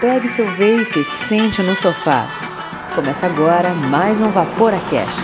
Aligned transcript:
Pegue 0.00 0.28
seu 0.28 0.50
veículo 0.52 1.00
e 1.00 1.04
sente 1.04 1.62
no 1.62 1.74
sofá. 1.74 2.28
Começa 2.94 3.26
agora 3.26 3.72
mais 3.74 4.20
um 4.20 4.30
Vaporacast. 4.30 5.22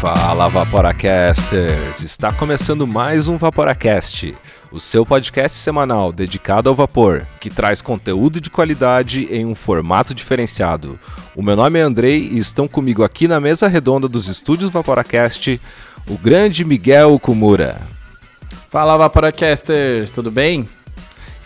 Fala 0.00 0.48
Vaporacasters! 0.48 2.02
Está 2.02 2.32
começando 2.32 2.86
mais 2.86 3.28
um 3.28 3.36
Vaporacast, 3.36 4.34
o 4.70 4.78
seu 4.78 5.04
podcast 5.04 5.56
semanal 5.56 6.12
dedicado 6.12 6.68
ao 6.68 6.74
vapor, 6.74 7.26
que 7.40 7.50
traz 7.50 7.82
conteúdo 7.82 8.40
de 8.40 8.50
qualidade 8.50 9.26
em 9.30 9.44
um 9.44 9.54
formato 9.54 10.14
diferenciado. 10.14 10.98
O 11.34 11.42
meu 11.42 11.56
nome 11.56 11.78
é 11.78 11.82
Andrei 11.82 12.28
e 12.32 12.38
estão 12.38 12.68
comigo 12.68 13.02
aqui 13.02 13.26
na 13.26 13.40
mesa 13.40 13.68
redonda 13.68 14.08
dos 14.08 14.28
estúdios 14.28 14.70
Vaporacast 14.70 15.60
o 16.08 16.16
grande 16.16 16.64
Miguel 16.64 17.18
Kumura. 17.18 17.97
Fala 18.70 18.98
Vaporacasters, 18.98 20.10
tudo 20.10 20.30
bem? 20.30 20.68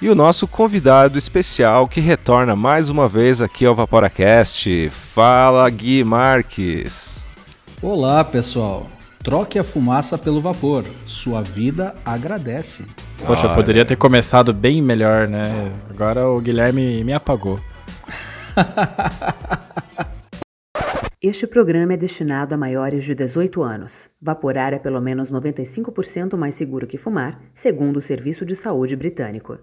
E 0.00 0.10
o 0.10 0.14
nosso 0.14 0.48
convidado 0.48 1.16
especial 1.16 1.86
que 1.86 2.00
retorna 2.00 2.56
mais 2.56 2.88
uma 2.88 3.06
vez 3.06 3.40
aqui 3.40 3.64
ao 3.64 3.76
Vaporacast. 3.76 4.90
Fala 4.90 5.70
Gui 5.70 6.02
Marques. 6.02 7.24
Olá 7.80 8.24
pessoal, 8.24 8.88
troque 9.22 9.56
a 9.56 9.62
fumaça 9.62 10.18
pelo 10.18 10.40
vapor, 10.40 10.84
sua 11.06 11.42
vida 11.42 11.94
agradece. 12.04 12.84
Poxa, 13.24 13.48
poderia 13.50 13.84
ter 13.84 13.96
começado 13.96 14.52
bem 14.52 14.82
melhor, 14.82 15.28
né? 15.28 15.70
Agora 15.88 16.28
o 16.28 16.40
Guilherme 16.40 17.04
me 17.04 17.12
apagou. 17.12 17.60
Este 21.24 21.46
programa 21.46 21.92
é 21.92 21.96
destinado 21.96 22.52
a 22.52 22.58
maiores 22.58 23.04
de 23.04 23.14
18 23.14 23.62
anos. 23.62 24.10
Vaporar 24.20 24.72
é 24.74 24.78
pelo 24.80 25.00
menos 25.00 25.30
95% 25.30 26.36
mais 26.36 26.56
seguro 26.56 26.84
que 26.84 26.98
fumar, 26.98 27.40
segundo 27.54 27.98
o 27.98 28.02
Serviço 28.02 28.44
de 28.44 28.56
Saúde 28.56 28.96
Britânico. 28.96 29.56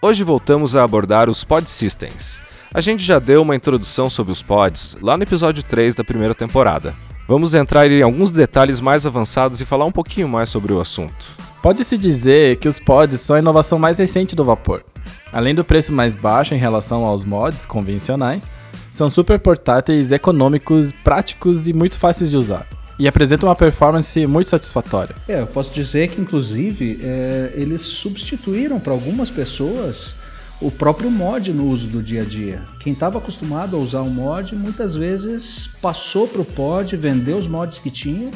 Hoje 0.00 0.24
voltamos 0.24 0.74
a 0.74 0.82
abordar 0.82 1.28
os 1.28 1.44
pod 1.44 1.68
systems. 1.68 2.40
A 2.72 2.80
gente 2.80 3.02
já 3.02 3.18
deu 3.18 3.42
uma 3.42 3.54
introdução 3.54 4.08
sobre 4.08 4.32
os 4.32 4.42
pods 4.42 4.96
lá 5.02 5.14
no 5.14 5.24
episódio 5.24 5.62
3 5.62 5.94
da 5.94 6.02
primeira 6.02 6.34
temporada. 6.34 6.94
Vamos 7.28 7.54
entrar 7.54 7.86
em 7.90 8.00
alguns 8.00 8.30
detalhes 8.30 8.80
mais 8.80 9.06
avançados 9.06 9.60
e 9.60 9.66
falar 9.66 9.84
um 9.84 9.92
pouquinho 9.92 10.26
mais 10.26 10.48
sobre 10.48 10.72
o 10.72 10.80
assunto. 10.80 11.26
Pode-se 11.62 11.98
dizer 11.98 12.56
que 12.56 12.68
os 12.68 12.78
pods 12.78 13.20
são 13.20 13.36
a 13.36 13.40
inovação 13.40 13.78
mais 13.78 13.98
recente 13.98 14.34
do 14.34 14.42
vapor. 14.42 14.86
Além 15.32 15.54
do 15.54 15.64
preço 15.64 15.92
mais 15.92 16.14
baixo 16.14 16.54
em 16.54 16.58
relação 16.58 17.04
aos 17.04 17.24
mods 17.24 17.64
convencionais, 17.64 18.48
são 18.90 19.08
super 19.08 19.38
portáteis, 19.38 20.12
econômicos, 20.12 20.92
práticos 21.02 21.66
e 21.66 21.72
muito 21.72 21.98
fáceis 21.98 22.30
de 22.30 22.36
usar. 22.36 22.66
E 22.98 23.08
apresentam 23.08 23.48
uma 23.48 23.56
performance 23.56 24.24
muito 24.26 24.50
satisfatória. 24.50 25.16
É, 25.26 25.40
eu 25.40 25.46
posso 25.48 25.74
dizer 25.74 26.08
que, 26.10 26.20
inclusive, 26.20 27.00
é, 27.02 27.52
eles 27.56 27.82
substituíram 27.82 28.78
para 28.78 28.92
algumas 28.92 29.28
pessoas 29.30 30.14
o 30.60 30.70
próprio 30.70 31.10
mod 31.10 31.52
no 31.52 31.68
uso 31.68 31.88
do 31.88 32.00
dia 32.00 32.22
a 32.22 32.24
dia. 32.24 32.62
Quem 32.78 32.92
estava 32.92 33.18
acostumado 33.18 33.74
a 33.76 33.78
usar 33.80 34.02
o 34.02 34.08
mod 34.08 34.54
muitas 34.54 34.94
vezes 34.94 35.68
passou 35.82 36.28
para 36.28 36.40
o 36.40 36.44
pod, 36.44 36.96
vendeu 36.96 37.36
os 37.36 37.48
mods 37.48 37.80
que 37.80 37.90
tinha 37.90 38.30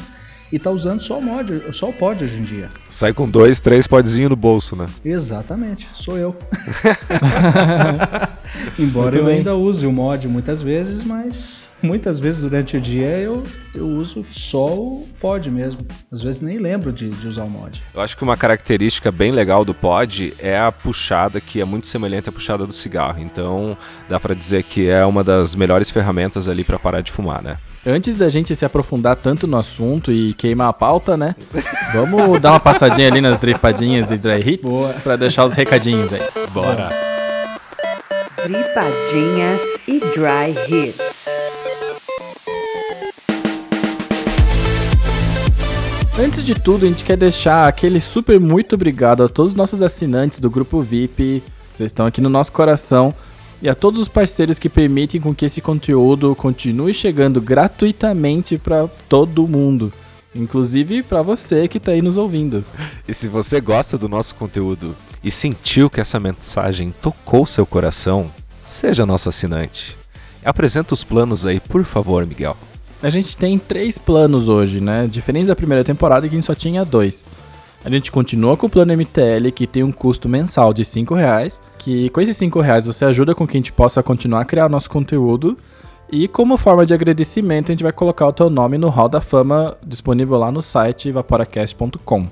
e 0.51 0.59
tá 0.59 0.71
usando 0.71 1.01
só 1.01 1.19
o 1.19 1.21
mod, 1.21 1.61
só 1.71 1.89
o 1.89 1.93
pod 1.93 2.23
hoje 2.23 2.37
em 2.37 2.43
dia. 2.43 2.69
Sai 2.89 3.13
com 3.13 3.29
dois, 3.29 3.59
três 3.59 3.87
podzinhos 3.87 4.29
no 4.29 4.35
bolso, 4.35 4.75
né? 4.75 4.87
Exatamente, 5.03 5.87
sou 5.93 6.17
eu. 6.17 6.35
Embora 8.77 9.11
Muito 9.11 9.17
eu 9.17 9.25
bem. 9.25 9.37
ainda 9.37 9.55
use 9.55 9.85
o 9.85 9.91
mod 9.91 10.27
muitas 10.27 10.61
vezes, 10.61 11.03
mas 11.05 11.67
muitas 11.81 12.19
vezes 12.19 12.41
durante 12.41 12.75
o 12.77 12.81
dia 12.81 13.17
eu, 13.17 13.43
eu 13.75 13.87
uso 13.87 14.25
só 14.31 14.73
o 14.73 15.07
pod 15.19 15.49
mesmo. 15.51 15.79
Às 16.11 16.21
vezes 16.21 16.41
nem 16.41 16.57
lembro 16.57 16.91
de, 16.91 17.09
de 17.09 17.27
usar 17.27 17.43
o 17.43 17.49
mod. 17.49 17.81
Eu 17.93 18.01
acho 18.01 18.17
que 18.17 18.23
uma 18.23 18.35
característica 18.35 19.11
bem 19.11 19.31
legal 19.31 19.63
do 19.63 19.73
pod 19.73 20.33
é 20.39 20.57
a 20.57 20.71
puxada, 20.71 21.39
que 21.39 21.61
é 21.61 21.65
muito 21.65 21.85
semelhante 21.87 22.29
à 22.29 22.31
puxada 22.31 22.65
do 22.65 22.73
cigarro. 22.73 23.21
Então 23.21 23.77
dá 24.07 24.19
para 24.19 24.33
dizer 24.33 24.63
que 24.63 24.89
é 24.89 25.05
uma 25.05 25.23
das 25.23 25.53
melhores 25.55 25.91
ferramentas 25.91 26.47
ali 26.47 26.63
para 26.63 26.79
parar 26.79 27.01
de 27.01 27.11
fumar, 27.11 27.43
né? 27.43 27.57
Antes 27.87 28.17
da 28.17 28.27
gente 28.27 28.53
se 28.55 28.65
aprofundar 28.65 29.15
tanto 29.15 29.47
no 29.47 29.57
assunto 29.57 30.11
e 30.11 30.33
queimar 30.33 30.67
a 30.67 30.73
pauta, 30.73 31.15
né? 31.15 31.33
Vamos 31.93 32.39
dar 32.41 32.51
uma 32.51 32.59
passadinha 32.59 33.07
ali 33.07 33.21
nas 33.21 33.37
dripadinhas 33.37 34.11
e 34.11 34.17
dry 34.17 34.41
hits 34.45 34.69
para 35.01 35.15
deixar 35.15 35.45
os 35.45 35.53
recadinhos 35.53 36.11
aí. 36.11 36.21
Bora. 36.51 36.89
Dripadinhas 38.43 39.61
e 39.87 39.99
dry 39.99 40.55
hits. 40.67 41.25
Antes 46.19 46.43
de 46.43 46.53
tudo, 46.53 46.85
a 46.85 46.89
gente 46.89 47.05
quer 47.05 47.15
deixar 47.15 47.65
aquele 47.65 48.01
super 48.01 48.41
muito 48.41 48.75
obrigado 48.75 49.23
a 49.23 49.29
todos 49.29 49.53
os 49.53 49.57
nossos 49.57 49.81
assinantes 49.81 50.39
do 50.39 50.49
grupo 50.49 50.81
VIP. 50.81 51.41
Vocês 51.73 51.87
estão 51.91 52.05
aqui 52.05 52.19
no 52.19 52.27
nosso 52.27 52.51
coração 52.51 53.15
e 53.61 53.69
a 53.69 53.75
todos 53.75 53.99
os 53.99 54.07
parceiros 54.07 54.57
que 54.57 54.69
permitem 54.69 55.19
com 55.19 55.35
que 55.35 55.45
esse 55.45 55.61
conteúdo 55.61 56.35
continue 56.35 56.93
chegando 56.93 57.41
gratuitamente 57.41 58.57
para 58.57 58.87
todo 59.07 59.47
mundo, 59.47 59.91
inclusive 60.33 61.03
para 61.03 61.21
você 61.21 61.67
que 61.67 61.77
está 61.77 61.91
aí 61.91 62.01
nos 62.01 62.17
ouvindo. 62.17 62.63
E 63.07 63.13
se 63.13 63.27
você 63.27 63.59
gosta 63.59 63.97
do 63.97 64.07
nosso 64.07 64.35
conteúdo 64.35 64.95
e 65.23 65.29
sentiu 65.29 65.89
que 65.89 65.99
essa 65.99 66.19
mensagem 66.19 66.93
tocou 67.01 67.45
seu 67.45 67.65
coração, 67.65 68.31
seja 68.63 69.05
nosso 69.05 69.27
assinante. 69.27 69.97
Apresenta 70.43 70.93
os 70.93 71.03
planos 71.03 71.45
aí, 71.45 71.59
por 71.59 71.83
favor, 71.83 72.25
Miguel. 72.25 72.55
A 73.01 73.09
gente 73.09 73.35
tem 73.35 73.57
três 73.57 73.97
planos 73.97 74.49
hoje, 74.49 74.79
né? 74.81 75.07
Diferente 75.07 75.47
da 75.47 75.55
primeira 75.55 75.83
temporada 75.83 76.27
que 76.27 76.35
a 76.35 76.37
gente 76.37 76.45
só 76.45 76.55
tinha 76.55 76.83
dois. 76.85 77.27
A 77.83 77.89
gente 77.89 78.11
continua 78.11 78.57
com 78.57 78.67
o 78.67 78.69
plano 78.69 78.93
MTL, 78.93 79.51
que 79.53 79.65
tem 79.65 79.83
um 79.83 79.91
custo 79.91 80.27
mensal 80.27 80.73
de 80.73 80.83
5 80.83 81.15
reais, 81.15 81.61
que 81.77 82.09
com 82.09 82.19
esses 82.19 82.35
5 82.35 82.59
reais 82.59 82.85
você 82.85 83.05
ajuda 83.05 83.33
com 83.33 83.47
que 83.47 83.55
a 83.55 83.59
gente 83.59 83.71
possa 83.71 84.03
continuar 84.03 84.41
a 84.41 84.45
criar 84.45 84.67
nosso 84.67 84.89
conteúdo. 84.89 85.57
E 86.11 86.27
como 86.27 86.57
forma 86.57 86.85
de 86.85 86.93
agradecimento, 86.93 87.71
a 87.71 87.73
gente 87.73 87.83
vai 87.83 87.93
colocar 87.93 88.27
o 88.27 88.33
teu 88.33 88.49
nome 88.49 88.77
no 88.77 88.89
Hall 88.89 89.07
da 89.07 89.21
Fama, 89.21 89.77
disponível 89.85 90.37
lá 90.37 90.51
no 90.51 90.61
site 90.61 91.11
vaporacast.com. 91.11 92.27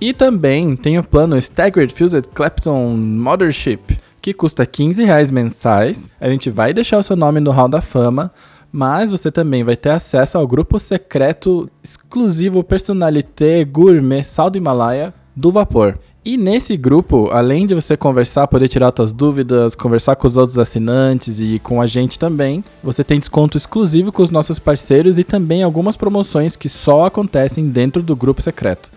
E 0.00 0.12
também 0.12 0.76
tem 0.76 0.98
o 0.98 1.04
plano 1.04 1.38
Staggered 1.38 1.94
Fused 1.94 2.28
Clapton 2.34 2.96
Mothership, 2.96 3.98
que 4.20 4.34
custa 4.34 4.66
15 4.66 5.04
reais 5.04 5.30
mensais. 5.30 6.12
A 6.20 6.28
gente 6.28 6.50
vai 6.50 6.74
deixar 6.74 6.98
o 6.98 7.02
seu 7.02 7.16
nome 7.16 7.40
no 7.40 7.50
Hall 7.50 7.68
da 7.68 7.80
Fama, 7.80 8.32
mas 8.72 9.10
você 9.10 9.30
também 9.30 9.64
vai 9.64 9.76
ter 9.76 9.90
acesso 9.90 10.38
ao 10.38 10.46
grupo 10.46 10.78
secreto 10.78 11.68
exclusivo 11.82 12.62
Personalité 12.62 13.64
Gourmet 13.64 14.22
Sal 14.24 14.50
do 14.50 14.58
Himalaia 14.58 15.12
do 15.34 15.50
Vapor. 15.50 15.98
E 16.22 16.36
nesse 16.36 16.76
grupo, 16.76 17.30
além 17.30 17.66
de 17.66 17.74
você 17.74 17.96
conversar, 17.96 18.46
poder 18.46 18.68
tirar 18.68 18.92
suas 18.94 19.10
dúvidas, 19.10 19.74
conversar 19.74 20.16
com 20.16 20.26
os 20.26 20.36
outros 20.36 20.58
assinantes 20.58 21.40
e 21.40 21.58
com 21.60 21.80
a 21.80 21.86
gente 21.86 22.18
também, 22.18 22.62
você 22.84 23.02
tem 23.02 23.18
desconto 23.18 23.56
exclusivo 23.56 24.12
com 24.12 24.22
os 24.22 24.28
nossos 24.28 24.58
parceiros 24.58 25.18
e 25.18 25.24
também 25.24 25.62
algumas 25.62 25.96
promoções 25.96 26.56
que 26.56 26.68
só 26.68 27.06
acontecem 27.06 27.68
dentro 27.68 28.02
do 28.02 28.14
grupo 28.14 28.42
secreto. 28.42 28.90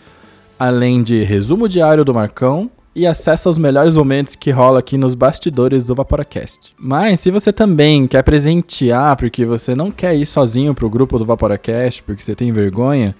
Além 0.59 1.01
de 1.01 1.23
resumo 1.23 1.69
diário 1.69 2.03
do 2.03 2.13
Marcão, 2.13 2.69
e 2.95 3.07
acessa 3.07 3.49
os 3.49 3.57
melhores 3.57 3.97
momentos 3.97 4.35
que 4.35 4.51
rola 4.51 4.79
aqui 4.79 4.97
nos 4.97 5.15
bastidores 5.15 5.83
do 5.83 5.95
Vaporacast. 5.95 6.73
Mas 6.77 7.19
se 7.19 7.31
você 7.31 7.51
também 7.51 8.07
quer 8.07 8.23
presentear 8.23 9.15
porque 9.15 9.45
você 9.45 9.73
não 9.75 9.91
quer 9.91 10.15
ir 10.15 10.25
sozinho 10.25 10.73
pro 10.73 10.89
grupo 10.89 11.17
do 11.17 11.25
Vaporacast, 11.25 12.03
porque 12.03 12.21
você 12.21 12.35
tem 12.35 12.51
vergonha, 12.51 13.15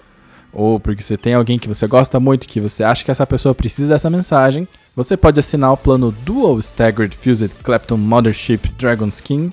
ou 0.53 0.79
porque 0.79 1.01
você 1.01 1.17
tem 1.17 1.33
alguém 1.33 1.57
que 1.57 1.67
você 1.67 1.87
gosta 1.87 2.19
muito 2.19 2.47
que 2.47 2.59
você 2.59 2.83
acha 2.83 3.03
que 3.03 3.09
essa 3.09 3.25
pessoa 3.25 3.55
precisa 3.55 3.87
dessa 3.87 4.09
mensagem, 4.09 4.67
você 4.95 5.17
pode 5.17 5.39
assinar 5.39 5.73
o 5.73 5.77
plano 5.77 6.13
Dual 6.23 6.59
Staggered 6.59 7.17
Fused 7.17 7.51
Clapton 7.63 7.97
Mothership 7.97 8.69
Dragon 8.77 9.07
Skin, 9.07 9.49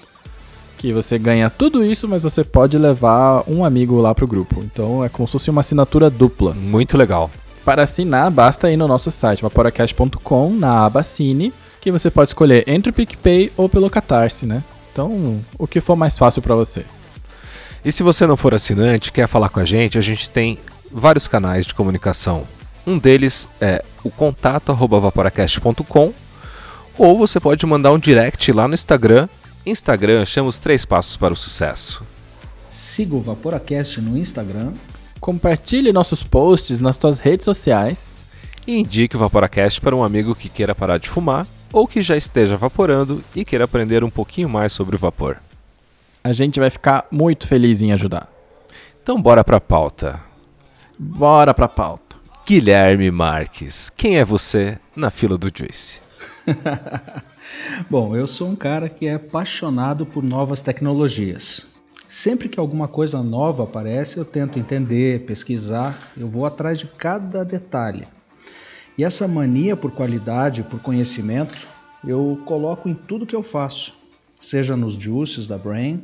que 0.77 0.93
você 0.93 1.19
ganha 1.19 1.49
tudo 1.49 1.85
isso, 1.85 2.07
mas 2.07 2.23
você 2.23 2.45
pode 2.45 2.77
levar 2.77 3.45
um 3.47 3.65
amigo 3.65 4.01
lá 4.01 4.15
pro 4.15 4.27
grupo. 4.27 4.63
Então 4.63 5.03
é 5.03 5.09
como 5.09 5.27
se 5.27 5.33
fosse 5.33 5.51
uma 5.51 5.61
assinatura 5.61 6.11
dupla. 6.11 6.53
Muito 6.53 6.97
legal. 6.97 7.31
Para 7.65 7.83
assinar, 7.83 8.31
basta 8.31 8.71
ir 8.71 8.77
no 8.77 8.89
nosso 8.89 9.11
site 9.11 9.43
vaporacast.com, 9.43 10.51
na 10.51 10.87
aba 10.87 11.03
Cine, 11.03 11.53
que 11.81 11.93
você 11.93 12.11
pode 12.11 12.31
escolher 12.31 12.65
entre 12.67 12.91
o 12.91 12.93
PicPay 12.93 13.53
ou 13.57 13.69
pelo 13.69 13.91
Catarse, 13.91 14.47
né? 14.47 14.63
Então, 14.93 15.41
o 15.59 15.67
que 15.67 15.81
for 15.81 15.97
mais 15.97 16.19
fácil 16.19 16.43
para 16.43 16.55
você. 16.55 16.85
E 17.85 17.93
se 17.93 18.03
você 18.03 18.27
não 18.27 18.37
for 18.37 18.55
assinante, 18.55 19.13
quer 19.13 19.27
falar 19.27 19.49
com 19.49 19.61
a 19.61 19.65
gente, 19.65 19.99
a 19.99 20.03
gente 20.03 20.29
tem 20.29 20.59
vários 20.91 21.27
canais 21.27 21.67
de 21.67 21.75
comunicação. 21.75 22.47
Um 22.87 22.99
deles 22.99 23.49
é 23.61 23.85
o 24.03 24.11
contato@vaporacast.com 24.11 26.13
ou 26.99 27.19
você 27.19 27.39
pode 27.39 27.65
mandar 27.67 27.93
um 27.93 27.99
direct 27.99 28.51
lá 28.53 28.67
no 28.67 28.75
Instagram. 28.75 29.29
Instagram 29.65 30.25
chama 30.25 30.49
os 30.49 30.59
três 30.59 30.85
passos 30.85 31.17
para 31.17 31.33
o 31.33 31.37
sucesso. 31.37 32.03
Siga 32.69 33.15
o 33.15 33.21
Vaporacast 33.21 34.01
no 34.01 34.17
Instagram 34.17 34.73
compartilhe 35.21 35.93
nossos 35.93 36.23
posts 36.23 36.81
nas 36.81 36.97
suas 36.97 37.19
redes 37.19 37.45
sociais 37.45 38.15
e 38.67 38.79
indique 38.79 39.17
o 39.17 39.19
Vaporacast 39.19 39.81
para 39.81 39.95
um 39.95 40.03
amigo 40.03 40.35
que 40.35 40.49
queira 40.49 40.75
parar 40.75 40.99
de 40.99 41.09
fumar 41.09 41.47
ou 41.73 41.87
que 41.87 42.03
já 42.03 42.17
esteja 42.17 42.57
vaporando 42.57 43.23
e 43.35 43.45
queira 43.45 43.65
aprender 43.65 44.03
um 44.03 44.11
pouquinho 44.11 44.49
mais 44.49 44.73
sobre 44.73 44.97
o 44.97 44.99
vapor. 44.99 45.37
A 46.23 46.33
gente 46.33 46.59
vai 46.59 46.69
ficar 46.69 47.07
muito 47.11 47.47
feliz 47.47 47.81
em 47.81 47.93
ajudar. 47.93 48.29
Então 49.03 49.21
bora 49.21 49.45
pra 49.45 49.61
pauta. 49.61 50.21
Bora 50.99 51.55
pra 51.55 51.69
pauta. 51.69 52.17
Guilherme 52.47 53.11
Marques, 53.11 53.89
quem 53.91 54.19
é 54.19 54.25
você 54.25 54.79
na 54.97 55.11
fila 55.11 55.39
do 55.39 55.51
Juice? 55.55 56.01
Bom, 57.89 58.17
eu 58.17 58.27
sou 58.27 58.49
um 58.49 58.57
cara 58.57 58.89
que 58.89 59.07
é 59.07 59.15
apaixonado 59.15 60.05
por 60.05 60.23
novas 60.23 60.61
tecnologias. 60.61 61.70
Sempre 62.11 62.49
que 62.49 62.59
alguma 62.59 62.89
coisa 62.89 63.23
nova 63.23 63.63
aparece, 63.63 64.19
eu 64.19 64.25
tento 64.25 64.59
entender, 64.59 65.25
pesquisar, 65.27 65.97
eu 66.17 66.29
vou 66.29 66.45
atrás 66.45 66.77
de 66.77 66.87
cada 66.87 67.45
detalhe. 67.45 68.05
E 68.99 69.05
essa 69.05 69.29
mania 69.29 69.77
por 69.77 69.93
qualidade, 69.93 70.65
por 70.65 70.81
conhecimento, 70.81 71.57
eu 72.05 72.37
coloco 72.45 72.89
em 72.89 72.95
tudo 72.95 73.25
que 73.25 73.37
eu 73.37 73.45
faço, 73.45 73.95
seja 74.41 74.77
nos 74.77 74.95
juices 74.95 75.47
da 75.47 75.57
Brain 75.57 76.03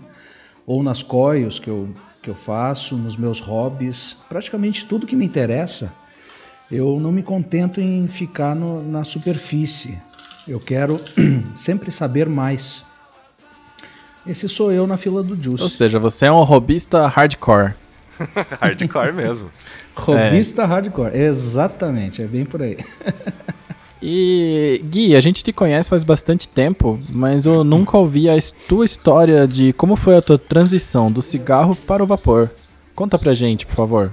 ou 0.65 0.81
nas 0.81 1.03
coils 1.03 1.59
que 1.59 1.69
eu, 1.69 1.89
que 2.23 2.31
eu 2.31 2.37
faço, 2.37 2.97
nos 2.97 3.17
meus 3.17 3.41
hobbies, 3.41 4.17
praticamente 4.29 4.87
tudo 4.87 5.09
que 5.09 5.17
me 5.17 5.25
interessa, 5.25 5.93
eu 6.71 7.01
não 7.01 7.11
me 7.11 7.25
contento 7.25 7.81
em 7.81 8.07
ficar 8.07 8.55
no, 8.55 8.81
na 8.81 9.03
superfície. 9.03 10.01
Eu 10.47 10.61
quero 10.61 11.01
sempre 11.53 11.91
saber 11.91 12.29
mais. 12.29 12.85
Esse 14.27 14.49
sou 14.49 14.73
eu 14.73 14.87
na 14.87 14.97
fila 14.97 15.23
do 15.23 15.41
Juice. 15.41 15.63
Ou 15.63 15.69
seja, 15.69 15.99
você 15.99 16.27
é 16.27 16.33
um 16.33 16.43
robista 16.43 17.07
hardcore. 17.07 17.75
hardcore 18.61 19.13
mesmo. 19.13 19.51
robista 19.95 20.63
é. 20.63 20.65
hardcore, 20.65 21.17
exatamente, 21.17 22.23
é 22.23 22.27
bem 22.27 22.45
por 22.45 22.63
aí. 22.63 22.79
E 24.03 24.83
Gui, 24.85 25.17
a 25.17 25.21
gente 25.23 25.43
te 25.43 25.53
conhece 25.53 25.89
faz 25.89 26.05
bastante 26.05 26.47
tempo, 26.47 27.01
mas 27.13 27.47
eu 27.47 27.65
nunca 27.65 27.97
ouvi 27.97 28.29
a 28.29 28.37
tua 28.69 28.85
história 28.85 29.49
de 29.49 29.73
como 29.73 29.97
foi 29.97 30.17
a 30.17 30.23
tua 30.23 30.39
transição 30.39 31.11
do 31.11 31.23
cigarro 31.23 31.75
para 31.75 32.05
o 32.05 32.07
vapor. 32.07 32.51
Conta 32.95 33.19
pra 33.19 33.33
gente, 33.33 33.65
por 33.65 33.75
favor. 33.75 34.13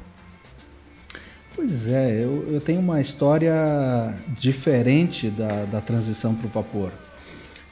Pois 1.55 1.87
é, 1.87 2.23
eu, 2.23 2.45
eu 2.51 2.61
tenho 2.61 2.79
uma 2.79 3.01
história 3.01 3.53
diferente 4.39 5.29
da, 5.29 5.65
da 5.65 5.81
transição 5.81 6.33
para 6.33 6.47
o 6.47 6.49
vapor. 6.49 6.91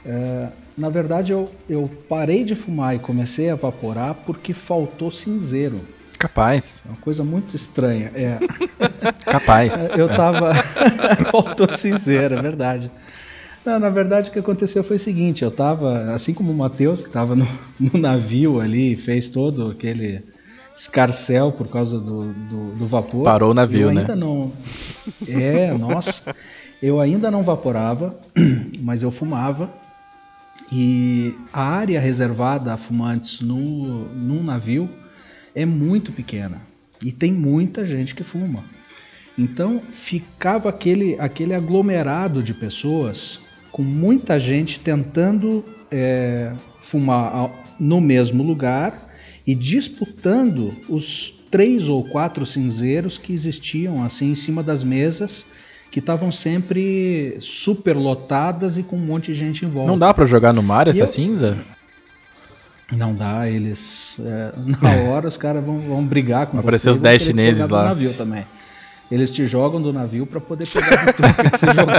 É, 0.04 0.48
na 0.76 0.88
verdade, 0.88 1.32
eu, 1.32 1.50
eu 1.68 1.90
parei 2.08 2.44
de 2.44 2.54
fumar 2.54 2.94
e 2.96 2.98
comecei 2.98 3.50
a 3.50 3.54
vaporar 3.54 4.14
porque 4.26 4.54
faltou 4.54 5.10
cinzeiro. 5.10 5.80
Capaz. 6.18 6.82
É 6.86 6.88
uma 6.88 6.98
coisa 6.98 7.24
muito 7.24 7.56
estranha. 7.56 8.10
É. 8.14 8.38
Capaz. 9.30 9.90
Eu 9.98 10.08
tava. 10.08 10.54
faltou 11.32 11.72
cinzeiro, 11.72 12.36
é 12.36 12.42
verdade. 12.42 12.90
Não, 13.64 13.78
na 13.78 13.88
verdade, 13.88 14.30
o 14.30 14.32
que 14.32 14.38
aconteceu 14.38 14.84
foi 14.84 14.96
o 14.96 15.00
seguinte: 15.00 15.44
eu 15.44 15.50
tava, 15.50 16.12
assim 16.12 16.34
como 16.34 16.50
o 16.50 16.54
Matheus, 16.54 17.00
que 17.00 17.08
tava 17.08 17.36
no, 17.36 17.46
no 17.78 17.98
navio 17.98 18.60
ali, 18.60 18.96
fez 18.96 19.28
todo 19.28 19.70
aquele 19.70 20.22
escarcel 20.74 21.52
por 21.52 21.68
causa 21.68 21.98
do, 21.98 22.32
do, 22.32 22.74
do 22.74 22.86
vapor. 22.86 23.24
Parou 23.24 23.50
o 23.50 23.54
navio, 23.54 23.88
eu 23.88 23.94
né? 23.94 24.00
Ainda 24.00 24.16
não. 24.16 24.52
É, 25.28 25.72
nossa. 25.72 26.34
Eu 26.82 27.00
ainda 27.00 27.30
não 27.30 27.42
vaporava, 27.42 28.16
mas 28.80 29.02
eu 29.02 29.10
fumava. 29.10 29.70
E 30.74 31.34
a 31.52 31.62
área 31.62 32.00
reservada 32.00 32.72
a 32.72 32.78
fumantes 32.78 33.42
no, 33.42 34.08
num 34.14 34.42
navio 34.42 34.88
é 35.54 35.66
muito 35.66 36.10
pequena. 36.10 36.62
E 37.04 37.12
tem 37.12 37.30
muita 37.30 37.84
gente 37.84 38.14
que 38.14 38.24
fuma. 38.24 38.64
Então 39.36 39.82
ficava 39.90 40.70
aquele, 40.70 41.14
aquele 41.18 41.52
aglomerado 41.52 42.42
de 42.42 42.54
pessoas 42.54 43.38
com 43.70 43.82
muita 43.82 44.38
gente 44.38 44.80
tentando 44.80 45.62
é, 45.90 46.52
fumar 46.80 47.50
no 47.78 48.00
mesmo 48.00 48.42
lugar 48.42 49.10
e 49.46 49.54
disputando 49.54 50.74
os 50.88 51.34
três 51.50 51.86
ou 51.88 52.02
quatro 52.04 52.46
cinzeiros 52.46 53.18
que 53.18 53.32
existiam 53.32 54.02
assim 54.02 54.30
em 54.30 54.34
cima 54.34 54.62
das 54.62 54.82
mesas 54.82 55.44
que 55.92 56.00
estavam 56.00 56.32
sempre 56.32 57.36
super 57.38 57.94
lotadas 57.94 58.78
e 58.78 58.82
com 58.82 58.96
um 58.96 59.00
monte 59.00 59.26
de 59.26 59.38
gente 59.38 59.66
em 59.66 59.68
volta. 59.68 59.90
Não 59.90 59.98
dá 59.98 60.14
para 60.14 60.24
jogar 60.24 60.54
no 60.54 60.62
mar 60.62 60.88
essa 60.88 61.00
eu... 61.02 61.06
cinza? 61.06 61.58
Não 62.90 63.14
dá, 63.14 63.46
eles 63.46 64.18
é, 64.20 64.52
na 64.80 64.90
hora 65.12 65.28
os 65.28 65.36
caras 65.36 65.62
vão, 65.62 65.78
vão 65.78 66.02
brigar 66.02 66.46
com 66.46 66.58
Aparecer 66.58 66.88
os 66.88 66.98
10 66.98 67.22
chineses 67.22 67.68
lá. 67.68 67.88
navio 67.88 68.14
também. 68.14 68.46
Eles 69.10 69.30
te 69.30 69.46
jogam 69.46 69.82
do 69.82 69.92
navio 69.92 70.24
para 70.24 70.40
poder 70.40 70.66
pegar 70.66 71.12
tudo 71.12 71.34
que 71.34 71.58
você 71.58 71.66
jogou. 71.76 71.94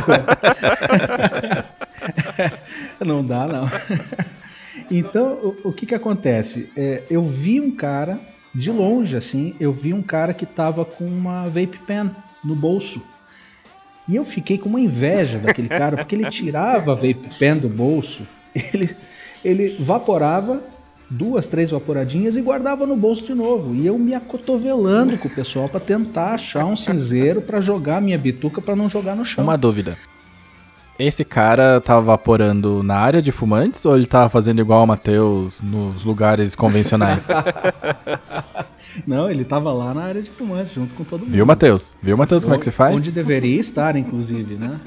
não 3.05 3.23
dá 3.23 3.47
não. 3.47 3.69
Então, 4.89 5.33
o, 5.33 5.55
o 5.65 5.71
que 5.71 5.85
que 5.85 5.93
acontece? 5.93 6.67
É, 6.75 7.03
eu 7.11 7.27
vi 7.27 7.61
um 7.61 7.69
cara, 7.69 8.19
de 8.55 8.71
longe 8.71 9.15
assim, 9.15 9.55
eu 9.59 9.71
vi 9.71 9.93
um 9.93 10.01
cara 10.01 10.33
que 10.33 10.47
tava 10.47 10.83
com 10.83 11.05
uma 11.05 11.45
vape 11.45 11.77
pen 11.85 12.09
no 12.43 12.55
bolso. 12.55 13.12
E 14.07 14.15
eu 14.15 14.25
fiquei 14.25 14.57
com 14.57 14.69
uma 14.69 14.79
inveja 14.79 15.39
daquele 15.39 15.69
cara, 15.69 15.97
porque 15.97 16.15
ele 16.15 16.29
tirava 16.29 16.91
a 16.91 16.95
vape 16.95 17.29
pen 17.39 17.57
do 17.57 17.69
bolso, 17.69 18.23
ele, 18.53 18.95
ele 19.43 19.77
vaporava 19.79 20.61
duas, 21.09 21.47
três 21.47 21.69
vaporadinhas 21.69 22.35
e 22.35 22.41
guardava 22.41 22.85
no 22.85 22.95
bolso 22.95 23.23
de 23.23 23.33
novo. 23.33 23.75
E 23.75 23.85
eu 23.85 23.97
me 23.97 24.13
acotovelando 24.13 25.17
com 25.17 25.27
o 25.27 25.31
pessoal 25.31 25.69
para 25.69 25.79
tentar 25.79 26.33
achar 26.33 26.65
um 26.65 26.75
cinzeiro 26.75 27.41
para 27.41 27.61
jogar 27.61 28.01
minha 28.01 28.17
bituca 28.17 28.61
para 28.61 28.75
não 28.75 28.89
jogar 28.89 29.15
no 29.15 29.23
chão. 29.23 29.43
Uma 29.43 29.57
dúvida. 29.57 29.97
Esse 31.03 31.25
cara 31.25 31.81
tava 31.81 32.01
vaporando 32.01 32.81
na 32.81 32.95
área 32.95 33.21
de 33.21 33.29
fumantes 33.29 33.83
ou 33.85 33.97
ele 33.97 34.05
tava 34.05 34.29
fazendo 34.29 34.61
igual 34.61 34.85
o 34.85 34.87
Matheus 34.87 35.61
nos 35.61 36.05
lugares 36.05 36.55
convencionais? 36.55 37.27
Não, 39.05 39.29
ele 39.29 39.43
tava 39.43 39.73
lá 39.73 39.93
na 39.93 40.03
área 40.03 40.21
de 40.21 40.29
fumantes, 40.29 40.71
junto 40.71 40.93
com 40.93 41.03
todo 41.03 41.21
mundo. 41.21 41.31
Viu, 41.31 41.45
Matheus? 41.45 41.93
Viu, 42.01 42.15
Matheus, 42.15 42.45
como 42.45 42.55
é 42.55 42.57
que 42.57 42.63
você 42.63 42.71
faz? 42.71 42.95
Onde 42.95 43.11
deveria 43.11 43.59
estar, 43.59 43.97
inclusive, 43.97 44.55
né? 44.55 44.79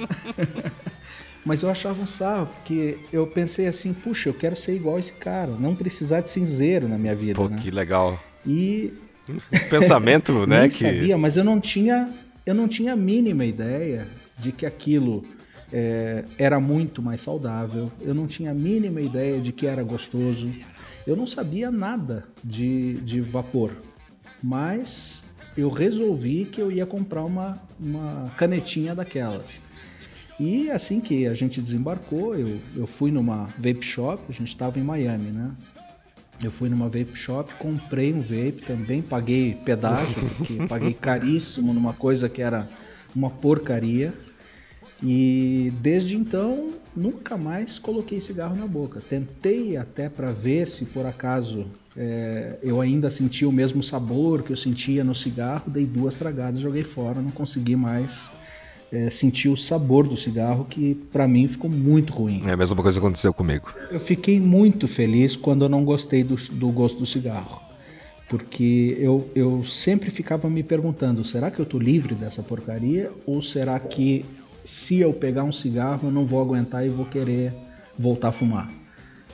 Mas 1.45 1.63
eu 1.63 1.71
achava 1.71 2.01
um 2.03 2.07
sarro, 2.07 2.47
porque 2.47 2.97
eu 3.13 3.27
pensei 3.27 3.67
assim, 3.67 3.93
puxa, 3.93 4.31
eu 4.31 4.35
quero 4.35 4.57
ser 4.57 4.75
igual 4.75 4.99
esse 4.99 5.13
cara, 5.13 5.53
não 5.59 5.75
precisar 5.75 6.23
de 6.23 6.31
cinzeiro 6.31 6.89
na 6.89 6.97
minha 6.97 7.15
vida. 7.15 7.35
Pô, 7.35 7.49
né? 7.49 7.59
que 7.61 7.71
legal. 7.71 8.19
E. 8.47 8.93
Pensamento, 9.69 10.47
né? 10.47 10.69
que... 10.69 10.79
sabia, 10.79 11.19
mas 11.19 11.37
eu 11.37 11.45
não 11.45 11.61
tinha. 11.61 12.09
Eu 12.47 12.55
não 12.55 12.67
tinha 12.67 12.95
a 12.95 12.97
mínima 12.97 13.45
ideia 13.45 14.07
de 14.39 14.53
que 14.53 14.65
aquilo 14.65 15.25
é, 15.73 16.25
era 16.39 16.61
muito 16.61 17.03
mais 17.03 17.21
saudável, 17.23 17.91
eu 18.01 18.15
não 18.15 18.27
tinha 18.27 18.51
a 18.51 18.55
mínima 18.55 19.01
ideia 19.01 19.41
de 19.41 19.53
que 19.53 19.67
era 19.67 19.83
gostoso, 19.83 20.51
eu 21.07 21.17
não 21.17 21.27
sabia 21.27 21.71
nada 21.71 22.25
de, 22.43 22.95
de 22.95 23.21
vapor, 23.21 23.71
mas 24.43 25.23
eu 25.57 25.71
resolvi 25.71 26.45
que 26.45 26.61
eu 26.61 26.71
ia 26.71 26.87
comprar 26.87 27.25
uma, 27.25 27.61
uma 27.81 28.31
canetinha 28.37 28.95
daquelas. 28.95 29.61
E 30.39 30.71
assim 30.71 31.01
que 31.01 31.27
a 31.27 31.35
gente 31.35 31.63
desembarcou, 31.63 32.35
eu, 32.35 32.59
eu 32.75 32.87
fui 32.87 33.11
numa 33.11 33.47
vape 33.59 33.83
shop, 33.83 34.23
a 34.29 34.33
gente 34.33 34.49
estava 34.49 34.79
em 34.79 34.83
Miami, 34.83 35.31
né? 35.31 35.51
Eu 36.43 36.51
fui 36.51 36.69
numa 36.69 36.87
vape 36.87 37.17
shop, 37.17 37.55
comprei 37.55 38.13
um 38.13 38.21
vape 38.21 38.63
também, 38.67 39.01
paguei 39.01 39.55
pedágio, 39.65 40.29
porque 40.37 40.55
paguei 40.69 40.93
caríssimo 40.93 41.73
numa 41.73 41.95
coisa 41.95 42.29
que 42.29 42.43
era 42.43 42.69
uma 43.15 43.31
porcaria. 43.31 44.13
E 45.03 45.73
desde 45.81 46.17
então 46.17 46.71
nunca 46.95 47.37
mais 47.37 47.79
coloquei 47.79 48.21
cigarro 48.21 48.57
na 48.57 48.67
boca. 48.67 49.01
Tentei 49.01 49.77
até 49.77 50.09
para 50.09 50.33
ver 50.33 50.67
se 50.67 50.87
por 50.87 51.05
acaso 51.05 51.67
é, 51.97 52.59
eu 52.63 52.81
ainda 52.81 53.11
sentia 53.11 53.49
o 53.49 53.53
mesmo 53.53 53.83
sabor 53.83 54.43
que 54.43 54.53
eu 54.53 54.57
sentia 54.57 55.05
no 55.05 55.15
cigarro. 55.15 55.71
Dei 55.71 55.85
duas 55.85 56.15
tragadas, 56.15 56.61
joguei 56.61 56.85
fora, 56.85 57.21
não 57.21 57.31
consegui 57.31 57.77
mais 57.77 58.31
é, 58.91 59.11
sentir 59.11 59.49
o 59.49 59.57
sabor 59.57 60.07
do 60.07 60.17
cigarro, 60.17 60.65
que 60.65 60.95
para 61.13 61.29
mim 61.29 61.47
ficou 61.47 61.71
muito 61.71 62.13
ruim. 62.13 62.43
É 62.47 62.53
a 62.53 62.57
mesma 62.57 62.83
coisa 62.83 62.99
que 62.99 63.05
aconteceu 63.05 63.35
comigo. 63.35 63.73
Eu 63.91 64.01
fiquei 64.01 64.41
muito 64.41 64.89
feliz 64.89 65.37
quando 65.37 65.65
eu 65.65 65.69
não 65.69 65.85
gostei 65.85 66.25
do, 66.25 66.37
do 66.37 66.69
gosto 66.69 66.99
do 66.99 67.07
cigarro. 67.07 67.61
Porque 68.29 68.97
eu, 68.99 69.31
eu 69.37 69.65
sempre 69.65 70.11
ficava 70.11 70.51
me 70.51 70.63
perguntando: 70.63 71.25
será 71.25 71.51
que 71.51 71.61
eu 71.61 71.67
tô 71.67 71.79
livre 71.79 72.15
dessa 72.15 72.43
porcaria? 72.43 73.11
Ou 73.25 73.41
será 73.41 73.79
que 73.79 74.25
se 74.67 74.99
eu 74.99 75.13
pegar 75.13 75.45
um 75.45 75.53
cigarro 75.53 76.09
eu 76.09 76.13
não 76.13 76.27
vou 76.27 76.41
aguentar 76.41 76.85
e 76.85 76.89
vou 76.89 77.07
querer 77.07 77.53
voltar 77.99 78.29
a 78.29 78.33
fumar. 78.33 78.69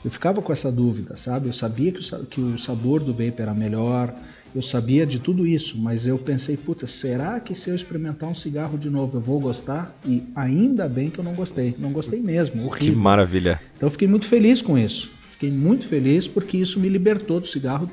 Eu 0.05 0.11
ficava 0.11 0.43
com 0.43 0.53
essa 0.53 0.71
dúvida, 0.71 1.17
sabe? 1.17 1.49
Eu 1.49 1.53
sabia 1.53 1.93
que 1.93 2.01
o, 2.01 2.27
que 2.27 2.41
o 2.41 2.59
sabor 2.59 3.01
do 3.01 3.12
vape 3.12 3.41
era 3.41 3.55
melhor, 3.55 4.15
eu 4.55 4.61
sabia 4.61 5.07
de 5.07 5.19
tudo 5.19 5.47
isso, 5.47 5.79
mas 5.79 6.07
eu 6.07 6.19
pensei, 6.19 6.57
puta, 6.57 6.87
será 6.87 7.41
que 7.41 7.55
se 7.55 7.71
eu 7.71 7.75
experimentar 7.75 8.29
um 8.29 8.35
cigarro 8.35 8.77
de 8.77 8.91
novo 8.91 9.17
eu 9.17 9.21
vou 9.21 9.41
gostar? 9.41 9.97
E 10.05 10.25
ainda 10.35 10.87
bem 10.89 11.09
que 11.09 11.19
eu 11.19 11.25
não 11.25 11.35
gostei, 11.35 11.75
não 11.79 11.93
gostei 11.93 12.21
mesmo, 12.21 12.67
horrível. 12.67 12.95
Que 12.95 13.01
maravilha. 13.01 13.61
Então 13.77 13.87
eu 13.87 13.91
fiquei 13.91 14.09
muito 14.09 14.27
feliz 14.27 14.61
com 14.61 14.77
isso. 14.77 15.11
Fiquei 15.23 15.51
muito 15.51 15.87
feliz 15.87 16.29
porque 16.29 16.59
isso 16.59 16.79
me 16.79 16.89
libertou 16.89 17.41
do 17.41 17.47
cigarro 17.47 17.91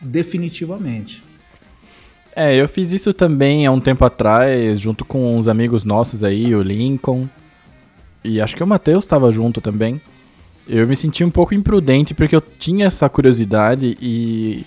definitivamente. 0.00 1.22
É, 2.34 2.54
eu 2.56 2.66
fiz 2.68 2.92
isso 2.92 3.12
também 3.12 3.66
há 3.66 3.70
um 3.70 3.80
tempo 3.80 4.04
atrás, 4.04 4.80
junto 4.80 5.04
com 5.04 5.36
uns 5.36 5.48
amigos 5.48 5.84
nossos 5.84 6.24
aí, 6.24 6.54
o 6.54 6.62
Lincoln. 6.62 7.28
E 8.24 8.40
acho 8.40 8.56
que 8.56 8.62
o 8.62 8.66
Matheus 8.66 9.04
estava 9.04 9.30
junto 9.30 9.60
também. 9.60 10.00
Eu 10.68 10.86
me 10.86 10.94
senti 10.94 11.24
um 11.24 11.30
pouco 11.30 11.54
imprudente 11.54 12.14
porque 12.14 12.36
eu 12.36 12.40
tinha 12.40 12.86
essa 12.86 13.08
curiosidade 13.08 13.98
e 14.00 14.64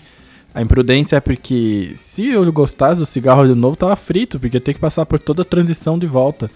A 0.55 0.61
imprudência 0.61 1.17
é 1.17 1.19
porque 1.19 1.91
se 1.97 2.27
eu 2.29 2.49
gostasse 2.49 2.97
do 2.97 3.05
cigarro 3.05 3.45
de 3.45 3.53
novo, 3.53 3.75
tava 3.75 3.93
frito, 3.97 4.39
porque 4.39 4.55
eu 4.55 4.61
tenho 4.61 4.75
que 4.75 4.79
passar 4.79 5.05
por 5.05 5.19
toda 5.19 5.41
a 5.41 5.45
transição 5.45 5.99
de 5.99 6.07
volta. 6.07 6.49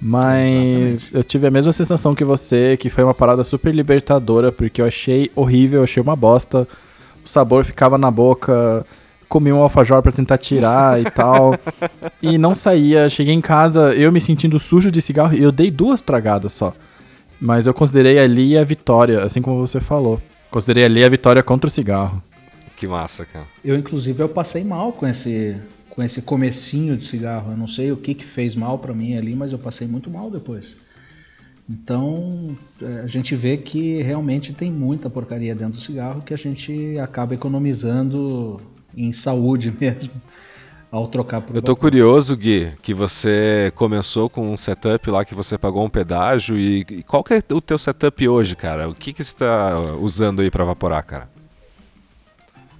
Mas 0.00 0.46
Exatamente. 0.46 1.08
eu 1.12 1.24
tive 1.24 1.46
a 1.48 1.50
mesma 1.50 1.72
sensação 1.72 2.14
que 2.14 2.22
você, 2.22 2.76
que 2.76 2.88
foi 2.88 3.02
uma 3.02 3.12
parada 3.12 3.42
super 3.42 3.74
libertadora, 3.74 4.52
porque 4.52 4.80
eu 4.80 4.86
achei 4.86 5.28
horrível, 5.34 5.80
eu 5.80 5.84
achei 5.84 6.00
uma 6.00 6.14
bosta. 6.14 6.68
O 7.24 7.28
sabor 7.28 7.64
ficava 7.64 7.98
na 7.98 8.12
boca, 8.12 8.86
comi 9.32 9.50
um 9.50 9.62
alfajor 9.62 10.02
para 10.02 10.12
tentar 10.12 10.36
tirar 10.36 11.00
e 11.00 11.10
tal. 11.10 11.58
E 12.20 12.36
não 12.36 12.54
saía. 12.54 13.08
Cheguei 13.08 13.32
em 13.32 13.40
casa, 13.40 13.94
eu 13.94 14.12
me 14.12 14.20
sentindo 14.20 14.58
sujo 14.58 14.92
de 14.92 15.00
cigarro, 15.00 15.34
e 15.34 15.42
eu 15.42 15.50
dei 15.50 15.70
duas 15.70 16.02
tragadas 16.02 16.52
só. 16.52 16.74
Mas 17.40 17.66
eu 17.66 17.72
considerei 17.72 18.18
ali 18.18 18.58
a 18.58 18.62
vitória, 18.62 19.24
assim 19.24 19.40
como 19.40 19.66
você 19.66 19.80
falou. 19.80 20.20
Considerei 20.50 20.84
ali 20.84 21.02
a 21.02 21.08
vitória 21.08 21.42
contra 21.42 21.66
o 21.66 21.70
cigarro. 21.70 22.22
Que 22.76 22.86
massa, 22.86 23.24
cara. 23.24 23.46
Eu, 23.64 23.74
inclusive, 23.74 24.22
eu 24.22 24.28
passei 24.28 24.62
mal 24.62 24.92
com 24.92 25.06
esse, 25.06 25.56
com 25.88 26.02
esse 26.02 26.20
comecinho 26.20 26.94
de 26.94 27.06
cigarro. 27.06 27.52
Eu 27.52 27.56
não 27.56 27.66
sei 27.66 27.90
o 27.90 27.96
que, 27.96 28.12
que 28.12 28.24
fez 28.24 28.54
mal 28.54 28.78
para 28.78 28.92
mim 28.92 29.16
ali, 29.16 29.34
mas 29.34 29.50
eu 29.50 29.58
passei 29.58 29.88
muito 29.88 30.10
mal 30.10 30.30
depois. 30.30 30.76
Então, 31.68 32.54
é, 32.82 33.00
a 33.00 33.06
gente 33.06 33.34
vê 33.34 33.56
que 33.56 34.02
realmente 34.02 34.52
tem 34.52 34.70
muita 34.70 35.08
porcaria 35.08 35.54
dentro 35.54 35.74
do 35.74 35.80
cigarro 35.80 36.20
que 36.20 36.34
a 36.34 36.38
gente 36.38 36.98
acaba 36.98 37.34
economizando 37.34 38.60
em 38.96 39.12
saúde 39.12 39.72
mesmo 39.78 40.12
ao 40.92 41.08
trocar 41.08 41.40
por 41.40 41.56
Eu 41.56 41.62
tô 41.62 41.74
curioso, 41.74 42.36
Gui, 42.36 42.72
que 42.82 42.92
você 42.92 43.72
começou 43.74 44.28
com 44.28 44.52
um 44.52 44.56
setup 44.58 45.10
lá 45.10 45.24
que 45.24 45.34
você 45.34 45.56
pagou 45.56 45.84
um 45.86 45.88
pedágio 45.88 46.58
e, 46.58 46.80
e 46.80 47.02
qual 47.02 47.24
que 47.24 47.32
é 47.32 47.42
o 47.50 47.62
teu 47.62 47.78
setup 47.78 48.28
hoje, 48.28 48.54
cara? 48.54 48.90
O 48.90 48.94
que 48.94 49.14
que 49.14 49.24
você 49.24 49.30
está 49.30 49.94
usando 49.94 50.42
aí 50.42 50.50
para 50.50 50.64
evaporar, 50.64 51.02
cara? 51.04 51.30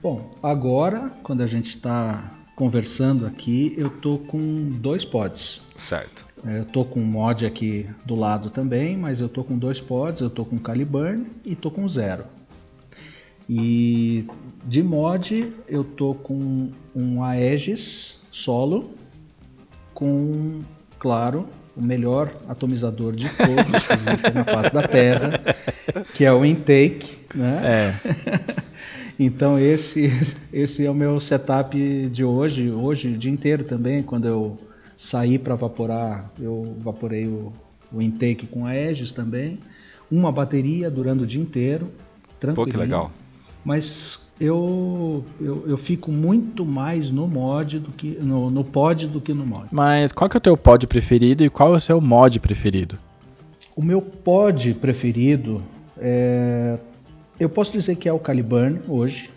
Bom, 0.02 0.31
agora, 0.42 1.11
quando 1.23 1.42
a 1.42 1.47
gente 1.47 1.71
está 1.71 2.23
conversando 2.54 3.25
aqui, 3.25 3.75
eu 3.78 3.88
tô 3.88 4.19
com 4.19 4.69
dois 4.69 5.07
pods. 5.07 5.62
Certo. 5.76 6.26
É, 6.45 6.59
eu 6.59 6.64
tô 6.66 6.85
com 6.85 7.00
um 7.00 7.04
mod 7.04 7.47
aqui 7.47 7.88
do 8.04 8.14
lado 8.14 8.50
também, 8.50 8.97
mas 8.97 9.21
eu 9.21 9.28
tô 9.28 9.42
com 9.42 9.57
dois 9.57 9.81
pods, 9.81 10.21
eu 10.21 10.28
tô 10.28 10.45
com 10.45 10.59
Caliburn 10.59 11.26
e 11.45 11.54
tô 11.54 11.71
com 11.71 11.88
zero. 11.88 12.25
E 13.54 14.25
de 14.64 14.82
mod 14.82 15.52
eu 15.68 15.85
tô 15.85 16.14
com 16.14 16.71
um 16.97 17.23
Aegis 17.23 18.18
solo 18.30 18.92
com, 19.92 20.61
claro, 20.99 21.47
o 21.76 21.82
melhor 21.82 22.32
atomizador 22.49 23.14
de 23.14 23.28
todos 23.28 23.87
que 23.87 23.92
existem 23.92 24.32
na 24.32 24.44
face 24.44 24.73
da 24.73 24.88
Terra, 24.88 25.42
que 26.14 26.25
é 26.25 26.32
o 26.32 26.47
Intake, 26.47 27.18
né? 27.35 27.61
É. 27.62 28.62
Então 29.18 29.59
esse, 29.59 30.11
esse 30.52 30.87
é 30.87 30.90
o 30.90 30.94
meu 30.94 31.21
setup 31.21 31.76
de 32.09 32.25
hoje, 32.25 32.71
hoje 32.71 33.09
o 33.09 33.18
dia 33.18 33.30
inteiro 33.30 33.62
também, 33.62 34.02
quando 34.02 34.26
eu 34.26 34.59
saí 34.97 35.38
para 35.38 35.54
vaporar, 35.54 36.32
eu 36.40 36.75
vaporei 36.80 37.26
o, 37.26 37.52
o 37.92 38.00
intake 38.00 38.47
com 38.47 38.66
a 38.66 38.71
Aegis 38.71 39.12
também, 39.12 39.59
uma 40.11 40.32
bateria 40.32 40.90
durando 40.90 41.23
o 41.23 41.26
dia 41.26 41.40
inteiro, 41.40 41.90
tranquilo. 42.40 42.66
Pô, 42.66 42.73
que 42.73 42.76
legal. 42.76 43.12
Mas 43.64 44.19
eu, 44.40 45.25
eu, 45.40 45.64
eu, 45.69 45.78
fico 45.78 46.11
muito 46.11 46.64
mais 46.64 47.11
no 47.11 47.28
mod 47.28 47.78
do 47.78 47.92
que 47.92 48.19
no, 48.21 48.50
no 48.50 48.64
pod 48.64 49.07
do 49.07 49.21
que 49.21 49.33
no 49.33 49.47
mod. 49.47 49.69
Mas 49.71 50.11
qual 50.11 50.28
que 50.28 50.37
é 50.37 50.38
o 50.38 50.40
teu 50.40 50.57
pod 50.57 50.87
preferido 50.87 51.45
e 51.45 51.50
qual 51.50 51.75
é 51.75 51.76
o 51.76 51.81
seu 51.81 52.00
mod 52.00 52.40
preferido? 52.40 52.99
O 53.76 53.83
meu 53.83 54.02
pod 54.02 54.75
preferido 54.75 55.62
é 55.97 56.78
eu 57.42 57.49
posso 57.49 57.73
dizer 57.73 57.97
que 57.97 58.09
é 58.09 58.12
o 58.12 58.21
Caliburn 58.21 58.81
hoje. 58.87 59.28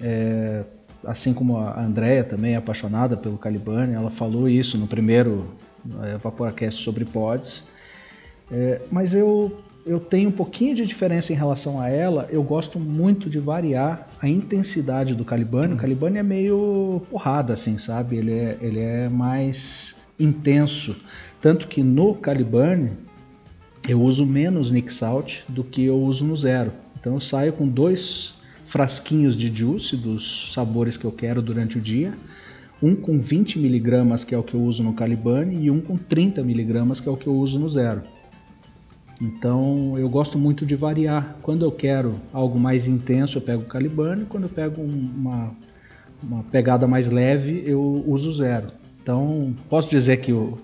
É, 0.00 0.64
assim 1.04 1.34
como 1.34 1.58
a 1.58 1.78
Andrea 1.78 2.24
também 2.24 2.54
é 2.54 2.56
apaixonada 2.56 3.18
pelo 3.18 3.36
Caliburn, 3.36 3.92
ela 3.92 4.10
falou 4.10 4.48
isso 4.48 4.78
no 4.78 4.86
primeiro 4.86 5.46
é, 6.02 6.16
Vaporacast 6.16 6.82
sobre 6.82 7.04
pods. 7.04 7.64
É, 8.50 8.80
mas 8.90 9.12
eu, 9.12 9.60
eu 9.86 10.00
tenho 10.00 10.30
um 10.30 10.32
pouquinho 10.32 10.74
de 10.74 10.86
diferença 10.86 11.32
em 11.32 11.36
relação 11.36 11.80
a 11.80 11.88
ela. 11.88 12.26
Eu 12.30 12.42
gosto 12.42 12.80
muito 12.80 13.28
de 13.28 13.38
variar 13.38 14.08
a 14.20 14.28
intensidade 14.28 15.14
do 15.14 15.24
Caliburn. 15.24 15.74
O 15.74 15.76
Caliburn 15.76 16.18
é 16.18 16.22
meio 16.22 17.02
porrada, 17.10 17.52
assim, 17.52 17.76
sabe? 17.76 18.16
Ele 18.16 18.32
é, 18.32 18.58
ele 18.62 18.80
é 18.80 19.08
mais 19.08 19.96
intenso. 20.18 20.96
Tanto 21.40 21.68
que 21.68 21.82
no 21.82 22.14
Caliburn 22.14 22.92
eu 23.86 24.00
uso 24.00 24.24
menos 24.24 24.70
Nick 24.70 24.92
Salt 24.92 25.42
do 25.48 25.62
que 25.62 25.84
eu 25.84 25.98
uso 25.98 26.24
no 26.24 26.36
Zero. 26.36 26.72
Então 26.98 27.14
eu 27.14 27.20
saio 27.20 27.52
com 27.52 27.68
dois 27.68 28.32
frasquinhos 28.64 29.36
de 29.36 29.54
juice 29.54 29.94
dos 29.94 30.52
sabores 30.54 30.96
que 30.96 31.04
eu 31.04 31.12
quero 31.12 31.42
durante 31.42 31.76
o 31.76 31.80
dia. 31.80 32.14
Um 32.82 32.96
com 32.96 33.18
20 33.18 33.58
miligramas, 33.58 34.24
que 34.24 34.34
é 34.34 34.38
o 34.38 34.42
que 34.42 34.54
eu 34.54 34.62
uso 34.62 34.82
no 34.82 34.94
Caliban, 34.94 35.52
e 35.52 35.70
um 35.70 35.80
com 35.80 35.96
30 35.96 36.42
miligramas, 36.42 37.00
que 37.00 37.08
é 37.08 37.12
o 37.12 37.16
que 37.16 37.26
eu 37.26 37.34
uso 37.34 37.58
no 37.58 37.68
Zero. 37.68 38.02
Então 39.24 39.98
eu 39.98 40.08
gosto 40.08 40.38
muito 40.38 40.66
de 40.66 40.76
variar. 40.76 41.36
Quando 41.40 41.64
eu 41.64 41.72
quero 41.72 42.20
algo 42.32 42.58
mais 42.58 42.86
intenso, 42.86 43.38
eu 43.38 43.42
pego 43.42 43.62
o 43.62 43.66
Caliban, 43.66 44.18
e 44.22 44.26
quando 44.26 44.44
eu 44.44 44.50
pego 44.50 44.82
uma, 44.82 45.50
uma 46.22 46.42
pegada 46.44 46.86
mais 46.86 47.08
leve, 47.08 47.62
eu 47.66 48.04
uso 48.06 48.28
o 48.28 48.32
Zero. 48.34 48.66
Então 49.02 49.54
posso 49.68 49.88
dizer 49.88 50.18
que 50.18 50.32
o, 50.32 50.58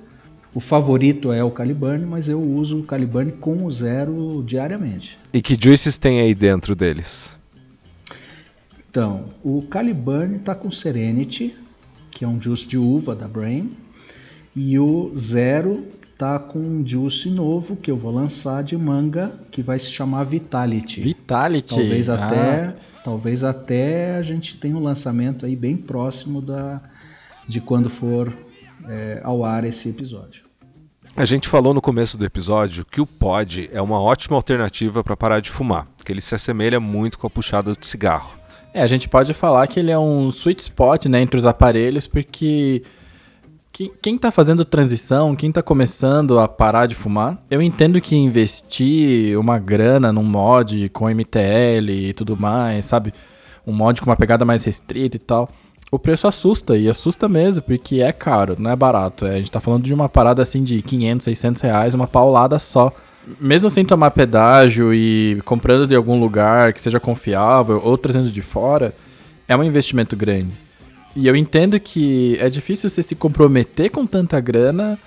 o 0.55 0.61
favorito 0.61 1.33
é 1.33 1.43
o 1.43 1.51
Caliburn, 1.51 2.05
mas 2.05 2.29
eu 2.29 2.41
uso 2.41 2.81
o 2.81 2.83
Caliburn 2.83 3.33
com 3.33 3.65
o 3.65 3.71
zero 3.71 4.43
diariamente. 4.47 5.19
E 5.33 5.41
que 5.41 5.57
juices 5.59 5.97
tem 5.97 6.21
aí 6.21 6.35
dentro 6.35 6.75
deles? 6.75 7.39
Então, 8.91 9.27
o 9.45 9.63
Caliburn 9.63 10.37
está 10.37 10.55
com 10.55 10.71
Serenity, 10.71 11.55
que 12.11 12.25
é 12.25 12.29
um 12.29 12.43
juice 12.43 12.67
de 12.67 12.77
uva 12.77 13.15
da 13.15 13.29
Brain, 13.29 13.71
e 14.57 14.77
o 14.79 15.13
Zero 15.17 15.85
tá 16.21 16.39
com 16.39 16.59
um 16.59 16.87
juice 16.87 17.31
novo 17.31 17.75
que 17.75 17.91
eu 17.91 17.97
vou 17.97 18.13
lançar 18.13 18.63
de 18.63 18.77
manga, 18.77 19.33
que 19.51 19.63
vai 19.63 19.79
se 19.79 19.87
chamar 19.87 20.25
Vitality. 20.25 21.01
Vitality. 21.01 21.75
Talvez 21.75 22.11
ah. 22.11 22.27
até, 22.27 22.75
talvez 23.03 23.43
até 23.43 24.17
a 24.17 24.23
gente 24.23 24.59
tenha 24.59 24.77
um 24.77 24.83
lançamento 24.83 25.47
aí 25.47 25.57
bem 25.57 25.79
próximo 25.79 26.43
da 26.43 26.79
de 27.49 27.59
quando 27.59 27.89
for 27.89 28.31
é, 28.87 29.23
ao 29.25 29.43
ar 29.43 29.65
esse 29.65 29.89
episódio. 29.89 30.45
A 31.17 31.25
gente 31.25 31.49
falou 31.49 31.73
no 31.73 31.81
começo 31.81 32.19
do 32.19 32.25
episódio 32.25 32.85
que 32.85 33.01
o 33.01 33.07
pod 33.07 33.71
é 33.73 33.81
uma 33.81 33.99
ótima 33.99 34.37
alternativa 34.37 35.03
para 35.03 35.17
parar 35.17 35.41
de 35.41 35.51
fumar, 35.51 35.89
que 36.05 36.13
ele 36.13 36.21
se 36.21 36.35
assemelha 36.35 36.79
muito 36.79 37.19
com 37.19 37.27
a 37.27 37.31
puxada 37.31 37.75
de 37.75 37.87
cigarro. 37.87 38.31
É, 38.75 38.83
a 38.83 38.87
gente 38.87 39.09
pode 39.09 39.33
falar 39.33 39.67
que 39.67 39.81
ele 39.81 39.91
é 39.91 39.99
um 39.99 40.29
sweet 40.29 40.61
spot 40.61 41.07
né, 41.07 41.23
entre 41.23 41.39
os 41.39 41.47
aparelhos, 41.47 42.07
porque 42.07 42.83
quem 43.73 44.17
está 44.17 44.31
fazendo 44.31 44.65
transição, 44.65 45.35
quem 45.35 45.49
está 45.49 45.63
começando 45.63 46.39
a 46.39 46.47
parar 46.49 46.87
de 46.87 46.95
fumar, 46.95 47.43
eu 47.51 47.63
entendo 47.63 48.01
que 48.01 48.17
investir 48.17 49.39
uma 49.39 49.59
grana 49.59 50.13
num 50.13 50.25
mod 50.25 50.89
com 50.91 51.09
MTL 51.09 51.91
e 51.91 52.13
tudo 52.13 52.37
mais, 52.37 52.87
sabe? 52.87 53.15
Um 53.67 53.73
mod 53.73 54.01
com 54.01 54.11
uma 54.11 54.17
pegada 54.17 54.45
mais 54.45 54.65
restrita 54.65 55.17
e 55.17 55.21
tal 55.21 55.49
o 55.91 55.99
preço 55.99 56.29
assusta, 56.29 56.77
e 56.77 56.89
assusta 56.89 57.29
mesmo, 57.29 57.63
porque 57.63 58.01
é 58.01 58.13
caro, 58.13 58.55
não 58.59 58.71
é 58.71 58.77
barato. 58.77 59.27
É, 59.27 59.35
a 59.35 59.39
gente 59.39 59.51
tá 59.51 59.59
falando 59.59 59.83
de 59.83 59.93
uma 59.93 60.09
parada 60.09 60.41
assim 60.41 60.63
de 60.63 60.81
500, 60.81 61.25
600 61.25 61.61
reais, 61.61 61.95
uma 61.95 62.07
paulada 62.07 62.59
só. 62.59 62.93
Mesmo 63.41 63.69
sem 63.69 63.85
tomar 63.85 64.13
pedágio 64.13 64.95
e 64.95 65.43
comprando 65.45 65.87
de 65.87 65.95
algum 65.95 66.19
lugar 66.19 66.73
que 66.73 66.81
seja 66.81 67.01
confiável 67.01 67.81
ou 67.85 67.99
trazendo 67.99 68.31
de 68.31 68.41
fora, 68.41 68.95
é 69.49 69.57
um 69.57 69.65
investimento 69.65 70.17
grande. 70.17 70.53
E 71.15 71.27
eu 71.27 71.35
entendo 71.35 71.79
que 71.81 72.37
é 72.41 72.49
difícil 72.49 72.89
você 72.89 73.03
se 73.03 73.15
comprometer 73.15 73.91
com 73.91 74.07
tanta 74.07 74.41
grana 74.41 74.99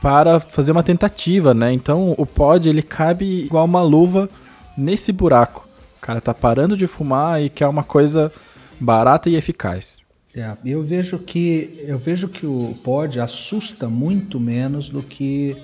para 0.00 0.40
fazer 0.40 0.72
uma 0.72 0.82
tentativa, 0.82 1.52
né? 1.52 1.72
Então 1.72 2.14
o 2.16 2.24
pod 2.24 2.68
ele 2.68 2.82
cabe 2.82 3.44
igual 3.44 3.64
uma 3.64 3.82
luva 3.82 4.28
nesse 4.76 5.12
buraco. 5.12 5.68
O 5.98 6.00
cara 6.00 6.20
tá 6.20 6.32
parando 6.32 6.76
de 6.76 6.86
fumar 6.86 7.42
e 7.42 7.50
quer 7.50 7.66
uma 7.66 7.84
coisa 7.84 8.32
barata 8.80 9.28
e 9.28 9.36
eficaz. 9.36 10.00
É, 10.34 10.56
eu 10.64 10.82
vejo 10.82 11.18
que 11.18 11.84
eu 11.86 11.98
vejo 11.98 12.28
que 12.28 12.46
o 12.46 12.74
pod 12.82 13.20
assusta 13.20 13.88
muito 13.88 14.40
menos 14.40 14.88
do 14.88 15.02
que 15.02 15.56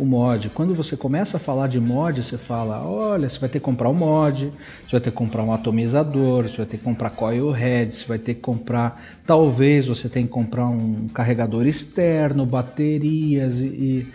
o 0.00 0.06
mod. 0.06 0.48
Quando 0.50 0.74
você 0.74 0.96
começa 0.96 1.36
a 1.36 1.40
falar 1.40 1.68
de 1.68 1.78
mod, 1.78 2.22
você 2.22 2.38
fala: 2.38 2.82
olha, 2.82 3.28
você 3.28 3.38
vai 3.38 3.48
ter 3.48 3.58
que 3.58 3.64
comprar 3.64 3.90
um 3.90 3.94
mod, 3.94 4.50
você 4.84 4.92
vai 4.92 5.00
ter 5.00 5.10
que 5.10 5.16
comprar 5.16 5.44
um 5.44 5.52
atomizador, 5.52 6.48
você 6.48 6.56
vai 6.56 6.66
ter 6.66 6.78
que 6.78 6.84
comprar 6.84 7.10
coil 7.10 7.50
head, 7.50 7.94
você 7.94 8.06
vai 8.06 8.18
ter 8.18 8.34
que 8.34 8.40
comprar, 8.40 9.02
talvez 9.26 9.86
você 9.86 10.08
tenha 10.08 10.26
que 10.26 10.32
comprar 10.32 10.66
um 10.66 11.06
carregador 11.08 11.66
externo, 11.66 12.46
baterias 12.46 13.60
e, 13.60 13.66
e... 13.66 14.06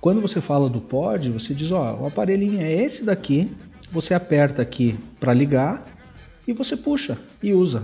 quando 0.00 0.20
você 0.20 0.40
fala 0.40 0.68
do 0.68 0.80
pod, 0.80 1.30
você 1.30 1.54
diz: 1.54 1.72
ó, 1.72 1.96
o 2.02 2.06
aparelhinho 2.06 2.60
é 2.60 2.72
esse 2.72 3.04
daqui, 3.04 3.50
você 3.90 4.12
aperta 4.12 4.60
aqui 4.60 4.98
para 5.18 5.32
ligar 5.32 5.84
e 6.46 6.52
você 6.52 6.76
puxa 6.76 7.16
e 7.42 7.54
usa 7.54 7.82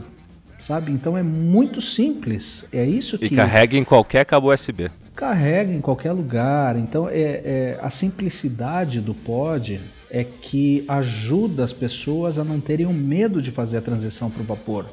sabe? 0.66 0.90
Então 0.90 1.16
é 1.16 1.22
muito 1.22 1.80
simples. 1.80 2.66
É 2.72 2.84
isso 2.84 3.16
que. 3.16 3.26
E 3.26 3.30
carrega 3.30 3.76
em 3.76 3.84
qualquer 3.84 4.24
cabo 4.24 4.52
USB. 4.52 4.90
Carrega 5.16 5.72
em 5.72 5.80
qualquer 5.80 6.12
lugar. 6.12 6.76
Então 6.76 7.08
é, 7.08 7.20
é, 7.20 7.78
a 7.82 7.90
simplicidade 7.90 9.00
do 9.00 9.14
pod 9.14 9.80
é 10.10 10.22
que 10.22 10.84
ajuda 10.86 11.64
as 11.64 11.72
pessoas 11.72 12.38
a 12.38 12.44
não 12.44 12.60
terem 12.60 12.86
o 12.86 12.92
medo 12.92 13.42
de 13.42 13.50
fazer 13.50 13.78
a 13.78 13.82
transição 13.82 14.30
para 14.30 14.42
o 14.42 14.44
vapor. 14.44 14.86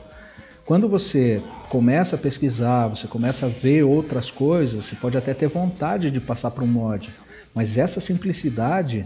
Quando 0.65 0.87
você 0.87 1.41
começa 1.69 2.15
a 2.15 2.19
pesquisar, 2.19 2.87
você 2.87 3.05
começa 3.05 3.47
a 3.47 3.49
ver 3.49 3.83
outras 3.83 4.31
coisas, 4.31 4.85
você 4.85 4.95
pode 4.95 5.17
até 5.17 5.33
ter 5.33 5.47
vontade 5.47 6.09
de 6.09 6.21
passar 6.21 6.51
para 6.51 6.63
um 6.63 6.67
mod, 6.67 7.09
mas 7.53 7.77
essa 7.77 7.99
simplicidade 7.99 9.05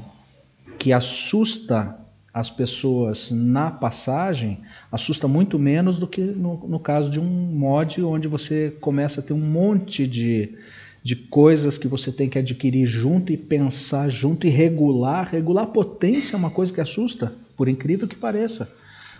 que 0.78 0.94
assusta 0.94 1.98
as 2.32 2.52
pessoas 2.52 3.32
na 3.32 3.72
passagem 3.72 4.60
assusta 4.92 5.28
muito 5.28 5.58
menos 5.58 5.98
do 5.98 6.08
que 6.08 6.22
no, 6.22 6.68
no, 6.68 6.80
caso 6.80 7.10
de 7.10 7.20
um 7.20 7.26
mod 7.26 8.04
onde 8.04 8.28
você 8.28 8.70
começa 8.80 9.22
a 9.22 9.24
ter 9.24 9.34
um 9.34 9.40
monte 9.40 10.06
de, 10.06 10.56
de 11.08 11.16
coisas 11.16 11.78
que 11.78 11.88
você 11.88 12.12
tem 12.12 12.28
que 12.28 12.38
adquirir 12.38 12.86
junto 12.86 13.32
e 13.32 13.38
pensar 13.38 14.10
junto 14.10 14.46
e 14.46 14.50
regular. 14.50 15.30
Regular 15.32 15.68
potência 15.68 16.36
é 16.36 16.38
uma 16.38 16.50
coisa 16.50 16.74
que 16.74 16.82
assusta, 16.82 17.34
por 17.56 17.70
incrível 17.70 18.10
que 18.10 18.16
pareça. 18.18 18.70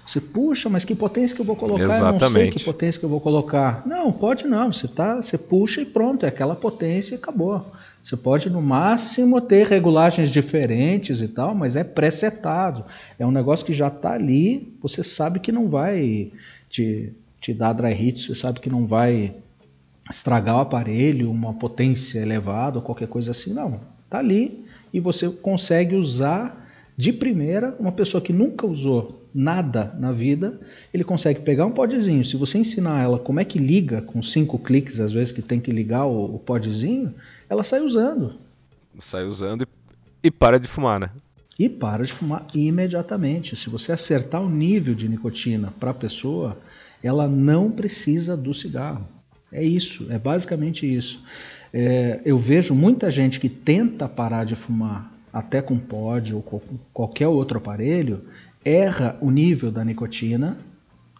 Você, 0.06 0.20
puxa, 0.20 0.68
mas 0.68 0.84
que 0.84 0.94
potência 0.94 1.34
que 1.34 1.42
eu 1.42 1.46
vou 1.46 1.56
colocar? 1.56 1.86
Exatamente. 1.86 2.24
Eu 2.24 2.30
não 2.30 2.30
sei 2.30 2.52
que 2.52 2.64
potência 2.66 3.00
que 3.00 3.06
eu 3.06 3.10
vou 3.10 3.22
colocar. 3.22 3.88
Não, 3.88 4.12
pode 4.12 4.46
não. 4.46 4.74
Você, 4.74 4.86
tá, 4.86 5.16
você 5.16 5.38
puxa 5.38 5.80
e 5.80 5.86
pronto, 5.86 6.26
é 6.26 6.28
aquela 6.28 6.58
potência 6.58 7.16
e 7.16 7.18
acabou. 7.18 7.66
Você 8.04 8.18
pode, 8.18 8.50
no 8.50 8.62
máximo, 8.62 9.40
ter 9.40 9.66
regulagens 9.66 10.30
diferentes 10.30 11.22
e 11.22 11.28
tal, 11.30 11.56
mas 11.56 11.78
é 11.78 11.86
pré-setado. 11.86 12.84
É 13.18 13.26
um 13.26 13.32
negócio 13.32 13.66
que 13.66 13.72
já 13.72 13.88
está 13.88 14.12
ali, 14.12 14.74
você 14.82 15.06
sabe 15.06 15.40
que 15.40 15.54
não 15.54 15.70
vai 15.70 16.34
te, 16.70 17.14
te 17.40 17.54
dar 17.54 17.72
dry 17.72 17.94
hit, 17.94 18.28
você 18.28 18.36
sabe 18.36 18.60
que 18.60 18.70
não 18.70 18.86
vai 18.86 19.34
estragar 20.10 20.58
o 20.58 20.62
aparelho, 20.62 21.32
uma 21.32 21.54
potência 21.54 22.20
elevada 22.20 22.78
ou 22.78 22.84
qualquer 22.84 23.08
coisa 23.08 23.32
assim. 23.32 23.54
Não, 23.54 23.80
está 24.06 24.20
ali 24.20 24.66
e 24.94 25.00
você 25.00 25.30
consegue 25.30 25.96
usar 25.96 26.66
de 26.98 27.14
primeira, 27.14 27.76
uma 27.80 27.92
pessoa 27.92 28.20
que 28.20 28.34
nunca 28.34 28.66
usou 28.66 29.28
nada 29.34 29.94
na 30.00 30.12
vida, 30.12 30.60
ele 30.92 31.04
consegue 31.04 31.42
pegar 31.42 31.66
um 31.68 31.72
podzinho. 31.72 32.26
Se 32.26 32.36
você 32.36 32.58
ensinar 32.58 33.04
ela 33.04 33.20
como 33.20 33.40
é 33.40 33.46
que 33.46 33.60
liga 33.60 34.02
com 34.02 34.24
cinco 34.24 34.58
cliques, 34.58 35.00
às 35.00 35.14
vezes 35.14 35.32
que 35.32 35.44
tem 35.44 35.60
que 35.60 35.72
ligar 35.72 36.06
o, 36.06 36.36
o 36.36 36.40
podzinho, 36.40 37.14
ela 37.48 37.64
sai 37.64 37.82
usando. 37.82 38.34
Sai 39.00 39.26
usando 39.26 39.62
e, 39.62 39.68
e 40.28 40.32
para 40.32 40.60
de 40.60 40.68
fumar, 40.68 41.00
né? 41.00 41.12
E 41.60 41.70
para 41.70 42.04
de 42.04 42.14
fumar 42.14 42.48
imediatamente. 42.54 43.56
Se 43.56 43.70
você 43.70 43.92
acertar 43.92 44.42
o 44.42 44.50
nível 44.50 44.96
de 44.96 45.08
nicotina 45.08 45.72
para 45.80 45.92
a 45.92 45.94
pessoa, 45.94 46.58
ela 47.04 47.28
não 47.28 47.70
precisa 47.70 48.36
do 48.36 48.56
cigarro. 48.56 49.08
É 49.52 49.64
isso, 49.64 50.08
é 50.10 50.20
basicamente 50.20 50.92
isso. 50.92 51.24
É, 51.74 52.22
eu 52.26 52.38
vejo 52.38 52.74
muita 52.74 53.10
gente 53.12 53.40
que 53.40 53.50
tenta 53.50 54.08
parar 54.08 54.46
de 54.46 54.56
fumar 54.56 55.12
até 55.32 55.62
com 55.62 55.78
pod 55.78 56.34
ou 56.34 56.42
com 56.42 56.60
qualquer 56.94 57.28
outro 57.28 57.58
aparelho, 57.58 58.22
erra 58.64 59.18
o 59.22 59.30
nível 59.30 59.72
da 59.72 59.84
nicotina, 59.86 60.58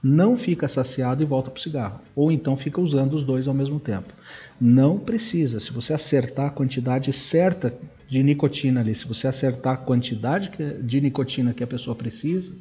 não 0.02 0.38
fica 0.38 0.68
saciado 0.68 1.22
e 1.22 1.26
volta 1.26 1.50
para 1.50 1.60
o 1.60 1.62
cigarro. 1.62 2.00
Ou 2.16 2.32
então 2.32 2.56
fica 2.56 2.80
usando 2.80 3.14
os 3.14 3.24
dois 3.24 3.48
ao 3.48 3.54
mesmo 3.54 3.80
tempo. 3.80 4.14
Não 4.60 4.98
precisa. 4.98 5.60
Se 5.60 5.72
você 5.72 5.94
acertar 5.94 6.48
a 6.48 6.52
quantidade 6.52 7.12
certa 7.14 7.74
de 8.08 8.24
nicotina 8.24 8.80
ali, 8.80 8.96
se 8.96 9.08
você 9.08 9.28
acertar 9.28 9.74
a 9.74 9.78
quantidade 9.78 10.52
de 10.82 11.02
nicotina 11.02 11.54
que 11.54 11.64
a 11.64 11.68
pessoa 11.68 11.96
precisa, 11.96 12.54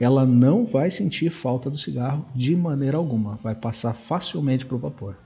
ela 0.00 0.24
não 0.24 0.64
vai 0.64 0.90
sentir 0.90 1.30
falta 1.30 1.68
do 1.68 1.76
cigarro 1.76 2.24
de 2.34 2.54
maneira 2.54 2.96
alguma. 2.96 3.36
Vai 3.42 3.54
passar 3.54 3.94
facilmente 3.94 4.64
para 4.64 4.76
o 4.76 4.78
vapor. 4.78 5.16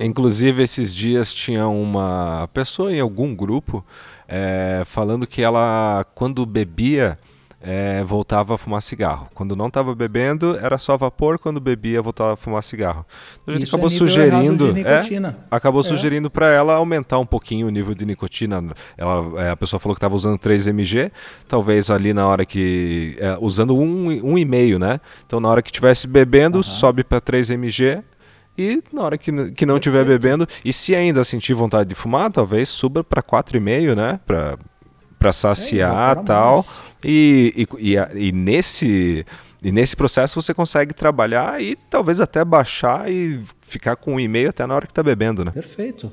Inclusive, 0.00 0.62
esses 0.62 0.92
dias 0.92 1.32
tinha 1.32 1.68
uma 1.68 2.48
pessoa 2.52 2.92
em 2.92 2.98
algum 2.98 3.34
grupo 3.34 3.84
é, 4.26 4.82
falando 4.84 5.26
que 5.26 5.42
ela, 5.42 6.04
quando 6.14 6.44
bebia, 6.44 7.18
é, 7.62 8.02
voltava 8.02 8.56
a 8.56 8.58
fumar 8.58 8.82
cigarro. 8.82 9.28
Quando 9.34 9.54
não 9.54 9.68
estava 9.68 9.94
bebendo, 9.94 10.58
era 10.58 10.76
só 10.78 10.96
vapor, 10.96 11.38
quando 11.38 11.60
bebia, 11.60 12.02
voltava 12.02 12.32
a 12.32 12.36
fumar 12.36 12.62
cigarro. 12.62 13.06
Então, 13.42 13.54
a 13.54 13.58
gente 13.58 13.66
Isso 13.66 13.76
acabou 13.76 13.86
é 13.86 13.90
sugerindo. 13.90 14.78
É, 14.78 15.34
acabou 15.50 15.80
é. 15.80 15.84
sugerindo 15.84 16.28
para 16.28 16.48
ela 16.48 16.74
aumentar 16.74 17.20
um 17.20 17.26
pouquinho 17.26 17.68
o 17.68 17.70
nível 17.70 17.94
de 17.94 18.04
nicotina. 18.04 18.62
Ela, 18.98 19.42
é, 19.42 19.50
a 19.50 19.56
pessoa 19.56 19.78
falou 19.78 19.94
que 19.94 19.98
estava 19.98 20.16
usando 20.16 20.36
3 20.38 20.66
mg, 20.66 21.12
talvez 21.46 21.88
ali 21.88 22.12
na 22.12 22.26
hora 22.26 22.44
que. 22.44 23.16
É, 23.20 23.38
usando 23.40 23.74
1,5, 23.74 24.22
um, 24.24 24.74
um 24.74 24.78
né? 24.78 25.00
Então 25.24 25.38
na 25.38 25.48
hora 25.48 25.62
que 25.62 25.68
estivesse 25.70 26.08
bebendo, 26.08 26.58
uhum. 26.58 26.62
sobe 26.64 27.04
para 27.04 27.20
3 27.20 27.50
mg 27.50 28.02
e 28.58 28.82
na 28.92 29.02
hora 29.02 29.16
que, 29.16 29.52
que 29.52 29.64
não 29.64 29.76
estiver 29.76 30.04
bebendo, 30.04 30.46
e 30.62 30.74
se 30.74 30.94
ainda 30.94 31.24
sentir 31.24 31.54
vontade 31.54 31.88
de 31.88 31.94
fumar, 31.94 32.30
talvez 32.30 32.68
suba 32.68 33.02
para 33.02 33.22
4,5, 33.22 33.94
né? 33.94 34.20
Para 34.26 34.58
para 35.22 35.32
saciar 35.32 36.18
é, 36.18 36.22
tal. 36.24 36.64
E, 37.04 37.66
e, 37.80 37.94
e, 37.94 38.28
e, 38.28 38.32
nesse, 38.32 39.24
e 39.62 39.72
nesse 39.72 39.96
processo 39.96 40.40
você 40.40 40.54
consegue 40.54 40.94
trabalhar 40.94 41.62
e 41.62 41.76
talvez 41.90 42.20
até 42.20 42.44
baixar 42.44 43.10
e 43.10 43.40
ficar 43.62 43.96
com 43.96 44.14
um 44.14 44.20
e-mail 44.20 44.50
até 44.50 44.66
na 44.66 44.74
hora 44.74 44.86
que 44.86 44.92
está 44.92 45.02
bebendo, 45.02 45.44
né? 45.44 45.50
Perfeito. 45.50 46.10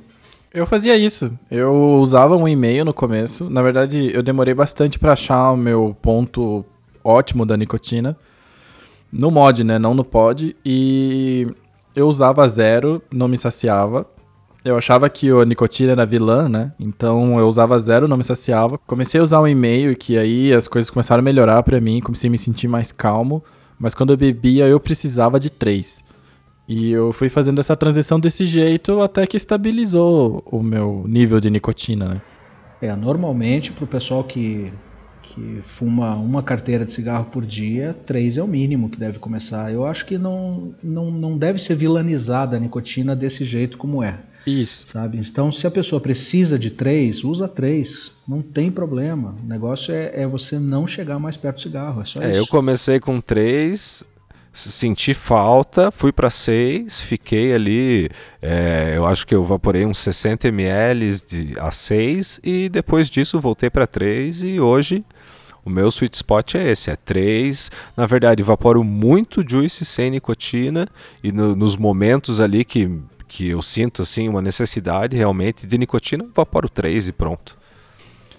Eu 0.53 0.65
fazia 0.65 0.97
isso. 0.97 1.31
Eu 1.49 1.99
usava 1.99 2.35
um 2.35 2.47
e-mail 2.47 2.83
no 2.83 2.93
começo. 2.93 3.49
Na 3.49 3.61
verdade, 3.61 4.11
eu 4.13 4.23
demorei 4.23 4.53
bastante 4.53 4.97
para 4.97 5.13
achar 5.13 5.51
o 5.51 5.57
meu 5.57 5.95
ponto 6.01 6.65
ótimo 7.03 7.45
da 7.45 7.55
nicotina. 7.55 8.17
No 9.11 9.29
mod, 9.29 9.63
né? 9.63 9.77
Não 9.77 9.93
no 9.93 10.03
pod. 10.03 10.55
E 10.65 11.47
eu 11.95 12.07
usava 12.07 12.47
zero, 12.47 13.01
não 13.11 13.27
me 13.27 13.37
saciava. 13.37 14.07
Eu 14.63 14.77
achava 14.77 15.09
que 15.09 15.29
a 15.29 15.45
nicotina 15.45 15.93
era 15.93 16.05
vilã, 16.05 16.49
né? 16.49 16.73
Então 16.79 17.39
eu 17.39 17.47
usava 17.47 17.79
zero, 17.79 18.07
não 18.07 18.17
me 18.17 18.23
saciava. 18.23 18.77
Comecei 18.79 19.19
a 19.19 19.23
usar 19.23 19.41
um 19.41 19.47
e-mail 19.47 19.95
que 19.95 20.17
aí 20.17 20.53
as 20.53 20.67
coisas 20.67 20.89
começaram 20.89 21.19
a 21.21 21.23
melhorar 21.23 21.63
para 21.63 21.79
mim, 21.79 22.01
comecei 22.01 22.27
a 22.27 22.31
me 22.31 22.37
sentir 22.37 22.67
mais 22.67 22.91
calmo. 22.91 23.43
Mas 23.79 23.93
quando 23.93 24.11
eu 24.11 24.17
bebia, 24.17 24.67
eu 24.67 24.79
precisava 24.79 25.39
de 25.39 25.49
três. 25.49 26.03
E 26.67 26.91
eu 26.91 27.13
fui 27.13 27.29
fazendo 27.29 27.59
essa 27.59 27.75
transição 27.75 28.19
desse 28.19 28.45
jeito 28.45 29.01
até 29.01 29.25
que 29.25 29.37
estabilizou 29.37 30.43
o 30.45 30.61
meu 30.61 31.05
nível 31.07 31.39
de 31.39 31.49
nicotina, 31.49 32.07
né? 32.07 32.21
É, 32.81 32.95
normalmente 32.95 33.71
pro 33.71 33.87
pessoal 33.87 34.23
que 34.23 34.71
que 35.21 35.61
fuma 35.63 36.15
uma 36.15 36.41
carteira 36.41 36.83
de 36.83 36.91
cigarro 36.91 37.25
por 37.25 37.45
dia, 37.45 37.95
três 38.05 38.37
é 38.37 38.43
o 38.43 38.47
mínimo 38.47 38.89
que 38.89 38.99
deve 38.99 39.19
começar. 39.19 39.71
Eu 39.71 39.85
acho 39.85 40.05
que 40.05 40.17
não, 40.17 40.73
não, 40.81 41.11
não 41.11 41.37
deve 41.37 41.59
ser 41.59 41.75
vilanizada 41.75 42.57
a 42.57 42.59
nicotina 42.59 43.15
desse 43.15 43.45
jeito 43.45 43.77
como 43.77 44.03
é. 44.03 44.17
Isso. 44.45 44.87
Sabe? 44.87 45.17
Então, 45.17 45.51
se 45.51 45.67
a 45.67 45.71
pessoa 45.71 45.99
precisa 46.01 46.57
de 46.57 46.69
três, 46.69 47.23
usa 47.23 47.47
três. 47.47 48.11
Não 48.27 48.41
tem 48.41 48.71
problema. 48.71 49.35
O 49.43 49.47
negócio 49.47 49.93
é, 49.93 50.21
é 50.21 50.27
você 50.27 50.57
não 50.59 50.87
chegar 50.87 51.19
mais 51.19 51.37
perto 51.37 51.57
do 51.57 51.61
cigarro. 51.61 52.01
É 52.01 52.05
só 52.05 52.21
é, 52.21 52.31
isso. 52.31 52.39
Eu 52.39 52.47
comecei 52.47 52.99
com 52.99 53.19
três, 53.19 54.03
senti 54.53 55.13
falta, 55.13 55.91
fui 55.91 56.11
para 56.11 56.29
seis, 56.29 56.99
fiquei 56.99 57.53
ali. 57.53 58.09
É, 58.41 58.93
eu 58.95 59.05
acho 59.05 59.25
que 59.25 59.35
eu 59.35 59.43
vaporei 59.43 59.85
uns 59.85 59.99
60 59.99 60.47
ml 60.47 61.15
de, 61.27 61.53
a 61.59 61.71
seis 61.71 62.39
e 62.43 62.69
depois 62.69 63.09
disso 63.09 63.39
voltei 63.39 63.69
para 63.69 63.85
três 63.85 64.43
e 64.43 64.59
hoje 64.59 65.03
o 65.63 65.69
meu 65.69 65.87
sweet 65.89 66.15
spot 66.15 66.55
é 66.55 66.71
esse, 66.71 66.89
é 66.89 66.95
3. 66.95 67.69
Na 67.95 68.05
verdade, 68.05 68.41
evaporo 68.41 68.83
muito 68.83 69.47
juice 69.47 69.85
sem 69.85 70.09
nicotina 70.09 70.87
e 71.23 71.31
no, 71.31 71.55
nos 71.55 71.75
momentos 71.75 72.39
ali 72.39 72.65
que, 72.65 72.89
que 73.29 73.47
eu 73.47 73.61
sinto 73.61 74.01
assim 74.01 74.27
uma 74.27 74.41
necessidade 74.41 75.15
realmente 75.15 75.67
de 75.67 75.77
nicotina, 75.77 76.25
evaporo 76.25 76.67
3 76.67 77.09
e 77.09 77.11
pronto. 77.13 77.55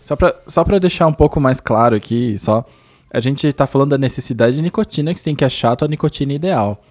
Só 0.05 0.17
para 0.17 0.35
só 0.47 0.65
deixar 0.65 1.07
um 1.07 1.13
pouco 1.13 1.41
mais 1.41 1.61
claro 1.61 1.95
aqui, 1.95 2.37
só 2.37 2.67
a 3.11 3.21
gente 3.21 3.47
está 3.47 3.67
falando 3.67 3.91
da 3.91 3.99
necessidade 3.99 4.57
de 4.57 4.63
nicotina, 4.63 5.15
que 5.15 5.21
você 5.21 5.25
tem 5.25 5.37
que 5.37 5.45
achar 5.45 5.73
a 5.73 5.77
tua 5.77 5.89
nicotina 5.89 6.33
ideal. 6.33 6.83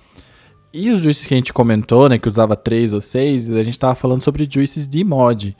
E 0.73 0.89
os 0.91 1.01
juices 1.01 1.27
que 1.27 1.33
a 1.33 1.37
gente 1.37 1.51
comentou, 1.51 2.07
né, 2.07 2.17
que 2.17 2.27
usava 2.27 2.55
3 2.55 2.93
ou 2.93 3.01
6, 3.01 3.51
a 3.51 3.63
gente 3.63 3.73
estava 3.73 3.95
falando 3.95 4.21
sobre 4.21 4.47
juices 4.49 4.87
de 4.87 5.03
mod. 5.03 5.55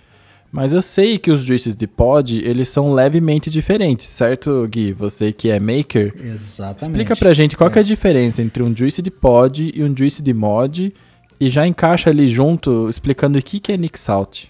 Mas 0.52 0.72
eu 0.72 0.82
sei 0.82 1.18
que 1.18 1.32
os 1.32 1.42
juices 1.42 1.76
de 1.76 1.88
pod, 1.88 2.42
eles 2.44 2.70
são 2.70 2.94
levemente 2.94 3.50
diferentes, 3.50 4.08
certo, 4.08 4.68
Gui? 4.68 4.94
Você 4.94 5.32
que 5.32 5.50
é 5.50 5.60
maker. 5.60 6.14
Exatamente. 6.24 6.82
Explica 6.82 7.16
pra 7.16 7.34
gente 7.34 7.58
qual 7.58 7.70
é. 7.70 7.76
é 7.76 7.80
a 7.80 7.84
diferença 7.84 8.42
entre 8.42 8.64
um 8.64 8.76
juice 8.76 9.02
de 9.02 9.12
pod 9.12 9.72
e 9.74 9.84
um 9.84 9.96
juice 9.96 10.24
de 10.24 10.34
mod 10.34 10.94
e 11.40 11.50
já 11.50 11.66
encaixa 11.66 12.10
ali 12.10 12.28
junto 12.28 12.90
explicando 12.90 13.38
o 13.38 13.42
que, 13.42 13.60
que 13.60 13.72
é 13.72 13.78
Nick 13.78 14.00
Salt. 14.00 14.46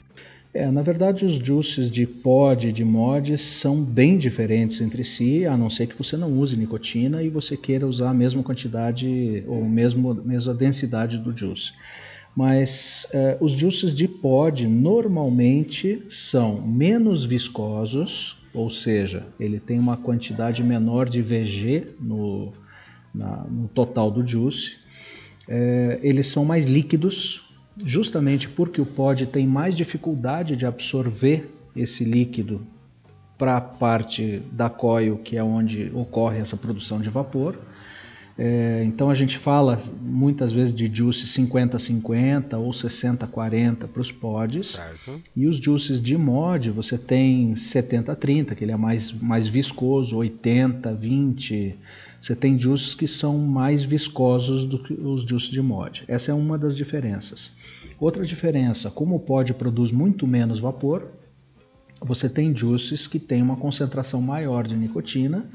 É, 0.51 0.69
na 0.71 0.81
verdade, 0.81 1.25
os 1.25 1.33
juices 1.33 1.91
de 1.91 2.07
pod 2.07 2.67
e 2.67 2.71
de 2.71 2.83
mod 2.83 3.37
são 3.37 3.79
bem 3.81 4.17
diferentes 4.17 4.81
entre 4.81 5.03
si, 5.03 5.45
a 5.45 5.55
não 5.55 5.69
ser 5.69 5.87
que 5.87 5.95
você 5.95 6.17
não 6.17 6.31
use 6.33 6.57
nicotina 6.57 7.21
e 7.21 7.29
você 7.29 7.55
queira 7.55 7.85
usar 7.85 8.09
a 8.09 8.13
mesma 8.13 8.41
quantidade 8.41 9.43
ou 9.47 9.63
mesmo, 9.63 10.13
mesma 10.15 10.53
densidade 10.53 11.19
do 11.19 11.37
juice 11.37 11.73
mas 12.35 13.05
eh, 13.11 13.37
os 13.39 13.51
juices 13.51 13.93
de 13.93 14.07
pod 14.07 14.65
normalmente 14.67 16.03
são 16.09 16.61
menos 16.61 17.25
viscosos, 17.25 18.37
ou 18.53 18.69
seja, 18.69 19.25
ele 19.39 19.59
tem 19.59 19.79
uma 19.79 19.97
quantidade 19.97 20.63
menor 20.63 21.09
de 21.09 21.21
VG 21.21 21.95
no, 21.99 22.53
na, 23.13 23.43
no 23.43 23.67
total 23.67 24.09
do 24.09 24.25
juice. 24.25 24.77
Eh, 25.51 25.99
eles 26.03 26.27
são 26.27 26.45
mais 26.45 26.67
líquidos, 26.67 27.43
justamente 27.83 28.47
porque 28.47 28.79
o 28.79 28.85
pod 28.85 29.25
tem 29.25 29.47
mais 29.47 29.75
dificuldade 29.75 30.55
de 30.55 30.65
absorver 30.65 31.49
esse 31.75 32.03
líquido 32.03 32.61
para 33.35 33.57
a 33.57 33.61
parte 33.61 34.43
da 34.51 34.69
coil, 34.69 35.17
que 35.17 35.37
é 35.37 35.43
onde 35.43 35.91
ocorre 35.95 36.39
essa 36.39 36.55
produção 36.55 37.01
de 37.01 37.09
vapor. 37.09 37.57
É, 38.41 38.83
então 38.85 39.09
a 39.09 39.13
gente 39.13 39.37
fala 39.37 39.77
muitas 40.01 40.53
vezes 40.53 40.73
de 40.73 40.89
juice 40.93 41.25
50-50 41.25 42.57
ou 42.57 42.69
60-40 42.69 43.87
para 43.87 44.01
os 44.01 44.11
pods. 44.13 44.67
Certo. 44.67 45.21
E 45.35 45.45
os 45.45 45.57
juices 45.57 46.01
de 46.01 46.17
mod 46.17 46.69
você 46.69 46.97
tem 46.97 47.53
70-30, 47.53 48.55
que 48.55 48.63
ele 48.63 48.71
é 48.71 48.77
mais, 48.77 49.11
mais 49.11 49.47
viscoso, 49.47 50.17
80-20. 50.17 51.75
Você 52.21 52.35
tem 52.35 52.59
juices 52.59 52.93
que 52.93 53.07
são 53.07 53.37
mais 53.37 53.83
viscosos 53.83 54.65
do 54.65 54.79
que 54.79 54.93
os 54.93 55.21
juices 55.21 55.49
de 55.49 55.61
mod. 55.61 56.03
Essa 56.07 56.31
é 56.31 56.33
uma 56.33 56.57
das 56.57 56.75
diferenças. 56.75 57.51
Outra 57.99 58.25
diferença, 58.25 58.89
como 58.91 59.15
o 59.15 59.19
pod 59.19 59.53
produz 59.53 59.91
muito 59.91 60.27
menos 60.27 60.59
vapor, 60.59 61.07
você 62.01 62.29
tem 62.29 62.55
juices 62.55 63.07
que 63.07 63.19
têm 63.19 63.41
uma 63.41 63.55
concentração 63.55 64.21
maior 64.21 64.65
de 64.67 64.75
nicotina 64.75 65.49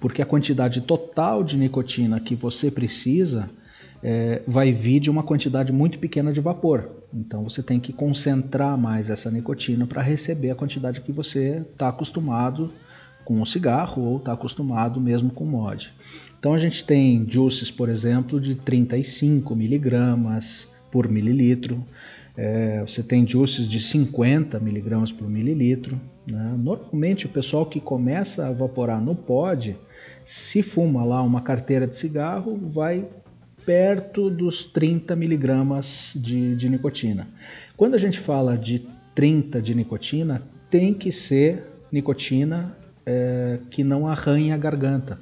porque 0.00 0.20
a 0.20 0.26
quantidade 0.26 0.82
total 0.82 1.42
de 1.42 1.56
nicotina 1.56 2.20
que 2.20 2.34
você 2.34 2.70
precisa 2.70 3.48
é, 4.02 4.42
vai 4.46 4.70
vir 4.70 5.00
de 5.00 5.10
uma 5.10 5.22
quantidade 5.22 5.72
muito 5.72 5.98
pequena 5.98 6.32
de 6.32 6.40
vapor. 6.40 6.90
Então 7.12 7.42
você 7.44 7.62
tem 7.62 7.80
que 7.80 7.92
concentrar 7.92 8.76
mais 8.76 9.08
essa 9.08 9.30
nicotina 9.30 9.86
para 9.86 10.02
receber 10.02 10.50
a 10.50 10.54
quantidade 10.54 11.00
que 11.00 11.12
você 11.12 11.64
está 11.72 11.88
acostumado 11.88 12.72
com 13.26 13.42
o 13.42 13.44
cigarro 13.44 14.02
ou 14.04 14.16
está 14.18 14.32
acostumado 14.32 15.00
mesmo 15.00 15.30
com 15.30 15.44
mod. 15.44 15.92
Então 16.38 16.54
a 16.54 16.58
gente 16.58 16.84
tem 16.84 17.26
juices, 17.28 17.72
por 17.72 17.88
exemplo, 17.88 18.40
de 18.40 18.54
35 18.54 19.54
miligramas 19.56 20.68
por 20.92 21.08
mililitro. 21.08 21.84
É, 22.36 22.82
você 22.86 23.02
tem 23.02 23.26
juices 23.26 23.66
de 23.66 23.80
50 23.80 24.60
miligramas 24.60 25.10
por 25.10 25.28
mililitro. 25.28 26.00
Né? 26.24 26.54
Normalmente 26.56 27.26
o 27.26 27.28
pessoal 27.28 27.66
que 27.66 27.80
começa 27.80 28.46
a 28.46 28.52
evaporar 28.52 29.02
no 29.02 29.16
pod 29.16 29.76
se 30.24 30.62
fuma 30.62 31.04
lá 31.04 31.20
uma 31.20 31.40
carteira 31.40 31.86
de 31.86 31.96
cigarro, 31.96 32.56
vai 32.62 33.08
perto 33.64 34.30
dos 34.30 34.64
30 34.64 35.16
miligramas 35.16 36.12
de, 36.14 36.54
de 36.54 36.68
nicotina. 36.68 37.26
Quando 37.76 37.96
a 37.96 37.98
gente 37.98 38.20
fala 38.20 38.56
de 38.56 38.86
30 39.16 39.60
de 39.60 39.74
nicotina, 39.74 40.42
tem 40.70 40.94
que 40.94 41.10
ser 41.10 41.64
nicotina 41.90 42.76
é, 43.06 43.60
que 43.70 43.84
não 43.84 44.08
arranha 44.08 44.54
a 44.54 44.58
garganta, 44.58 45.18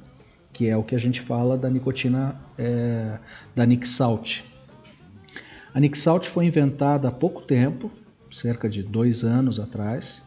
que 0.51 0.67
é 0.67 0.75
o 0.75 0.83
que 0.83 0.95
a 0.95 0.97
gente 0.97 1.21
fala 1.21 1.57
da 1.57 1.69
nicotina 1.69 2.35
é, 2.57 3.19
da 3.55 3.65
Nixalt. 3.65 4.41
A 5.73 5.79
Nixalt 5.79 6.25
foi 6.25 6.45
inventada 6.45 7.07
há 7.07 7.11
pouco 7.11 7.41
tempo, 7.41 7.91
cerca 8.31 8.67
de 8.67 8.81
dois 8.81 9.23
anos 9.23 9.59
atrás. 9.59 10.23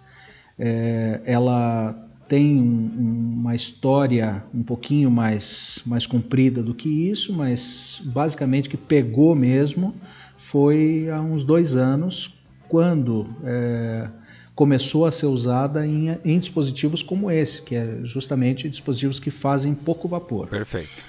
É, 0.59 1.21
ela 1.25 2.09
tem 2.29 2.61
um, 2.61 3.35
uma 3.41 3.55
história 3.55 4.45
um 4.55 4.63
pouquinho 4.63 5.11
mais, 5.11 5.81
mais 5.87 6.07
comprida 6.07 6.63
do 6.63 6.75
que 6.75 7.11
isso, 7.11 7.33
mas 7.33 8.03
basicamente 8.05 8.69
que 8.69 8.77
pegou 8.77 9.35
mesmo 9.35 9.95
foi 10.37 11.09
há 11.11 11.21
uns 11.21 11.43
dois 11.43 11.75
anos, 11.75 12.39
quando 12.69 13.27
é, 13.43 14.09
começou 14.59 15.07
a 15.07 15.13
ser 15.13 15.27
usada 15.27 15.87
em, 15.87 16.19
em, 16.25 16.37
dispositivos 16.37 17.01
como 17.01 17.31
esse, 17.31 17.63
que 17.63 17.77
é 17.77 18.01
justamente 18.03 18.69
dispositivos 18.69 19.21
que 19.21 19.31
fazem 19.31 19.73
pouco 19.73 20.09
vapor. 20.09 20.49
Perfeito. 20.49 21.01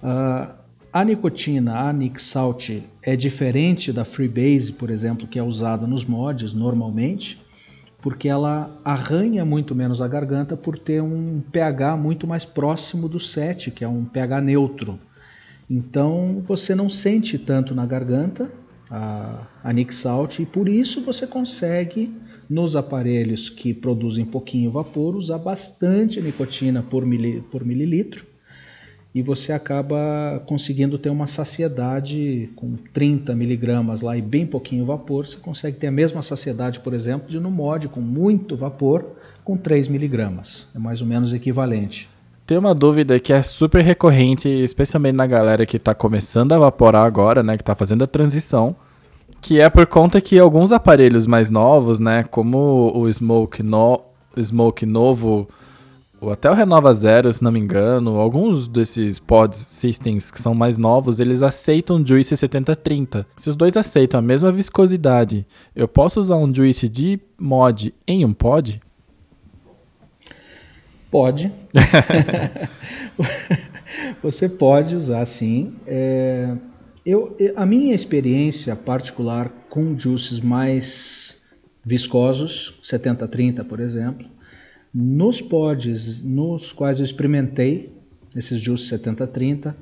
Uh, 0.00 0.48
a 0.92 1.04
nicotina, 1.04 1.80
a 1.80 1.92
Nixalt, 1.92 2.80
é 3.02 3.16
diferente 3.16 3.92
da 3.92 4.04
Freebase, 4.04 4.70
por 4.70 4.88
exemplo, 4.88 5.26
que 5.26 5.36
é 5.36 5.42
usada 5.42 5.84
nos 5.84 6.04
mods 6.04 6.54
normalmente 6.54 7.40
porque 8.00 8.28
ela 8.28 8.70
arranha 8.84 9.44
muito 9.44 9.74
menos 9.74 10.00
a 10.00 10.06
garganta 10.06 10.56
por 10.56 10.78
ter 10.78 11.00
um 11.00 11.40
pH 11.52 11.96
muito 11.96 12.26
mais 12.26 12.44
próximo 12.44 13.08
do 13.08 13.18
7, 13.18 13.70
que 13.72 13.84
é 13.84 13.88
um 13.88 14.04
pH 14.04 14.40
neutro. 14.40 14.98
Então 15.68 16.40
você 16.44 16.72
não 16.72 16.88
sente 16.88 17.36
tanto 17.36 17.74
na 17.74 17.86
garganta 17.86 18.50
a, 18.90 19.46
a 19.62 19.72
Nixalt 19.72 20.40
e 20.40 20.46
por 20.46 20.68
isso 20.68 21.04
você 21.04 21.28
consegue 21.28 22.12
nos 22.52 22.76
aparelhos 22.76 23.48
que 23.48 23.72
produzem 23.72 24.26
pouquinho 24.26 24.70
vapor 24.70 25.16
usar 25.16 25.38
bastante 25.38 26.20
nicotina 26.20 26.82
por, 26.82 27.06
mili, 27.06 27.40
por 27.50 27.64
mililitro 27.64 28.26
e 29.14 29.22
você 29.22 29.52
acaba 29.52 30.42
conseguindo 30.46 30.98
ter 30.98 31.08
uma 31.08 31.26
saciedade 31.26 32.50
com 32.54 32.76
30 32.92 33.34
miligramas 33.34 34.02
lá 34.02 34.16
e 34.16 34.22
bem 34.22 34.46
pouquinho 34.46 34.84
vapor, 34.84 35.26
você 35.26 35.36
consegue 35.36 35.78
ter 35.78 35.86
a 35.86 35.92
mesma 35.92 36.22
saciedade, 36.22 36.80
por 36.80 36.92
exemplo, 36.92 37.28
de 37.28 37.40
no 37.40 37.50
mod 37.50 37.88
com 37.88 38.00
muito 38.00 38.56
vapor 38.56 39.04
com 39.44 39.56
3 39.56 39.88
miligramas. 39.88 40.68
É 40.74 40.78
mais 40.78 41.00
ou 41.00 41.06
menos 41.06 41.32
equivalente. 41.32 42.08
Tem 42.46 42.58
uma 42.58 42.74
dúvida 42.74 43.18
que 43.18 43.32
é 43.32 43.42
super 43.42 43.82
recorrente, 43.82 44.48
especialmente 44.48 45.14
na 45.14 45.26
galera 45.26 45.64
que 45.64 45.76
está 45.78 45.94
começando 45.94 46.52
a 46.52 46.56
evaporar 46.56 47.04
agora, 47.04 47.42
né, 47.42 47.56
que 47.56 47.62
está 47.62 47.74
fazendo 47.74 48.04
a 48.04 48.06
transição, 48.06 48.76
que 49.42 49.60
é 49.60 49.68
por 49.68 49.86
conta 49.86 50.20
que 50.20 50.38
alguns 50.38 50.70
aparelhos 50.70 51.26
mais 51.26 51.50
novos, 51.50 51.98
né, 51.98 52.22
como 52.22 52.92
o 52.94 53.12
Smoke, 53.12 53.62
no, 53.62 54.00
Smoke 54.40 54.86
novo 54.86 55.48
ou 56.20 56.30
até 56.30 56.48
o 56.48 56.54
Renova 56.54 56.94
Zero, 56.94 57.32
se 57.32 57.42
não 57.42 57.50
me 57.50 57.58
engano, 57.58 58.20
alguns 58.20 58.68
desses 58.68 59.18
pod 59.18 59.56
systems 59.56 60.30
que 60.30 60.40
são 60.40 60.54
mais 60.54 60.78
novos, 60.78 61.18
eles 61.18 61.42
aceitam 61.42 62.06
Juice 62.06 62.36
7030. 62.36 63.26
Se 63.36 63.50
os 63.50 63.56
dois 63.56 63.76
aceitam 63.76 64.20
a 64.20 64.22
mesma 64.22 64.52
viscosidade, 64.52 65.44
eu 65.74 65.88
posso 65.88 66.20
usar 66.20 66.36
um 66.36 66.54
Juice 66.54 66.88
de 66.88 67.18
mod 67.36 67.92
em 68.06 68.24
um 68.24 68.32
pod? 68.32 68.80
Pode. 71.10 71.52
Você 74.22 74.48
pode 74.48 74.94
usar 74.94 75.24
sim. 75.24 75.74
É, 75.84 76.54
eu, 77.04 77.36
a 77.56 77.66
minha 77.66 77.94
experiência 77.94 78.74
particular 78.76 79.48
com 79.68 79.98
juices 79.98 80.40
mais 80.40 81.40
viscosos, 81.84 82.80
70-30 82.82 83.64
por 83.64 83.80
exemplo, 83.80 84.26
nos 84.94 85.40
pods 85.40 86.22
nos 86.22 86.72
quais 86.72 86.98
eu 86.98 87.04
experimentei, 87.04 87.92
esses 88.36 88.60
Juice 88.60 88.84
7030, 88.84 89.76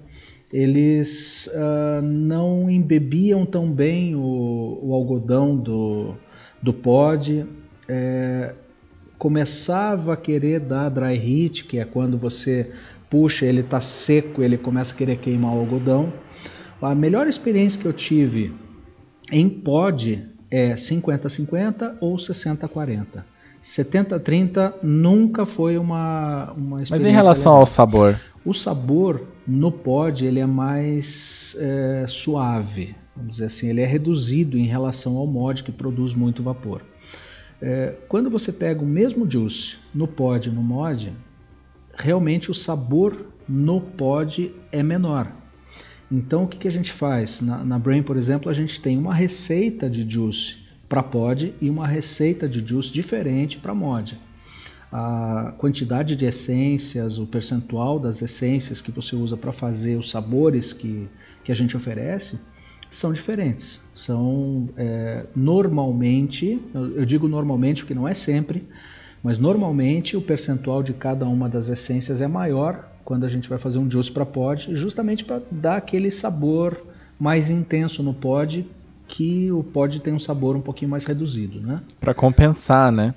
eles 0.53 1.49
uh, 1.49 2.03
não 2.03 2.69
embebiam 2.69 3.47
tão 3.47 3.71
bem 3.71 4.17
o, 4.17 4.81
o 4.83 4.95
algodão 4.95 5.57
do, 5.57 6.15
do 6.61 6.73
pod. 6.73 7.47
É, 7.89 8.55
começava 9.17 10.15
a 10.15 10.17
querer 10.17 10.61
dar 10.61 10.89
dry 10.89 11.15
heat, 11.15 11.65
que 11.65 11.79
é 11.79 11.85
quando 11.85 12.19
você 12.19 12.71
puxa, 13.09 13.47
ele 13.47 13.61
está 13.61 13.81
seco, 13.81 14.43
ele 14.43 14.57
começa 14.57 14.95
a 14.95 14.97
querer 14.97 15.17
queimar 15.19 15.55
o 15.55 15.61
algodão. 15.61 16.13
A 16.83 16.95
melhor 16.95 17.29
experiência 17.29 17.81
que 17.81 17.87
eu 17.87 17.93
tive 17.93 18.55
em 19.31 19.49
pod 19.49 20.27
é 20.51 20.73
50-50 20.73 21.97
ou 22.01 22.17
60-40. 22.17 23.23
70-30 23.63 24.75
nunca 24.83 25.45
foi 25.45 25.77
uma, 25.77 26.53
uma 26.53 26.83
experiência. 26.83 26.97
Mas 26.97 27.05
em 27.05 27.11
relação 27.11 27.53
legal. 27.53 27.61
ao 27.61 27.67
sabor? 27.67 28.21
O 28.45 28.55
sabor 28.55 29.27
no 29.47 29.71
pod 29.71 30.25
ele 30.25 30.41
é 30.41 30.47
mais 30.47 31.55
é, 31.59 32.07
suave, 32.09 32.97
vamos 33.15 33.33
dizer 33.33 33.47
assim, 33.47 33.69
ele 33.69 33.83
é 33.83 33.87
reduzido 33.87 34.57
em 34.57 34.67
relação 34.67 35.17
ao 35.19 35.27
mod 35.27 35.63
que 35.63 35.71
produz 35.71 36.15
muito 36.15 36.43
vapor. 36.43 36.81
É, 37.61 37.95
quando 38.09 38.31
você 38.31 38.51
pega 38.51 38.83
o 38.83 38.87
mesmo 38.87 39.31
juice 39.31 39.77
no 39.95 40.09
pod 40.09 40.49
e 40.49 40.53
no 40.53 40.63
mod, 40.63 41.13
realmente 41.95 42.51
o 42.51 42.55
sabor 42.55 43.27
no 43.47 43.83
pod 43.83 44.55
é 44.73 44.83
menor. 44.83 45.40
Então 46.11 46.45
o 46.45 46.49
que, 46.49 46.59
que 46.59 46.69
a 46.69 46.73
gente 46.73 46.93
faz? 46.93 47.41
Na, 47.41 47.65
na 47.65 47.79
Brain, 47.79 48.03
por 48.03 48.17
exemplo, 48.17 48.51
a 48.51 48.55
gente 48.55 48.81
tem 48.81 48.99
uma 48.99 49.15
receita 49.15 49.89
de 49.89 50.09
juice 50.09 50.57
para 50.89 51.03
pod 51.03 51.55
e 51.61 51.71
uma 51.71 51.87
receita 51.87 52.49
de 52.49 52.67
juice 52.67 52.93
diferente 52.93 53.59
para 53.59 53.75
mod. 53.75 54.19
A 54.93 55.55
quantidade 55.57 56.17
de 56.17 56.27
essências, 56.27 57.17
o 57.17 57.27
percentual 57.27 58.01
das 58.01 58.21
essências 58.23 58.83
que 58.83 58.91
você 58.91 59.15
usa 59.15 59.37
para 59.37 59.53
fazer 59.53 59.97
os 59.97 60.11
sabores 60.11 60.73
que, 60.73 61.09
que 61.45 61.53
a 61.53 61.55
gente 61.55 61.77
oferece 61.77 62.41
são 62.91 63.13
diferentes. 63.13 63.81
São 63.95 64.69
é, 64.77 65.27
normalmente, 65.37 66.61
eu 66.75 67.05
digo 67.05 67.29
normalmente 67.29 67.83
porque 67.83 67.95
não 67.95 68.09
é 68.09 68.15
sempre, 68.15 68.67
mas 69.23 69.39
normalmente 69.39 70.17
o 70.17 70.23
percentual 70.23 70.83
de 70.83 70.93
cada 70.93 71.25
uma 71.25 71.49
das 71.49 71.69
essências 71.69 72.21
é 72.21 72.27
maior 72.27 72.91
quando 73.11 73.25
a 73.25 73.29
gente 73.29 73.49
vai 73.49 73.59
fazer 73.59 73.81
um 73.81 73.91
juice 73.91 74.09
para 74.09 74.25
pod, 74.25 74.73
justamente 74.77 75.25
para 75.25 75.43
dar 75.51 75.79
aquele 75.79 76.13
sabor 76.13 76.81
mais 77.19 77.51
intenso 77.51 78.05
no 78.05 78.15
pod 78.15 78.65
que 79.09 79.51
o 79.51 79.65
pod 79.65 79.99
tem 79.99 80.15
um 80.15 80.19
sabor 80.21 80.55
um 80.55 80.61
pouquinho 80.61 80.93
mais 80.93 81.05
reduzido, 81.05 81.61
né? 81.61 81.81
Para 81.99 82.15
compensar, 82.15 82.93
né? 82.93 83.13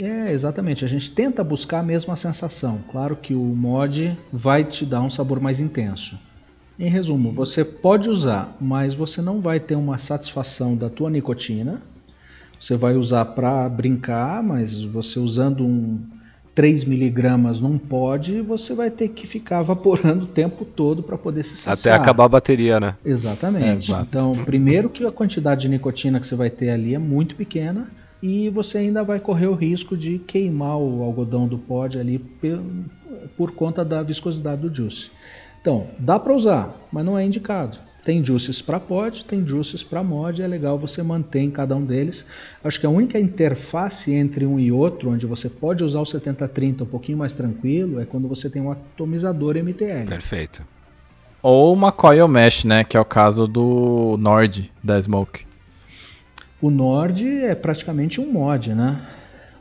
É, 0.00 0.30
exatamente. 0.30 0.84
A 0.84 0.88
gente 0.88 1.10
tenta 1.10 1.42
buscar 1.42 1.80
a 1.80 1.82
mesma 1.82 2.14
sensação. 2.14 2.84
Claro 2.92 3.16
que 3.16 3.34
o 3.34 3.42
mod 3.42 4.16
vai 4.32 4.62
te 4.62 4.86
dar 4.86 5.02
um 5.02 5.10
sabor 5.10 5.40
mais 5.40 5.58
intenso. 5.58 6.16
Em 6.78 6.88
resumo, 6.88 7.32
você 7.32 7.64
pode 7.64 8.08
usar, 8.08 8.56
mas 8.60 8.94
você 8.94 9.20
não 9.20 9.40
vai 9.40 9.58
ter 9.58 9.74
uma 9.74 9.98
satisfação 9.98 10.76
da 10.76 10.88
tua 10.88 11.10
nicotina. 11.10 11.82
Você 12.60 12.76
vai 12.76 12.94
usar 12.94 13.24
para 13.24 13.68
brincar, 13.68 14.40
mas 14.40 14.84
você 14.84 15.18
usando 15.18 15.66
um 15.66 15.98
3 16.54 16.84
miligramas 16.84 17.60
num 17.60 17.78
pod, 17.78 18.40
você 18.42 18.74
vai 18.74 18.90
ter 18.90 19.08
que 19.08 19.26
ficar 19.26 19.62
evaporando 19.62 20.24
o 20.24 20.28
tempo 20.28 20.64
todo 20.64 21.02
para 21.02 21.16
poder 21.16 21.42
se 21.44 21.56
saciar. 21.56 21.94
Até 21.94 22.02
acabar 22.02 22.24
a 22.24 22.28
bateria, 22.28 22.78
né? 22.78 22.96
Exatamente. 23.04 23.92
É, 23.92 24.00
então, 24.00 24.32
primeiro 24.44 24.90
que 24.90 25.04
a 25.06 25.10
quantidade 25.10 25.62
de 25.62 25.68
nicotina 25.68 26.20
que 26.20 26.26
você 26.26 26.34
vai 26.34 26.50
ter 26.50 26.70
ali 26.70 26.94
é 26.94 26.98
muito 26.98 27.34
pequena 27.36 27.88
e 28.22 28.50
você 28.50 28.78
ainda 28.78 29.02
vai 29.02 29.18
correr 29.18 29.46
o 29.46 29.54
risco 29.54 29.96
de 29.96 30.18
queimar 30.18 30.78
o 30.78 31.02
algodão 31.02 31.48
do 31.48 31.58
pod 31.58 31.98
ali 31.98 32.18
por, 32.18 32.62
por 33.36 33.50
conta 33.52 33.84
da 33.84 34.02
viscosidade 34.02 34.60
do 34.62 34.74
juice. 34.74 35.10
Então, 35.60 35.86
dá 35.98 36.18
para 36.18 36.34
usar, 36.34 36.74
mas 36.92 37.04
não 37.04 37.18
é 37.18 37.24
indicado. 37.24 37.78
Tem 38.04 38.24
juices 38.24 38.60
para 38.60 38.80
pod, 38.80 39.24
tem 39.24 39.46
juices 39.46 39.82
para 39.82 40.02
mod, 40.02 40.42
é 40.42 40.46
legal 40.46 40.76
você 40.76 41.02
manter 41.02 41.40
em 41.40 41.50
cada 41.50 41.76
um 41.76 41.84
deles. 41.84 42.26
Acho 42.62 42.80
que 42.80 42.86
a 42.86 42.90
única 42.90 43.18
interface 43.18 44.12
entre 44.12 44.44
um 44.44 44.58
e 44.58 44.72
outro, 44.72 45.10
onde 45.10 45.24
você 45.24 45.48
pode 45.48 45.84
usar 45.84 46.00
o 46.00 46.06
7030 46.06 46.82
um 46.82 46.86
pouquinho 46.86 47.18
mais 47.18 47.32
tranquilo, 47.32 48.00
é 48.00 48.04
quando 48.04 48.26
você 48.26 48.50
tem 48.50 48.60
um 48.60 48.72
atomizador 48.72 49.56
MTL. 49.56 50.08
Perfeito. 50.08 50.64
Ou 51.40 51.72
uma 51.72 51.92
coil 51.92 52.26
mesh, 52.26 52.64
né? 52.64 52.82
Que 52.82 52.96
é 52.96 53.00
o 53.00 53.04
caso 53.04 53.46
do 53.46 54.16
Nord 54.18 54.70
da 54.82 55.00
Smoke. 55.00 55.44
O 56.60 56.70
Nord 56.70 57.26
é 57.26 57.54
praticamente 57.54 58.20
um 58.20 58.32
mod, 58.32 58.74
né? 58.74 59.00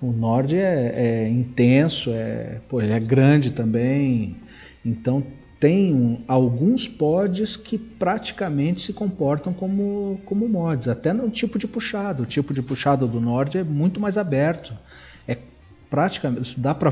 O 0.02 0.12
Nord 0.12 0.56
é, 0.56 0.94
é 0.96 1.30
intenso, 1.30 2.12
é, 2.12 2.60
pô, 2.68 2.82
ele 2.82 2.92
é 2.92 3.00
grande 3.00 3.52
também, 3.52 4.36
então 4.84 5.24
tem 5.62 6.24
alguns 6.28 6.88
pods 6.88 7.56
que 7.56 7.78
praticamente 7.78 8.82
se 8.82 8.94
comportam 8.94 9.54
como, 9.54 10.20
como 10.26 10.50
mods, 10.50 10.88
até 10.88 11.14
no 11.14 11.30
tipo 11.30 11.60
de 11.60 11.68
puxado. 11.68 12.24
O 12.24 12.26
tipo 12.26 12.52
de 12.52 12.64
puxado 12.64 13.08
do 13.08 13.22
Nord 13.22 13.60
é 13.60 13.64
muito 13.64 14.00
mais 14.00 14.18
aberto. 14.18 14.74
É 15.28 15.38
praticamente 15.88 16.60
dá 16.60 16.74
para 16.74 16.90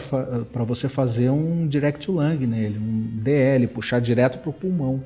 você 0.64 0.88
fazer 0.88 1.32
um 1.32 1.68
direct 1.68 2.06
to 2.06 2.12
lung 2.12 2.46
nele, 2.46 2.78
um 2.78 3.10
DL, 3.24 3.66
puxar 3.66 4.00
direto 4.00 4.38
para 4.38 4.52
o 4.52 4.54
pulmão. 4.54 5.04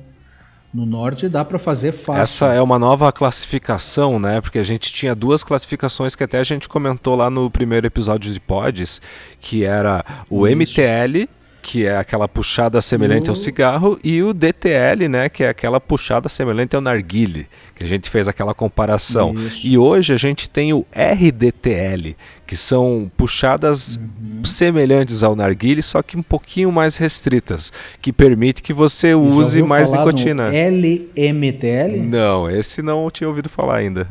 No 0.72 0.84
norte 0.84 1.26
dá 1.26 1.42
para 1.42 1.58
fazer 1.58 1.92
fácil. 1.92 2.22
Essa 2.22 2.52
é 2.52 2.60
uma 2.60 2.78
nova 2.78 3.10
classificação, 3.12 4.18
né? 4.18 4.42
Porque 4.42 4.58
a 4.58 4.64
gente 4.64 4.92
tinha 4.92 5.14
duas 5.14 5.42
classificações 5.42 6.14
que 6.14 6.22
até 6.22 6.38
a 6.38 6.44
gente 6.44 6.68
comentou 6.68 7.16
lá 7.16 7.30
no 7.30 7.50
primeiro 7.50 7.86
episódio 7.86 8.30
de 8.30 8.40
Pods, 8.40 9.00
que 9.40 9.64
era 9.64 10.04
o 10.28 10.46
Isso. 10.46 10.54
MTL 10.54 11.30
que 11.64 11.86
é 11.86 11.96
aquela 11.96 12.28
puxada 12.28 12.78
semelhante 12.82 13.30
ao 13.30 13.34
cigarro, 13.34 13.98
e 14.04 14.22
o 14.22 14.34
DTL, 14.34 15.08
né, 15.08 15.30
que 15.30 15.42
é 15.42 15.48
aquela 15.48 15.80
puxada 15.80 16.28
semelhante 16.28 16.76
ao 16.76 16.82
narguile, 16.82 17.46
que 17.74 17.82
a 17.82 17.86
gente 17.86 18.10
fez 18.10 18.28
aquela 18.28 18.52
comparação. 18.52 19.34
Isso. 19.34 19.66
E 19.66 19.78
hoje 19.78 20.12
a 20.12 20.18
gente 20.18 20.50
tem 20.50 20.74
o 20.74 20.84
RDTL, 20.94 22.14
que 22.46 22.54
são 22.54 23.10
puxadas 23.16 23.96
uhum. 23.96 24.44
semelhantes 24.44 25.22
ao 25.22 25.34
narguile, 25.34 25.82
só 25.82 26.02
que 26.02 26.18
um 26.18 26.22
pouquinho 26.22 26.70
mais 26.70 26.98
restritas, 26.98 27.72
que 28.02 28.12
permite 28.12 28.62
que 28.62 28.74
você 28.74 29.14
use 29.14 29.62
mais 29.62 29.90
nicotina. 29.90 30.50
LMTL? 30.50 31.96
Não, 31.98 32.50
esse 32.50 32.82
não 32.82 33.10
tinha 33.10 33.26
ouvido 33.26 33.48
falar 33.48 33.76
ainda. 33.76 34.06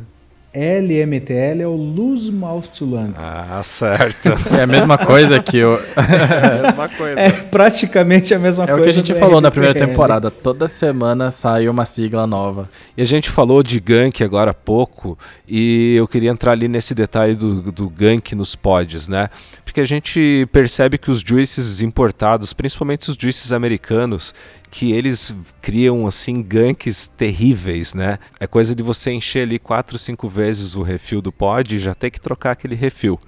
LMTL 0.53 1.61
é 1.61 1.67
o 1.67 2.61
to 2.77 2.85
Lung. 2.85 3.11
Ah, 3.17 3.59
certo. 3.63 4.29
é 4.55 4.61
a 4.61 4.67
mesma 4.67 4.99
coisa 4.99 5.41
que 5.41 5.63
o. 5.63 5.79
é 5.97 6.59
a 6.59 6.61
mesma 6.61 6.89
coisa. 6.89 7.19
É 7.19 7.31
praticamente 7.31 8.35
a 8.35 8.39
mesma 8.39 8.65
é 8.65 8.67
coisa. 8.67 8.79
É 8.79 8.81
o 8.81 8.83
que 8.83 8.89
a 8.89 8.93
gente 8.93 9.13
falou 9.15 9.37
RTL. 9.37 9.41
na 9.41 9.51
primeira 9.51 9.73
temporada. 9.73 10.29
Toda 10.29 10.67
semana 10.67 11.31
sai 11.31 11.67
uma 11.67 11.85
sigla 11.85 12.27
nova. 12.27 12.69
E 12.95 13.01
a 13.01 13.05
gente 13.05 13.31
falou 13.31 13.63
de 13.63 13.79
gank 13.79 14.23
agora 14.23 14.51
há 14.51 14.53
pouco, 14.53 15.17
e 15.47 15.95
eu 15.95 16.07
queria 16.07 16.29
entrar 16.29 16.51
ali 16.51 16.67
nesse 16.67 16.93
detalhe 16.93 17.33
do, 17.33 17.71
do 17.71 17.89
gank 17.89 18.35
nos 18.35 18.55
pods, 18.55 19.07
né? 19.07 19.29
Porque 19.65 19.81
a 19.81 19.87
gente 19.87 20.47
percebe 20.51 20.99
que 20.99 21.09
os 21.09 21.21
juices 21.21 21.81
importados, 21.81 22.53
principalmente 22.53 23.09
os 23.09 23.17
juices 23.19 23.51
americanos, 23.51 24.35
que 24.73 24.91
eles 24.91 25.35
criam 25.61 26.07
assim 26.07 26.41
ganks 26.41 27.05
terríveis, 27.07 27.93
né? 27.93 28.17
É 28.39 28.47
coisa 28.47 28.73
de 28.73 28.81
você 28.81 29.11
encher 29.11 29.43
ali 29.43 29.59
quatro, 29.59 29.99
cinco 29.99 30.27
vezes 30.27 30.75
o 30.75 30.81
refil 30.81 31.21
do 31.21 31.31
pod 31.31 31.75
e 31.75 31.77
já 31.77 31.93
ter 31.93 32.09
que 32.09 32.19
trocar 32.19 32.53
aquele 32.53 32.73
refil. 32.73 33.19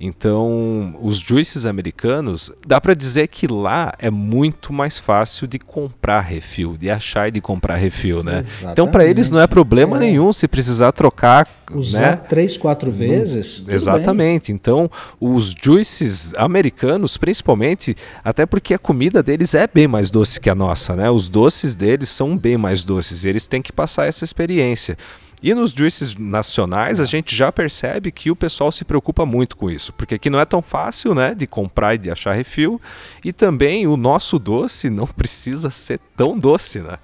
Então, 0.00 0.96
os 1.02 1.18
juices 1.18 1.66
americanos, 1.66 2.52
dá 2.64 2.80
para 2.80 2.94
dizer 2.94 3.26
que 3.26 3.48
lá 3.48 3.92
é 3.98 4.10
muito 4.10 4.72
mais 4.72 4.96
fácil 4.96 5.48
de 5.48 5.58
comprar 5.58 6.20
refil, 6.20 6.76
de 6.76 6.88
achar 6.88 7.26
e 7.26 7.32
de 7.32 7.40
comprar 7.40 7.74
refil, 7.74 8.18
né? 8.22 8.38
Exatamente. 8.38 8.72
Então, 8.72 8.88
para 8.88 9.04
eles 9.04 9.28
não 9.28 9.40
é 9.40 9.48
problema 9.48 9.96
é. 9.96 10.00
nenhum 10.00 10.32
se 10.32 10.46
precisar 10.46 10.92
trocar, 10.92 11.48
usar 11.78 12.00
né? 12.00 12.16
três, 12.28 12.56
quatro 12.56 12.90
vezes. 12.90 13.62
Exatamente. 13.66 14.48
Bem. 14.48 14.56
Então, 14.56 14.90
os 15.20 15.54
juices 15.60 16.32
americanos, 16.36 17.16
principalmente, 17.16 17.96
até 18.24 18.46
porque 18.46 18.74
a 18.74 18.78
comida 18.78 19.22
deles 19.22 19.54
é 19.54 19.66
bem 19.66 19.88
mais 19.88 20.10
doce 20.10 20.40
que 20.40 20.50
a 20.50 20.54
nossa, 20.54 20.94
né? 20.94 21.10
Os 21.10 21.28
doces 21.28 21.74
deles 21.74 22.08
são 22.08 22.36
bem 22.36 22.56
mais 22.56 22.84
doces. 22.84 23.24
E 23.24 23.28
eles 23.28 23.46
têm 23.46 23.62
que 23.62 23.72
passar 23.72 24.06
essa 24.06 24.24
experiência. 24.24 24.96
E 25.42 25.52
nos 25.54 25.72
juices 25.72 26.14
nacionais 26.14 27.00
a 27.00 27.04
gente 27.04 27.34
já 27.34 27.50
percebe 27.50 28.12
que 28.12 28.30
o 28.30 28.36
pessoal 28.36 28.70
se 28.70 28.84
preocupa 28.84 29.26
muito 29.26 29.56
com 29.56 29.68
isso, 29.68 29.92
porque 29.92 30.14
aqui 30.14 30.30
não 30.30 30.38
é 30.38 30.44
tão 30.44 30.62
fácil, 30.62 31.16
né, 31.16 31.34
de 31.34 31.48
comprar 31.48 31.96
e 31.96 31.98
de 31.98 32.10
achar 32.12 32.32
refil, 32.32 32.80
e 33.24 33.32
também 33.32 33.88
o 33.88 33.96
nosso 33.96 34.38
doce 34.38 34.88
não 34.88 35.06
precisa 35.08 35.68
ser 35.68 35.98
tão 36.16 36.38
doce, 36.38 36.78
né? 36.78 36.96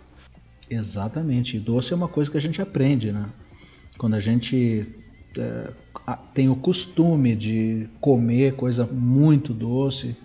Exatamente. 0.70 1.56
E 1.56 1.60
doce 1.60 1.92
é 1.92 1.96
uma 1.96 2.06
coisa 2.06 2.30
que 2.30 2.36
a 2.36 2.40
gente 2.40 2.62
aprende, 2.62 3.10
né? 3.10 3.24
Quando 3.98 4.14
a 4.14 4.20
gente 4.20 4.86
é, 5.36 5.68
tem 6.32 6.48
o 6.48 6.56
costume 6.56 7.34
de 7.34 7.88
comer 8.00 8.54
coisa 8.54 8.88
muito 8.90 9.52
doce, 9.52 10.16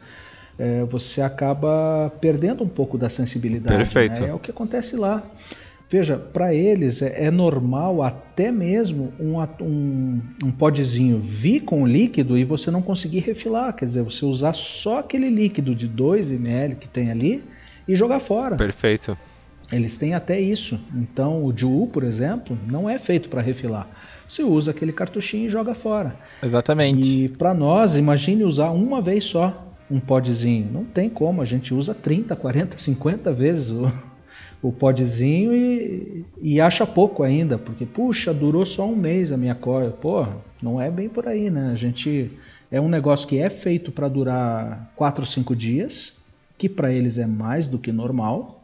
é, 0.57 0.83
você 0.83 1.21
acaba 1.21 2.11
perdendo 2.21 2.63
um 2.63 2.69
pouco 2.69 2.97
da 2.97 3.09
sensibilidade. 3.09 3.75
Perfeito. 3.75 4.21
Né? 4.21 4.29
É 4.29 4.33
o 4.33 4.39
que 4.39 4.51
acontece 4.51 4.95
lá. 4.95 5.23
Veja, 5.89 6.17
para 6.17 6.53
eles 6.53 7.01
é, 7.01 7.25
é, 7.25 7.31
normal 7.31 8.01
até 8.01 8.51
mesmo 8.51 9.13
um, 9.19 9.39
um, 9.61 10.21
um 10.43 10.51
podzinho 10.51 11.19
vir 11.19 11.61
com 11.61 11.85
líquido 11.85 12.37
e 12.37 12.43
você 12.43 12.71
não 12.71 12.81
conseguir 12.81 13.19
refilar. 13.19 13.75
Quer 13.75 13.85
dizer, 13.85 14.03
você 14.03 14.25
usar 14.25 14.53
só 14.53 14.99
aquele 14.99 15.29
líquido 15.29 15.75
de 15.75 15.87
2 15.87 16.31
ml 16.31 16.75
que 16.75 16.87
tem 16.87 17.11
ali 17.11 17.43
e 17.87 17.95
jogar 17.95 18.19
fora. 18.19 18.55
Perfeito. 18.55 19.17
Eles 19.75 19.97
têm 19.97 20.13
até 20.13 20.39
isso. 20.39 20.79
Então, 20.93 21.43
o 21.43 21.55
Ju, 21.55 21.87
por 21.91 22.03
exemplo, 22.03 22.57
não 22.67 22.89
é 22.89 22.99
feito 22.99 23.29
para 23.29 23.41
refilar. 23.41 23.87
Você 24.29 24.43
usa 24.43 24.71
aquele 24.71 24.91
cartuchinho 24.91 25.47
e 25.47 25.49
joga 25.49 25.73
fora. 25.73 26.15
Exatamente. 26.41 27.25
E 27.25 27.29
para 27.29 27.53
nós, 27.53 27.95
imagine 27.95 28.43
usar 28.43 28.71
uma 28.71 29.01
vez 29.01 29.23
só 29.25 29.73
um 29.89 29.99
podzinho. 29.99 30.69
Não 30.71 30.83
tem 30.83 31.09
como, 31.09 31.41
a 31.41 31.45
gente 31.45 31.73
usa 31.73 31.93
30, 31.93 32.35
40, 32.35 32.77
50 32.77 33.33
vezes 33.33 33.69
o, 33.69 33.91
o 34.61 34.71
podzinho 34.71 35.53
e, 35.55 36.25
e 36.41 36.61
acha 36.61 36.85
pouco 36.85 37.23
ainda, 37.23 37.57
porque, 37.57 37.85
puxa, 37.85 38.33
durou 38.33 38.65
só 38.65 38.87
um 38.87 38.95
mês 38.95 39.31
a 39.31 39.37
minha 39.37 39.55
coil. 39.55 39.91
Pô, 39.91 40.25
não 40.61 40.81
é 40.81 40.89
bem 40.89 41.09
por 41.09 41.27
aí, 41.27 41.49
né? 41.49 41.71
A 41.71 41.75
gente. 41.75 42.31
É 42.71 42.81
um 42.81 42.89
negócio 42.89 43.27
que 43.27 43.37
é 43.37 43.51
feito 43.51 43.91
para 43.91 44.07
durar 44.07 44.91
4 44.95 45.21
ou 45.21 45.27
5 45.27 45.55
dias, 45.55 46.13
que 46.57 46.67
para 46.67 46.91
eles 46.91 47.19
é 47.19 47.27
mais 47.27 47.67
do 47.67 47.77
que 47.77 47.91
normal. 47.91 48.62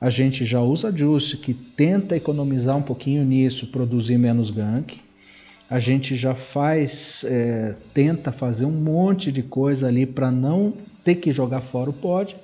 A 0.00 0.08
gente 0.08 0.46
já 0.46 0.60
usa 0.60 0.90
Juice, 0.96 1.36
que 1.36 1.52
tenta 1.52 2.16
economizar 2.16 2.76
um 2.76 2.82
pouquinho 2.82 3.22
nisso, 3.22 3.66
produzir 3.66 4.16
menos 4.16 4.50
gank. 4.50 4.98
A 5.68 5.78
gente 5.78 6.16
já 6.16 6.34
faz, 6.34 7.22
é, 7.28 7.74
tenta 7.92 8.32
fazer 8.32 8.64
um 8.64 8.72
monte 8.72 9.30
de 9.30 9.42
coisa 9.42 9.88
ali 9.88 10.06
para 10.06 10.30
não 10.30 10.72
ter 11.04 11.16
que 11.16 11.30
jogar 11.30 11.60
fora 11.60 11.90
o 11.90 11.92
pod, 11.92 12.34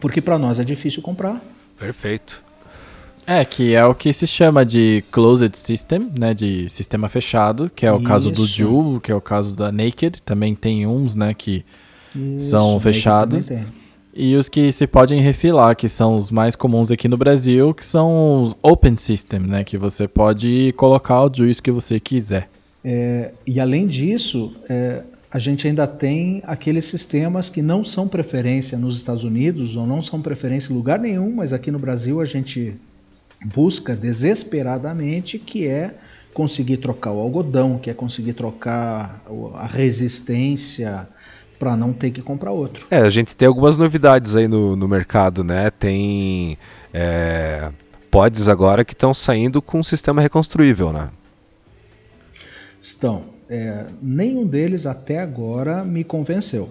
porque 0.00 0.20
para 0.20 0.38
nós 0.38 0.58
é 0.58 0.64
difícil 0.64 1.02
comprar. 1.02 1.42
Perfeito. 1.78 2.42
É, 3.26 3.44
que 3.44 3.74
é 3.74 3.84
o 3.84 3.94
que 3.94 4.12
se 4.12 4.26
chama 4.26 4.64
de 4.64 5.04
closed 5.12 5.54
system, 5.56 6.10
né, 6.18 6.34
de 6.34 6.68
sistema 6.68 7.08
fechado, 7.08 7.70
que 7.74 7.86
é 7.86 7.92
o 7.92 7.98
Isso. 7.98 8.04
caso 8.04 8.30
do 8.30 8.46
Joule, 8.46 8.98
que 8.98 9.12
é 9.12 9.14
o 9.14 9.20
caso 9.20 9.54
da 9.54 9.70
Naked, 9.70 10.20
também 10.22 10.54
tem 10.54 10.86
uns, 10.86 11.14
né, 11.14 11.32
que 11.32 11.64
Isso, 12.16 12.50
são 12.50 12.80
fechados. 12.80 13.48
E 14.14 14.36
os 14.36 14.48
que 14.48 14.70
se 14.70 14.86
podem 14.86 15.20
refilar, 15.20 15.74
que 15.74 15.88
são 15.88 16.16
os 16.16 16.30
mais 16.30 16.54
comuns 16.54 16.90
aqui 16.90 17.08
no 17.08 17.16
Brasil, 17.16 17.72
que 17.72 17.84
são 17.84 18.42
os 18.42 18.54
open 18.62 18.94
system, 18.94 19.40
né, 19.40 19.64
que 19.64 19.78
você 19.78 20.06
pode 20.06 20.72
colocar 20.76 21.22
o 21.22 21.34
juice 21.34 21.62
que 21.62 21.70
você 21.70 21.98
quiser. 21.98 22.48
É, 22.84 23.30
e 23.46 23.58
além 23.58 23.86
disso, 23.86 24.54
é, 24.68 25.02
a 25.30 25.38
gente 25.38 25.66
ainda 25.66 25.86
tem 25.86 26.42
aqueles 26.46 26.84
sistemas 26.84 27.48
que 27.48 27.62
não 27.62 27.82
são 27.82 28.06
preferência 28.06 28.76
nos 28.76 28.98
Estados 28.98 29.24
Unidos 29.24 29.76
ou 29.76 29.86
não 29.86 30.02
são 30.02 30.20
preferência 30.20 30.70
em 30.70 30.76
lugar 30.76 30.98
nenhum, 30.98 31.36
mas 31.36 31.54
aqui 31.54 31.70
no 31.70 31.78
Brasil 31.78 32.20
a 32.20 32.26
gente 32.26 32.74
busca 33.42 33.96
desesperadamente, 33.96 35.38
que 35.38 35.66
é 35.66 35.94
conseguir 36.34 36.78
trocar 36.78 37.12
o 37.12 37.18
algodão, 37.18 37.78
que 37.78 37.88
é 37.88 37.94
conseguir 37.94 38.34
trocar 38.34 39.22
a 39.54 39.66
resistência 39.66 41.08
para 41.62 41.76
não 41.76 41.92
ter 41.92 42.10
que 42.10 42.20
comprar 42.20 42.50
outro. 42.50 42.88
É, 42.90 42.96
a 42.98 43.08
gente 43.08 43.36
tem 43.36 43.46
algumas 43.46 43.78
novidades 43.78 44.34
aí 44.34 44.48
no, 44.48 44.74
no 44.74 44.88
mercado, 44.88 45.44
né? 45.44 45.70
Tem 45.70 46.58
é, 46.92 47.70
pods 48.10 48.48
agora 48.48 48.84
que 48.84 48.92
estão 48.92 49.14
saindo 49.14 49.62
com 49.62 49.78
um 49.78 49.82
sistema 49.84 50.20
reconstruível, 50.20 50.92
né? 50.92 51.10
Estão 52.80 53.22
é, 53.48 53.86
nenhum 54.02 54.44
deles 54.44 54.86
até 54.86 55.20
agora 55.20 55.84
me 55.84 56.02
convenceu. 56.02 56.68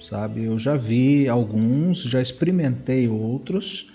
sabe? 0.00 0.44
Eu 0.44 0.58
já 0.58 0.74
vi 0.74 1.28
alguns, 1.28 1.98
já 1.98 2.22
experimentei 2.22 3.06
outros. 3.06 3.92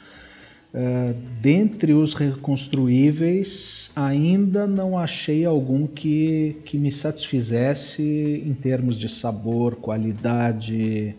Uh, 0.71 1.15
dentre 1.41 1.93
os 1.93 2.13
reconstruíveis, 2.13 3.89
ainda 3.95 4.67
não 4.67 4.99
achei 4.99 5.43
algum 5.43 5.88
que, 5.88 6.58
que 6.63 6.77
me 6.77 6.91
satisfizesse 6.91 8.43
em 8.45 8.53
termos 8.53 8.95
de 8.95 9.10
sabor, 9.10 9.77
qualidade, 9.77 11.15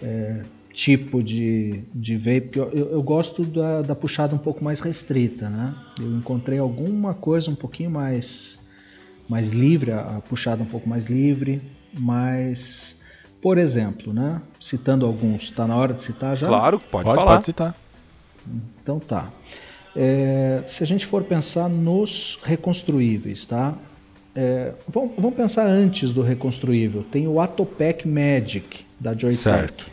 é, 0.00 0.42
tipo 0.72 1.20
de, 1.20 1.82
de 1.92 2.16
vape. 2.16 2.56
Eu, 2.56 2.70
eu, 2.72 2.92
eu 2.92 3.02
gosto 3.02 3.42
da, 3.44 3.82
da, 3.82 3.94
puxada 3.94 4.36
um 4.36 4.38
pouco 4.38 4.62
mais 4.62 4.78
restrita. 4.78 5.48
Né? 5.48 5.74
Eu 5.98 6.16
encontrei 6.16 6.58
alguma 6.58 7.12
coisa 7.12 7.50
um 7.50 7.56
pouquinho 7.56 7.90
mais, 7.90 8.58
mais 9.28 9.48
livre, 9.48 9.92
a 9.92 10.20
puxada 10.28 10.62
um 10.62 10.66
pouco 10.66 10.88
mais 10.88 11.06
livre, 11.06 11.60
mas, 11.92 12.96
por 13.40 13.58
exemplo, 13.58 14.12
né? 14.12 14.40
citando 14.60 15.04
alguns, 15.04 15.42
está 15.42 15.66
na 15.66 15.76
hora 15.76 15.92
de 15.92 16.02
citar 16.02 16.36
já? 16.36 16.46
Claro, 16.46 16.78
pode, 16.78 17.04
pode 17.04 17.16
falar. 17.16 17.32
Pode 17.32 17.44
citar. 17.44 17.81
Então 18.82 18.98
tá. 18.98 19.30
É, 19.94 20.62
se 20.66 20.82
a 20.82 20.86
gente 20.86 21.04
for 21.04 21.22
pensar 21.22 21.68
nos 21.68 22.38
reconstruíveis, 22.42 23.44
tá? 23.44 23.74
É, 24.34 24.72
vamos, 24.88 25.12
vamos, 25.16 25.34
pensar 25.34 25.66
antes 25.66 26.12
do 26.12 26.22
reconstruível. 26.22 27.04
Tem 27.10 27.28
o 27.28 27.40
Atopec 27.40 28.08
Magic 28.08 28.84
da 28.98 29.14
Joytech. 29.14 29.90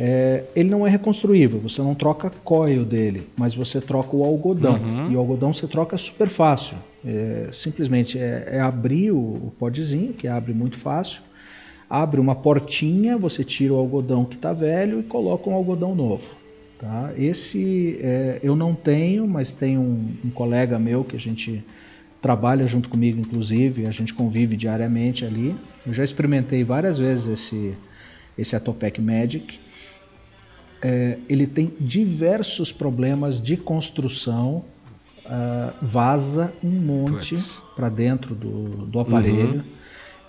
É, 0.00 0.44
ele 0.54 0.70
não 0.70 0.86
é 0.86 0.90
reconstruível, 0.90 1.58
você 1.58 1.82
não 1.82 1.92
troca 1.92 2.30
coil 2.44 2.84
dele, 2.84 3.26
mas 3.36 3.52
você 3.52 3.80
troca 3.80 4.14
o 4.14 4.22
algodão. 4.24 4.76
Uhum. 4.76 5.10
E 5.10 5.16
o 5.16 5.18
algodão 5.18 5.52
você 5.52 5.66
troca 5.66 5.98
super 5.98 6.28
fácil. 6.28 6.76
É, 7.04 7.48
simplesmente 7.52 8.16
é, 8.16 8.48
é 8.52 8.60
abrir 8.60 9.10
o, 9.10 9.18
o 9.18 9.52
podzinho, 9.58 10.12
que 10.12 10.28
abre 10.28 10.54
muito 10.54 10.76
fácil. 10.76 11.22
Abre 11.90 12.20
uma 12.20 12.36
portinha, 12.36 13.18
você 13.18 13.42
tira 13.42 13.74
o 13.74 13.76
algodão 13.76 14.24
que 14.24 14.36
está 14.36 14.52
velho 14.52 15.00
e 15.00 15.02
coloca 15.02 15.50
um 15.50 15.54
algodão 15.54 15.96
novo. 15.96 16.36
Tá? 16.78 17.12
Esse 17.18 17.98
é, 18.00 18.38
eu 18.40 18.54
não 18.54 18.72
tenho, 18.72 19.26
mas 19.26 19.50
tem 19.50 19.76
um, 19.76 20.14
um, 20.24 20.30
colega 20.30 20.78
meu 20.78 21.02
que 21.02 21.16
a 21.16 21.18
gente 21.18 21.64
trabalha 22.22 22.66
junto 22.68 22.88
comigo, 22.88 23.18
inclusive, 23.18 23.84
a 23.84 23.90
gente 23.90 24.14
convive 24.14 24.56
diariamente 24.56 25.24
ali. 25.24 25.56
Eu 25.84 25.92
já 25.92 26.04
experimentei 26.04 26.62
várias 26.62 26.96
vezes 26.96 27.26
esse, 27.26 27.74
esse 28.36 28.54
Atopec 28.54 29.00
Magic. 29.00 29.58
É, 30.80 31.18
ele 31.28 31.48
tem 31.48 31.72
diversos 31.80 32.70
problemas 32.70 33.42
de 33.42 33.56
construção, 33.56 34.64
uh, 35.26 35.74
vaza 35.82 36.52
um 36.62 36.70
monte 36.70 37.34
para 37.74 37.88
dentro 37.88 38.36
do, 38.36 38.86
do 38.86 39.00
aparelho. 39.00 39.56
Uhum. 39.56 39.77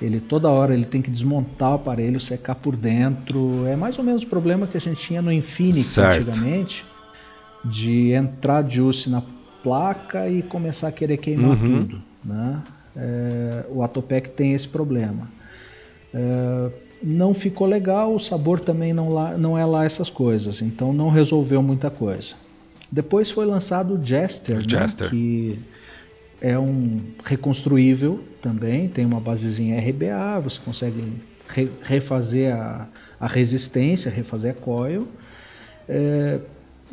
Ele 0.01 0.19
toda 0.19 0.49
hora 0.49 0.73
ele 0.73 0.85
tem 0.85 1.01
que 1.01 1.11
desmontar 1.11 1.71
o 1.71 1.73
aparelho, 1.75 2.19
secar 2.19 2.55
por 2.55 2.75
dentro. 2.75 3.65
É 3.65 3.75
mais 3.75 3.97
ou 3.97 4.03
menos 4.03 4.23
o 4.23 4.27
problema 4.27 4.65
que 4.65 4.77
a 4.77 4.81
gente 4.81 4.97
tinha 4.97 5.21
no 5.21 5.31
Infinix 5.31 5.85
certo. 5.87 6.29
antigamente, 6.29 6.85
de 7.65 8.11
entrar 8.11 8.67
juice 8.69 9.09
na 9.09 9.21
placa 9.61 10.29
e 10.29 10.41
começar 10.41 10.87
a 10.87 10.91
querer 10.91 11.17
queimar 11.17 11.51
uhum. 11.51 11.83
tudo. 11.83 12.01
Né? 12.23 12.61
É, 12.95 13.65
o 13.69 13.83
Atopec 13.83 14.29
tem 14.29 14.53
esse 14.53 14.67
problema. 14.67 15.27
É, 16.13 16.69
não 17.03 17.33
ficou 17.33 17.67
legal, 17.67 18.15
o 18.15 18.19
sabor 18.19 18.59
também 18.59 18.93
não, 18.93 19.09
lá, 19.09 19.37
não 19.37 19.57
é 19.57 19.65
lá 19.65 19.85
essas 19.85 20.09
coisas, 20.09 20.61
então 20.61 20.91
não 20.91 21.09
resolveu 21.09 21.61
muita 21.61 21.89
coisa. 21.89 22.35
Depois 22.91 23.29
foi 23.29 23.45
lançado 23.45 23.95
o 23.95 24.03
Jester, 24.03 24.57
o 24.57 24.69
Jester. 24.69 25.05
Né, 25.05 25.11
que 25.11 25.59
é 26.41 26.57
um 26.57 27.01
reconstruível 27.23 28.19
também, 28.41 28.87
tem 28.87 29.05
uma 29.05 29.19
basezinha 29.19 29.79
RBA, 29.79 30.39
você 30.41 30.59
consegue 30.63 31.03
re 31.47 31.69
refazer 31.81 32.55
a, 32.55 32.87
a, 33.19 33.27
resistência, 33.27 34.09
refazer 34.09 34.51
a 34.51 34.53
coil. 34.53 35.07
É, 35.87 36.39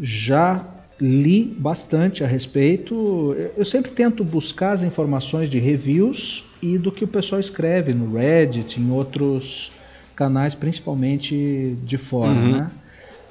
já 0.01 0.65
li 1.01 1.45
bastante 1.45 2.25
a 2.25 2.27
respeito. 2.27 3.37
Eu 3.57 3.65
sempre 3.65 3.93
tento 3.93 4.25
buscar 4.25 4.73
as 4.73 4.83
informações 4.83 5.49
de 5.49 5.59
reviews 5.59 6.45
e 6.63 6.79
do 6.79 6.91
que 6.91 7.05
o 7.05 7.09
pessoal 7.09 7.41
escreve 7.41 7.93
no 7.93 8.17
Reddit, 8.17 8.81
em 8.81 8.91
outros 8.91 9.71
canais, 10.15 10.55
principalmente 10.55 11.77
de 11.85 11.99
fora. 11.99 12.33
Uhum. 12.33 12.53
Né? 12.53 12.71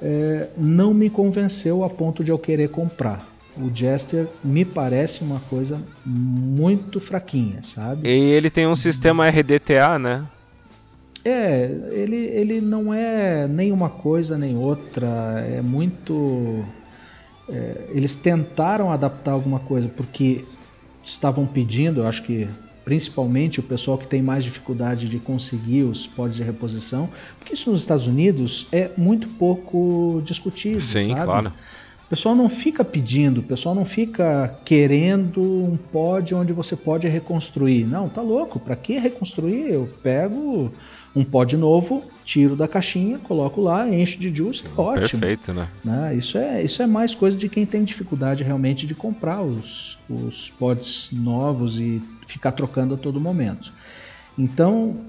É, 0.00 0.48
não 0.56 0.94
me 0.94 1.10
convenceu 1.10 1.82
a 1.82 1.90
ponto 1.90 2.22
de 2.22 2.30
eu 2.30 2.38
querer 2.38 2.68
comprar 2.70 3.35
o 3.58 3.70
Jester 3.74 4.28
me 4.42 4.64
parece 4.64 5.22
uma 5.22 5.40
coisa 5.40 5.80
muito 6.04 7.00
fraquinha, 7.00 7.62
sabe? 7.62 8.08
E 8.08 8.10
ele 8.10 8.50
tem 8.50 8.66
um 8.66 8.76
sistema 8.76 9.28
RDTA, 9.28 9.98
né? 9.98 10.24
É, 11.24 11.70
ele, 11.90 12.16
ele 12.16 12.60
não 12.60 12.94
é 12.94 13.48
nem 13.48 13.72
uma 13.72 13.90
coisa 13.90 14.38
nem 14.38 14.56
outra, 14.56 15.08
é 15.44 15.60
muito. 15.60 16.64
É, 17.48 17.86
eles 17.90 18.14
tentaram 18.14 18.92
adaptar 18.92 19.32
alguma 19.32 19.58
coisa 19.58 19.88
porque 19.88 20.44
estavam 21.02 21.44
pedindo, 21.44 22.00
eu 22.00 22.06
acho 22.06 22.22
que 22.22 22.48
principalmente 22.84 23.58
o 23.58 23.62
pessoal 23.64 23.98
que 23.98 24.06
tem 24.06 24.22
mais 24.22 24.44
dificuldade 24.44 25.08
de 25.08 25.18
conseguir 25.18 25.82
os 25.82 26.06
pods 26.06 26.36
de 26.36 26.44
reposição, 26.44 27.08
porque 27.36 27.54
isso 27.54 27.72
nos 27.72 27.80
Estados 27.80 28.06
Unidos 28.06 28.68
é 28.70 28.90
muito 28.96 29.26
pouco 29.26 30.22
discutido. 30.24 30.80
Sim, 30.80 31.08
sabe? 31.08 31.24
claro. 31.24 31.52
O 32.06 32.08
pessoal 32.08 32.36
não 32.36 32.48
fica 32.48 32.84
pedindo, 32.84 33.40
o 33.40 33.42
pessoal 33.42 33.74
não 33.74 33.84
fica 33.84 34.56
querendo 34.64 35.42
um 35.42 35.76
pod 35.76 36.36
onde 36.36 36.52
você 36.52 36.76
pode 36.76 37.08
reconstruir. 37.08 37.84
Não, 37.84 38.08
tá 38.08 38.22
louco, 38.22 38.60
para 38.60 38.76
que 38.76 38.96
reconstruir? 38.96 39.72
Eu 39.72 39.92
pego 40.04 40.72
um 41.16 41.24
pod 41.24 41.56
novo, 41.56 42.04
tiro 42.24 42.54
da 42.54 42.68
caixinha, 42.68 43.18
coloco 43.18 43.60
lá, 43.60 43.88
encho 43.88 44.20
de 44.20 44.32
juice, 44.32 44.62
é 44.64 44.80
ótimo. 44.80 45.20
Perfeito, 45.20 45.52
né? 45.52 45.66
né? 45.84 46.14
Isso, 46.14 46.38
é, 46.38 46.62
isso 46.62 46.80
é 46.80 46.86
mais 46.86 47.12
coisa 47.12 47.36
de 47.36 47.48
quem 47.48 47.66
tem 47.66 47.82
dificuldade 47.82 48.44
realmente 48.44 48.86
de 48.86 48.94
comprar 48.94 49.42
os, 49.42 49.98
os 50.08 50.50
pods 50.56 51.08
novos 51.10 51.80
e 51.80 52.00
ficar 52.28 52.52
trocando 52.52 52.94
a 52.94 52.96
todo 52.96 53.20
momento. 53.20 53.72
Então, 54.38 55.00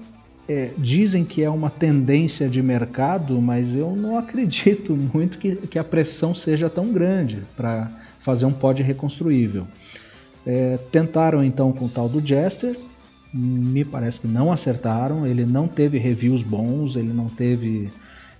é, 0.48 0.70
dizem 0.78 1.24
que 1.24 1.42
é 1.42 1.50
uma 1.50 1.68
tendência 1.68 2.48
de 2.48 2.62
mercado, 2.62 3.40
mas 3.40 3.74
eu 3.74 3.94
não 3.94 4.16
acredito 4.16 4.96
muito 5.12 5.38
que, 5.38 5.56
que 5.56 5.78
a 5.78 5.84
pressão 5.84 6.34
seja 6.34 6.70
tão 6.70 6.90
grande 6.90 7.42
para 7.56 7.90
fazer 8.18 8.46
um 8.46 8.52
pod 8.52 8.82
reconstruível. 8.82 9.66
É, 10.46 10.78
tentaram 10.90 11.44
então 11.44 11.72
com 11.72 11.84
o 11.84 11.88
tal 11.88 12.08
do 12.08 12.24
Jester, 12.24 12.74
me 13.32 13.84
parece 13.84 14.20
que 14.20 14.26
não 14.26 14.50
acertaram, 14.50 15.26
ele 15.26 15.44
não 15.44 15.68
teve 15.68 15.98
reviews 15.98 16.42
bons, 16.42 16.96
ele 16.96 17.12
não 17.12 17.28
teve 17.28 17.90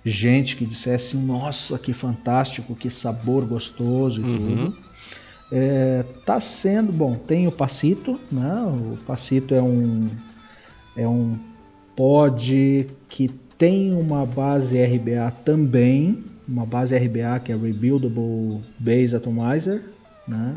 gente 0.03 0.55
que 0.55 0.65
dissesse 0.65 1.15
nossa 1.15 1.77
que 1.77 1.93
fantástico, 1.93 2.75
que 2.75 2.89
sabor 2.89 3.45
gostoso 3.45 4.21
e 4.21 4.23
uhum. 4.23 4.37
tudo. 4.37 4.77
É, 5.51 6.03
tá 6.25 6.39
sendo 6.39 6.91
bom, 6.91 7.15
tem 7.15 7.47
o 7.47 7.51
Passito, 7.51 8.19
né? 8.31 8.61
O 8.63 8.97
Passito 9.05 9.53
é 9.53 9.61
um 9.61 10.07
é 10.95 11.07
um 11.07 11.37
pod 11.99 12.87
que 13.09 13.27
tem 13.57 13.93
uma 13.93 14.25
base 14.25 14.81
RBA 14.81 15.31
também, 15.43 16.23
uma 16.47 16.65
base 16.65 16.97
RBA 16.97 17.41
que 17.43 17.51
é 17.51 17.55
Rebuildable 17.57 18.61
Base 18.79 19.13
Atomizer, 19.13 19.81
né? 20.25 20.55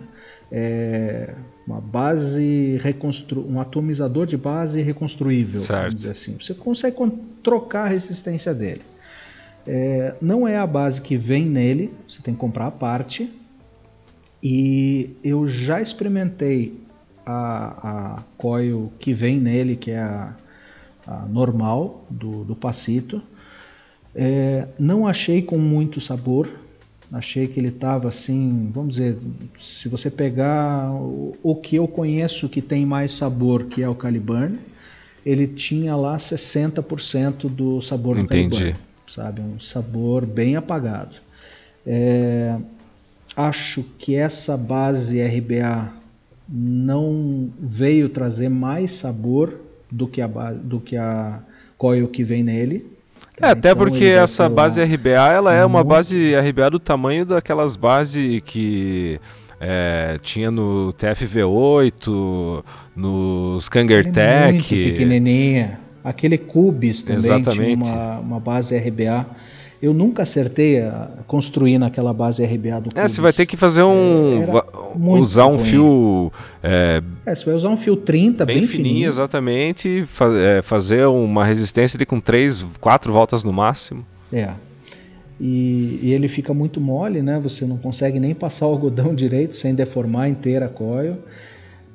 É 0.52 1.34
uma 1.66 1.80
base 1.80 2.78
reconstru 2.80 3.44
um 3.48 3.60
atomizador 3.60 4.24
de 4.24 4.36
base 4.36 4.80
reconstruível, 4.82 5.60
certo. 5.60 5.80
vamos 5.80 5.96
dizer 5.96 6.10
assim. 6.12 6.36
Você 6.40 6.54
consegue 6.54 6.96
trocar 7.42 7.86
a 7.86 7.88
resistência 7.88 8.54
dele. 8.54 8.82
É, 9.66 10.14
não 10.22 10.46
é 10.46 10.56
a 10.56 10.66
base 10.66 11.00
que 11.00 11.16
vem 11.16 11.44
nele, 11.46 11.92
você 12.08 12.22
tem 12.22 12.34
que 12.34 12.40
comprar 12.40 12.68
a 12.68 12.70
parte. 12.70 13.28
E 14.40 15.10
eu 15.24 15.48
já 15.48 15.82
experimentei 15.82 16.78
a, 17.26 18.14
a 18.16 18.22
coil 18.38 18.92
que 19.00 19.12
vem 19.12 19.40
nele, 19.40 19.74
que 19.74 19.90
é 19.90 19.98
a 19.98 20.36
normal 21.28 22.04
do, 22.10 22.44
do 22.44 22.54
Passito. 22.54 23.22
É, 24.14 24.68
não 24.78 25.06
achei 25.06 25.42
com 25.42 25.58
muito 25.58 26.00
sabor. 26.00 26.48
Achei 27.12 27.46
que 27.46 27.60
ele 27.60 27.68
estava 27.68 28.08
assim, 28.08 28.70
vamos 28.72 28.96
dizer, 28.96 29.18
se 29.60 29.86
você 29.86 30.10
pegar 30.10 30.90
o, 30.92 31.36
o, 31.42 31.54
que 31.54 31.76
eu 31.76 31.86
conheço 31.86 32.48
que 32.48 32.62
tem 32.62 32.86
mais 32.86 33.12
sabor, 33.12 33.64
que 33.64 33.82
é 33.82 33.88
o 33.88 33.94
Caliburn, 33.94 34.58
ele 35.24 35.46
tinha 35.46 35.94
lá 35.94 36.16
60% 36.16 37.50
do 37.50 37.82
sabor 37.82 38.18
Entendi. 38.18 38.48
do 38.48 38.56
Caliburn, 38.56 38.80
sabe? 39.06 39.42
Um 39.42 39.60
sabor 39.60 40.24
bem 40.24 40.56
apagado. 40.56 41.16
É, 41.86 42.56
acho 43.36 43.82
que 43.98 44.14
essa 44.14 44.56
base 44.56 45.22
RBA 45.22 45.92
não 46.48 47.50
veio 47.60 48.08
trazer 48.08 48.48
mais 48.48 48.92
sabor 48.92 49.60
do 49.92 50.08
que 50.08 50.22
a, 50.22 50.26
do 50.26 50.80
que 50.80 50.96
a 50.96 51.38
coil 51.76 52.08
que 52.08 52.24
vem 52.24 52.42
nele. 52.42 52.86
É, 53.40 53.48
até 53.48 53.70
então, 53.70 53.84
porque 53.84 54.04
essa 54.06 54.48
base 54.48 54.82
RBA 54.82 55.10
ela 55.32 55.54
é 55.54 55.64
uma 55.64 55.84
base 55.84 56.34
RBA 56.34 56.70
do 56.70 56.78
tamanho 56.78 57.24
daquelas 57.26 57.76
bases 57.76 58.40
que 58.44 59.20
é, 59.60 60.16
tinha 60.22 60.50
no 60.50 60.92
TFV8, 60.98 62.64
no 62.96 63.58
Skangertech. 63.60 64.74
É 64.86 64.90
pequenininha. 64.90 65.80
Aquele 66.04 66.36
Cubis 66.36 67.02
também 67.02 67.18
Exatamente. 67.18 67.82
tinha 67.84 67.94
uma, 67.94 68.18
uma 68.18 68.40
base 68.40 68.76
RBA. 68.76 69.26
Eu 69.80 69.92
nunca 69.92 70.22
acertei 70.22 70.80
a 70.80 71.08
construir 71.26 71.78
naquela 71.78 72.12
base 72.12 72.44
RBA 72.44 72.80
do 72.80 72.90
Cubis. 72.90 72.96
É, 72.96 73.08
você 73.08 73.20
vai 73.20 73.32
ter 73.32 73.46
que 73.46 73.56
fazer 73.56 73.82
um. 73.82 74.42
Era 74.42 74.52
va- 74.52 74.66
muito 74.98 75.22
usar 75.22 75.46
um 75.46 75.56
ruim. 75.56 75.64
fio 75.64 76.32
é, 76.62 77.02
É, 77.26 77.34
você 77.34 77.44
vai 77.44 77.54
usar 77.54 77.68
um 77.70 77.76
fio 77.76 77.96
30 77.96 78.44
bem, 78.44 78.58
bem, 78.58 78.66
fininho, 78.66 79.06
exatamente. 79.08 79.88
e 79.88 80.06
fa- 80.06 80.30
é, 80.36 80.62
fazer 80.62 81.06
uma 81.06 81.44
resistência 81.44 81.96
ali 81.96 82.06
com 82.06 82.20
três, 82.20 82.64
quatro 82.80 83.12
voltas 83.12 83.44
no 83.44 83.52
máximo. 83.52 84.04
É. 84.32 84.50
E, 85.40 85.98
e 86.02 86.12
ele 86.12 86.28
fica 86.28 86.54
muito 86.54 86.80
mole, 86.80 87.20
né? 87.22 87.40
Você 87.42 87.66
não 87.66 87.76
consegue 87.76 88.20
nem 88.20 88.34
passar 88.34 88.66
o 88.66 88.70
algodão 88.70 89.12
direito 89.16 89.56
sem 89.56 89.74
deformar 89.74 90.28
inteira 90.28 90.66
a 90.66 90.68
coil. 90.68 91.16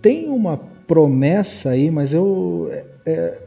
Tem 0.01 0.27
uma 0.29 0.57
promessa 0.87 1.71
aí, 1.71 1.89
mas 1.91 2.13
eu 2.13 2.69
é, 2.71 2.83
é, 3.05 3.37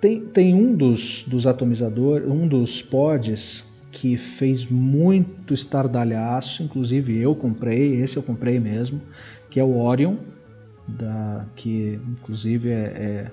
tem, 0.00 0.20
tem 0.20 0.54
um 0.54 0.74
dos, 0.74 1.24
dos 1.26 1.46
atomizadores, 1.46 2.26
um 2.28 2.46
dos 2.46 2.80
pods 2.82 3.64
que 3.92 4.16
fez 4.16 4.66
muito 4.66 5.52
estardalhaço, 5.52 6.62
inclusive 6.62 7.16
eu 7.16 7.34
comprei, 7.34 8.00
esse 8.00 8.16
eu 8.16 8.22
comprei 8.22 8.58
mesmo, 8.58 9.00
que 9.50 9.60
é 9.60 9.64
o 9.64 9.78
Orion, 9.78 10.16
da, 10.88 11.44
que 11.54 12.00
inclusive 12.08 12.70
é, 12.70 13.30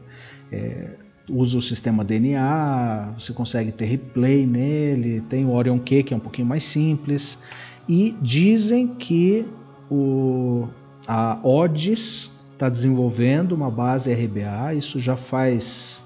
é- 0.52 0.56
é- 0.56 0.90
usa 1.30 1.58
o 1.58 1.62
sistema 1.62 2.04
DNA, 2.04 3.14
você 3.18 3.32
consegue 3.32 3.72
ter 3.72 3.86
replay 3.86 4.46
nele, 4.46 5.22
tem 5.30 5.46
o 5.46 5.52
Orion 5.52 5.80
Q 5.80 6.04
que 6.04 6.14
é 6.14 6.18
um 6.18 6.20
pouquinho 6.20 6.48
mais 6.48 6.64
simples, 6.64 7.40
e 7.88 8.16
dizem 8.22 8.88
que 8.88 9.46
o, 9.90 10.68
a 11.08 11.40
Odis 11.42 12.30
está 12.54 12.68
desenvolvendo 12.68 13.54
uma 13.54 13.72
base 13.72 14.12
RBA, 14.12 14.74
isso 14.74 15.00
já 15.00 15.16
faz 15.16 16.04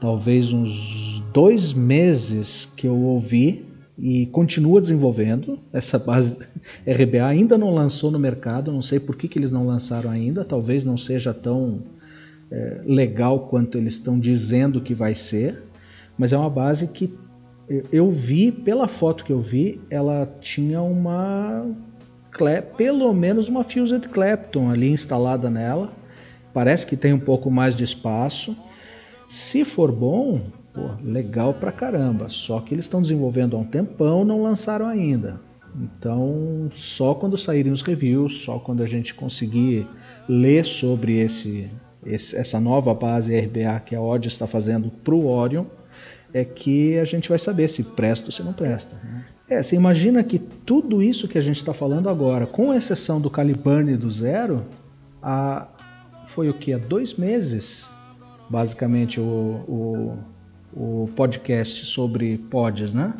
talvez 0.00 0.52
uns 0.52 1.22
dois 1.32 1.72
meses 1.72 2.66
que 2.76 2.86
eu 2.86 2.96
ouvi 2.96 3.65
e 3.98 4.26
continua 4.26 4.80
desenvolvendo. 4.80 5.58
Essa 5.72 5.98
base 5.98 6.36
RBA 6.86 7.24
ainda 7.26 7.56
não 7.56 7.74
lançou 7.74 8.10
no 8.10 8.18
mercado. 8.18 8.72
Não 8.72 8.82
sei 8.82 9.00
por 9.00 9.16
que, 9.16 9.28
que 9.28 9.38
eles 9.38 9.50
não 9.50 9.66
lançaram 9.66 10.10
ainda. 10.10 10.44
Talvez 10.44 10.84
não 10.84 10.96
seja 10.96 11.32
tão 11.32 11.82
é, 12.50 12.82
legal 12.84 13.48
quanto 13.48 13.78
eles 13.78 13.94
estão 13.94 14.18
dizendo 14.18 14.80
que 14.80 14.94
vai 14.94 15.14
ser. 15.14 15.62
Mas 16.18 16.32
é 16.32 16.36
uma 16.36 16.50
base 16.50 16.88
que 16.88 17.12
eu- 17.90 18.10
vi 18.10 18.52
pela 18.52 18.86
foto 18.86 19.24
que 19.24 19.32
eu 19.32 19.40
vi 19.40 19.80
ela 19.90 20.32
tinha 20.40 20.80
uma 20.80 21.66
pelo 22.76 23.12
menos 23.14 23.48
uma 23.48 23.64
Fused 23.64 24.08
Clapton 24.08 24.70
ali 24.70 24.90
instalada 24.90 25.48
nela. 25.48 25.90
Parece 26.52 26.86
que 26.86 26.96
tem 26.96 27.12
um 27.12 27.18
pouco 27.18 27.50
mais 27.50 27.74
de 27.74 27.82
espaço. 27.82 28.56
Se 29.28 29.64
for 29.64 29.90
bom, 29.90 30.42
pô, 30.76 30.90
legal 31.02 31.52
pra 31.54 31.72
caramba. 31.72 32.28
Só 32.28 32.60
que 32.60 32.72
eles 32.74 32.84
estão 32.84 33.02
desenvolvendo 33.02 33.56
há 33.56 33.58
um 33.58 33.64
tempão, 33.64 34.24
não 34.24 34.42
lançaram 34.42 34.86
ainda. 34.86 35.40
Então, 35.74 36.68
só 36.72 37.14
quando 37.14 37.36
saírem 37.36 37.72
os 37.72 37.82
reviews, 37.82 38.42
só 38.42 38.58
quando 38.58 38.82
a 38.82 38.86
gente 38.86 39.12
conseguir 39.14 39.86
ler 40.28 40.64
sobre 40.64 41.18
esse, 41.18 41.68
esse- 42.04 42.36
essa 42.36 42.60
nova 42.60 42.94
base 42.94 43.34
RBA 43.34 43.80
que 43.80 43.94
a 43.96 44.00
Odd 44.00 44.28
está 44.28 44.46
fazendo 44.46 44.90
para 44.90 45.14
o 45.14 45.26
Orion, 45.26 45.64
é 46.32 46.44
que 46.44 46.98
a 46.98 47.04
gente 47.04 47.28
vai 47.28 47.38
saber 47.38 47.68
se 47.68 47.82
presta 47.82 48.26
ou 48.26 48.32
se 48.32 48.42
não 48.42 48.52
presta. 48.52 48.94
né? 49.02 49.24
É, 49.48 49.62
você 49.62 49.76
imagina 49.76 50.24
que 50.24 50.38
tudo 50.38 51.02
isso 51.02 51.28
que 51.28 51.38
a 51.38 51.42
gente 51.42 51.56
está 51.58 51.72
falando 51.72 52.08
agora, 52.08 52.46
com 52.46 52.74
exceção 52.74 53.20
do 53.20 53.30
Caliburn 53.30 53.96
do 53.96 54.10
Zero, 54.10 54.64
a- 55.22 55.68
foi 56.26 56.48
o 56.48 56.54
que? 56.54 56.72
Há 56.72 56.78
dois 56.78 57.14
meses 57.14 57.88
basicamente 58.50 59.20
o, 59.20 59.24
o, 59.68 60.18
o 60.76 61.08
podcast 61.16 61.86
sobre 61.86 62.36
pods, 62.50 62.92
né? 62.94 63.14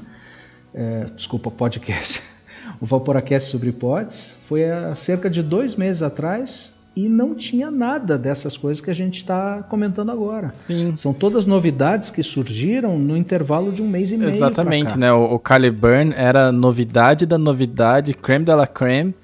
É, 0.74 1.06
desculpa, 1.16 1.50
podcast. 1.50 2.22
O 2.80 2.84
Vaporacast 2.84 3.48
sobre 3.48 3.70
pods 3.70 4.36
foi 4.42 4.68
há 4.68 4.92
cerca 4.96 5.30
de 5.30 5.40
dois 5.40 5.76
meses 5.76 6.02
atrás 6.02 6.74
e 6.96 7.08
não 7.08 7.32
tinha 7.32 7.70
nada 7.70 8.18
dessas 8.18 8.56
coisas 8.56 8.82
que 8.84 8.90
a 8.90 8.94
gente 8.94 9.18
está 9.18 9.62
comentando 9.70 10.10
agora. 10.10 10.50
Sim. 10.52 10.94
São 10.96 11.12
todas 11.14 11.46
novidades 11.46 12.10
que 12.10 12.22
surgiram 12.24 12.98
no 12.98 13.16
intervalo 13.16 13.70
de 13.70 13.80
um 13.80 13.86
mês 13.88 14.10
e 14.10 14.16
meio. 14.16 14.30
Exatamente, 14.32 14.98
né? 14.98 15.12
O, 15.12 15.34
o 15.34 15.38
Caliburn 15.38 16.12
era 16.16 16.50
novidade 16.50 17.24
da 17.24 17.38
novidade, 17.38 18.12
creme 18.12 18.44
de 18.44 18.52
la 18.52 18.66
creme. 18.66 19.14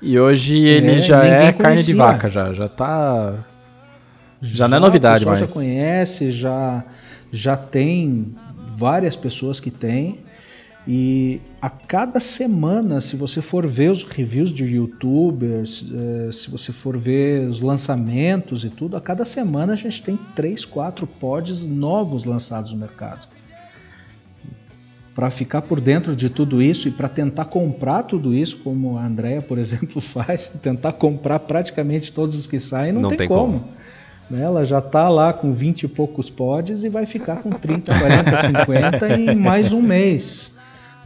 E 0.00 0.18
hoje 0.18 0.56
ele 0.58 0.92
É, 0.96 1.00
já 1.00 1.24
é 1.24 1.52
carne 1.52 1.82
de 1.82 1.92
conhecia. 1.92 1.96
vaca, 1.96 2.30
já. 2.30 2.52
Já 2.54 2.68
tá. 2.68 3.34
Já 4.40 4.68
não 4.68 4.76
é 4.76 4.80
novidade 4.80 5.26
mais. 5.26 5.40
já 5.40 5.48
conhece, 5.48 6.30
já, 6.30 6.84
já 7.32 7.56
tem 7.56 8.34
várias 8.76 9.16
pessoas 9.16 9.58
que 9.58 9.70
têm. 9.70 10.18
E 10.86 11.40
a 11.60 11.70
cada 11.70 12.18
semana, 12.18 13.00
se 13.00 13.14
você 13.14 13.40
for 13.40 13.66
ver 13.66 13.90
os 13.90 14.02
reviews 14.02 14.50
de 14.50 14.64
youtubers, 14.64 15.86
eh, 15.92 16.32
se 16.32 16.50
você 16.50 16.72
for 16.72 16.98
ver 16.98 17.48
os 17.48 17.60
lançamentos 17.60 18.64
e 18.64 18.68
tudo, 18.68 18.96
a 18.96 19.00
cada 19.00 19.24
semana 19.24 19.74
a 19.74 19.76
gente 19.76 20.02
tem 20.02 20.18
3, 20.34 20.64
4 20.64 21.06
pods 21.06 21.62
novos 21.62 22.24
lançados 22.24 22.72
no 22.72 22.78
mercado. 22.78 23.28
Para 25.14 25.30
ficar 25.30 25.62
por 25.62 25.80
dentro 25.80 26.16
de 26.16 26.28
tudo 26.28 26.60
isso 26.60 26.88
e 26.88 26.90
para 26.90 27.08
tentar 27.08 27.44
comprar 27.44 28.02
tudo 28.02 28.34
isso, 28.34 28.56
como 28.58 28.98
a 28.98 29.06
Andrea, 29.06 29.40
por 29.40 29.58
exemplo, 29.58 30.00
faz, 30.00 30.48
tentar 30.48 30.94
comprar 30.94 31.38
praticamente 31.38 32.12
todos 32.12 32.34
os 32.34 32.46
que 32.48 32.58
saem, 32.58 32.92
não, 32.92 33.02
Não 33.02 33.08
tem, 33.10 33.18
tem 33.18 33.28
como. 33.28 33.60
como. 33.60 33.81
Né, 34.32 34.42
Ela 34.42 34.64
já 34.64 34.78
está 34.78 35.10
lá 35.10 35.30
com 35.32 35.52
20 35.52 35.82
e 35.82 35.88
poucos 35.88 36.30
pods 36.30 36.82
e 36.82 36.88
vai 36.88 37.04
ficar 37.04 37.42
com 37.42 37.50
30, 37.50 37.98
40, 37.98 38.36
50 38.64 39.14
em 39.18 39.36
mais 39.36 39.72
um 39.74 39.82
mês. 39.82 40.52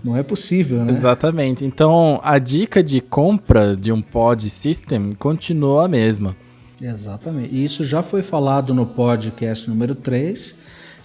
Não 0.05 0.17
é 0.17 0.23
possível, 0.23 0.85
né? 0.85 0.93
Exatamente. 0.93 1.65
Então 1.65 2.21
a 2.23 2.39
dica 2.39 2.85
de 2.85 3.01
compra 3.01 3.77
de 3.77 3.91
um 3.91 4.01
pod 4.01 4.49
system 4.49 5.13
continua 5.19 5.87
a 5.87 5.89
mesma. 5.89 6.37
Exatamente. 6.81 7.53
E 7.53 7.65
isso 7.65 7.83
já 7.83 8.01
foi 8.03 8.23
falado 8.23 8.73
no 8.73 8.87
podcast 8.87 9.69
número 9.69 9.97
3 9.97 10.55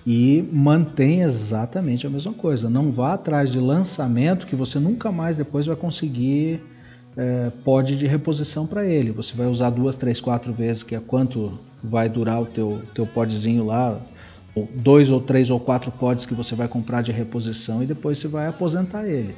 e 0.06 0.48
mantém 0.52 1.22
exatamente 1.22 2.06
a 2.06 2.10
mesma 2.10 2.34
coisa. 2.34 2.70
Não 2.70 2.92
vá 2.92 3.14
atrás 3.14 3.52
de 3.52 3.60
lançamento 3.60 4.46
que 4.46 4.56
você 4.56 4.78
nunca 4.78 5.12
mais 5.12 5.36
depois 5.36 5.66
vai 5.66 5.76
conseguir 5.76 6.62
é, 7.18 7.52
pod 7.64 7.96
de 7.96 8.08
reposição 8.08 8.66
para 8.66 8.86
ele. 8.86 9.12
Você 9.12 9.36
vai 9.36 9.48
usar 9.48 9.70
duas, 9.70 9.96
três, 9.96 10.22
quatro 10.22 10.54
vezes, 10.54 10.84
que 10.84 10.96
é 10.96 11.00
quanto 11.00 11.60
vai 11.84 12.08
durar 12.08 12.42
o 12.42 12.46
teu, 12.46 12.82
teu 12.94 13.06
podzinho 13.06 13.66
lá, 13.66 14.00
ou 14.54 14.68
dois 14.74 15.10
ou 15.10 15.20
três 15.20 15.50
ou 15.50 15.60
quatro 15.60 15.92
pods 15.92 16.26
que 16.26 16.34
você 16.34 16.56
vai 16.56 16.68
comprar 16.68 17.02
de 17.02 17.12
reposição 17.12 17.82
e 17.82 17.86
depois 17.86 18.18
você 18.18 18.28
vai 18.28 18.48
aposentar 18.48 19.06
ele. 19.08 19.34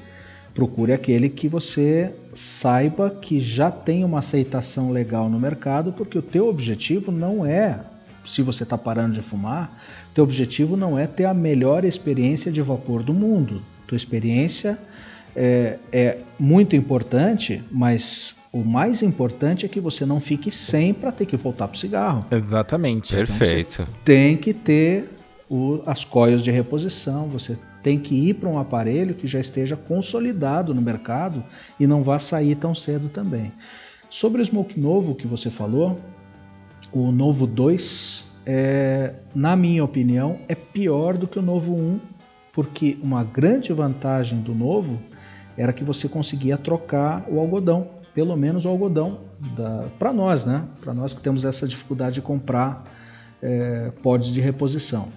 Procure 0.53 0.93
aquele 0.93 1.30
que 1.30 1.47
você 1.47 2.13
saiba 2.34 3.09
que 3.09 3.39
já 3.39 3.71
tem 3.71 4.03
uma 4.03 4.19
aceitação 4.19 4.91
legal 4.91 5.28
no 5.28 5.39
mercado, 5.39 5.91
porque 5.91 6.17
o 6.17 6.21
teu 6.21 6.47
objetivo 6.47 7.11
não 7.11 7.43
é, 7.43 7.80
se 8.24 8.43
você 8.43 8.61
está 8.61 8.78
parando 8.78 9.15
de 9.15 9.21
fumar, 9.21 9.82
teu 10.13 10.24
objetivo 10.24 10.78
não 10.78 10.97
é 10.97 11.07
ter 11.07 11.26
a 11.26 11.34
melhor 11.34 11.84
experiência 11.84 12.51
de 12.51 12.61
vapor 12.61 13.01
do 13.01 13.13
mundo. 13.13 13.63
Tua 13.88 13.95
experiência 13.95 14.78
é, 15.36 15.78
é 15.92 16.18
muito 16.40 16.76
importante, 16.76 17.64
mas 17.72 18.36
o 18.52 18.60
mais 18.64 19.02
importante 19.02 19.66
é 19.66 19.70
que 19.70 19.80
você 19.80 20.06
não 20.06 20.20
fique 20.20 20.52
sem 20.52 20.94
para 20.94 21.12
ter 21.12 21.26
que 21.26 21.36
voltar 21.38 21.68
para 21.68 21.76
o 21.76 21.80
cigarro 21.80 22.24
Exatamente. 22.32 23.16
Perfeito. 23.16 23.88
tem 24.06 24.38
que 24.38 24.54
ter 24.54 25.10
o- 25.50 25.82
as 25.86 26.04
coias 26.06 26.42
de 26.42 26.52
reposição, 26.52 27.28
você 27.28 27.58
tem 27.82 28.00
que 28.00 28.16
ir 28.30 28.36
para 28.36 28.48
um 28.50 28.58
aparelho 28.60 29.14
que 29.16 29.28
já 29.28 29.40
esteja 29.40 29.76
consolidado 29.76 30.74
no 30.74 30.82
mercado 30.82 31.44
e 31.80 31.86
não 31.86 32.02
vá 32.02 32.18
sair 32.20 32.56
tão 32.56 32.74
cedo 32.74 33.10
também. 33.10 33.52
Sobre 34.10 34.42
o 34.42 34.46
Smoke 34.46 34.80
novo 34.80 35.16
que 35.16 35.28
você 35.28 35.50
falou, 35.50 36.00
o 36.92 37.12
Novo 37.12 37.48
2, 37.48 38.24
é, 38.46 39.14
na 39.34 39.56
minha 39.56 39.84
opinião, 39.84 40.38
é 40.48 40.54
pior 40.54 41.18
do 41.18 41.28
que 41.28 41.40
o 41.40 41.42
Novo 41.42 41.74
1, 41.76 42.00
porque 42.54 42.98
uma 43.02 43.24
grande 43.24 43.74
vantagem 43.74 44.40
do 44.40 44.54
Novo 44.54 45.00
era 45.58 45.72
que 45.74 45.84
você 45.84 46.08
conseguia 46.08 46.58
trocar 46.58 47.26
o 47.30 47.39
algodão, 47.39 47.88
pelo 48.14 48.36
menos 48.36 48.66
o 48.66 48.70
algodão 48.70 49.20
para 49.99 50.14
nós, 50.14 50.45
né? 50.45 50.64
Para 50.82 50.93
nós 50.93 51.14
que 51.14 51.22
temos 51.22 51.45
essa 51.45 51.68
dificuldade 51.68 52.16
de 52.16 52.22
comprar 52.22 52.84
é, 53.41 53.91
pods 54.01 54.30
de 54.32 54.39
reposição. 54.39 55.08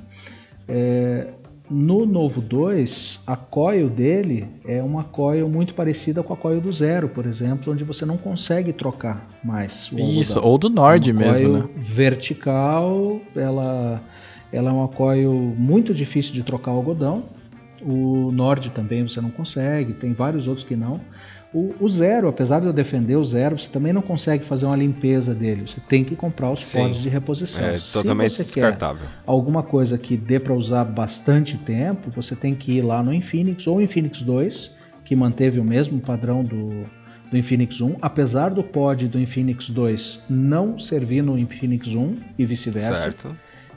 É, 0.68 1.28
no 1.68 2.06
Novo 2.06 2.40
2, 2.40 3.22
a 3.26 3.34
coil 3.36 3.88
dele 3.88 4.46
é 4.64 4.80
uma 4.82 5.02
coil 5.02 5.48
muito 5.48 5.74
parecida 5.74 6.22
com 6.22 6.32
a 6.32 6.36
coil 6.36 6.60
do 6.60 6.72
Zero, 6.72 7.08
por 7.08 7.26
exemplo, 7.26 7.72
onde 7.72 7.82
você 7.82 8.06
não 8.06 8.16
consegue 8.16 8.72
trocar 8.72 9.28
mais 9.42 9.90
o 9.90 9.98
Isso, 9.98 10.38
algodão. 10.38 10.52
ou 10.52 10.58
do 10.58 10.70
Nord 10.70 11.10
É 11.10 11.12
mesmo, 11.12 11.32
coil 11.32 11.52
né? 11.58 11.68
vertical, 11.76 13.20
ela, 13.34 14.00
ela 14.52 14.70
é 14.70 14.72
uma 14.72 14.88
coil 14.88 15.32
muito 15.58 15.92
difícil 15.92 16.32
de 16.34 16.42
trocar 16.44 16.70
o 16.72 16.76
algodão. 16.76 17.24
O 17.82 18.30
Nord 18.32 18.70
também 18.70 19.06
você 19.06 19.20
não 19.20 19.30
consegue, 19.30 19.92
tem 19.92 20.12
vários 20.12 20.48
outros 20.48 20.66
que 20.66 20.76
não. 20.76 21.00
O, 21.54 21.74
o, 21.80 21.88
zero, 21.88 22.28
apesar 22.28 22.60
de 22.60 22.66
eu 22.66 22.72
defender 22.72 23.16
o 23.16 23.24
zero, 23.24 23.58
você 23.58 23.70
também 23.70 23.92
não 23.92 24.02
consegue 24.02 24.44
fazer 24.44 24.66
uma 24.66 24.76
limpeza 24.76 25.34
dele. 25.34 25.62
Você 25.66 25.80
tem 25.80 26.04
que 26.04 26.14
comprar 26.14 26.50
os 26.50 26.62
Sim, 26.62 26.80
pods 26.80 27.00
de 27.00 27.08
reposição. 27.08 27.64
É 27.64 27.78
totalmente 27.92 28.30
Se 28.32 28.36
você 28.36 28.44
descartável. 28.44 29.06
Quer 29.06 29.22
alguma 29.24 29.62
coisa 29.62 29.96
que 29.96 30.16
dê 30.16 30.38
para 30.38 30.52
usar 30.52 30.84
bastante 30.84 31.56
tempo, 31.56 32.10
você 32.10 32.36
tem 32.36 32.54
que 32.54 32.72
ir 32.72 32.82
lá 32.82 33.02
no 33.02 33.14
Infinix 33.14 33.66
ou 33.66 33.80
Infinix 33.80 34.20
2, 34.20 34.70
que 35.04 35.16
manteve 35.16 35.58
o 35.60 35.64
mesmo 35.64 36.00
padrão 36.00 36.44
do, 36.44 36.84
do 37.30 37.38
Infinix 37.38 37.80
1, 37.80 37.96
apesar 38.02 38.50
do 38.50 38.62
pod 38.62 39.08
do 39.08 39.18
Infinix 39.18 39.70
2 39.70 40.24
não 40.28 40.78
servir 40.78 41.22
no 41.22 41.38
Infinix 41.38 41.94
1 41.94 42.18
e 42.38 42.44
vice-versa. 42.44 43.14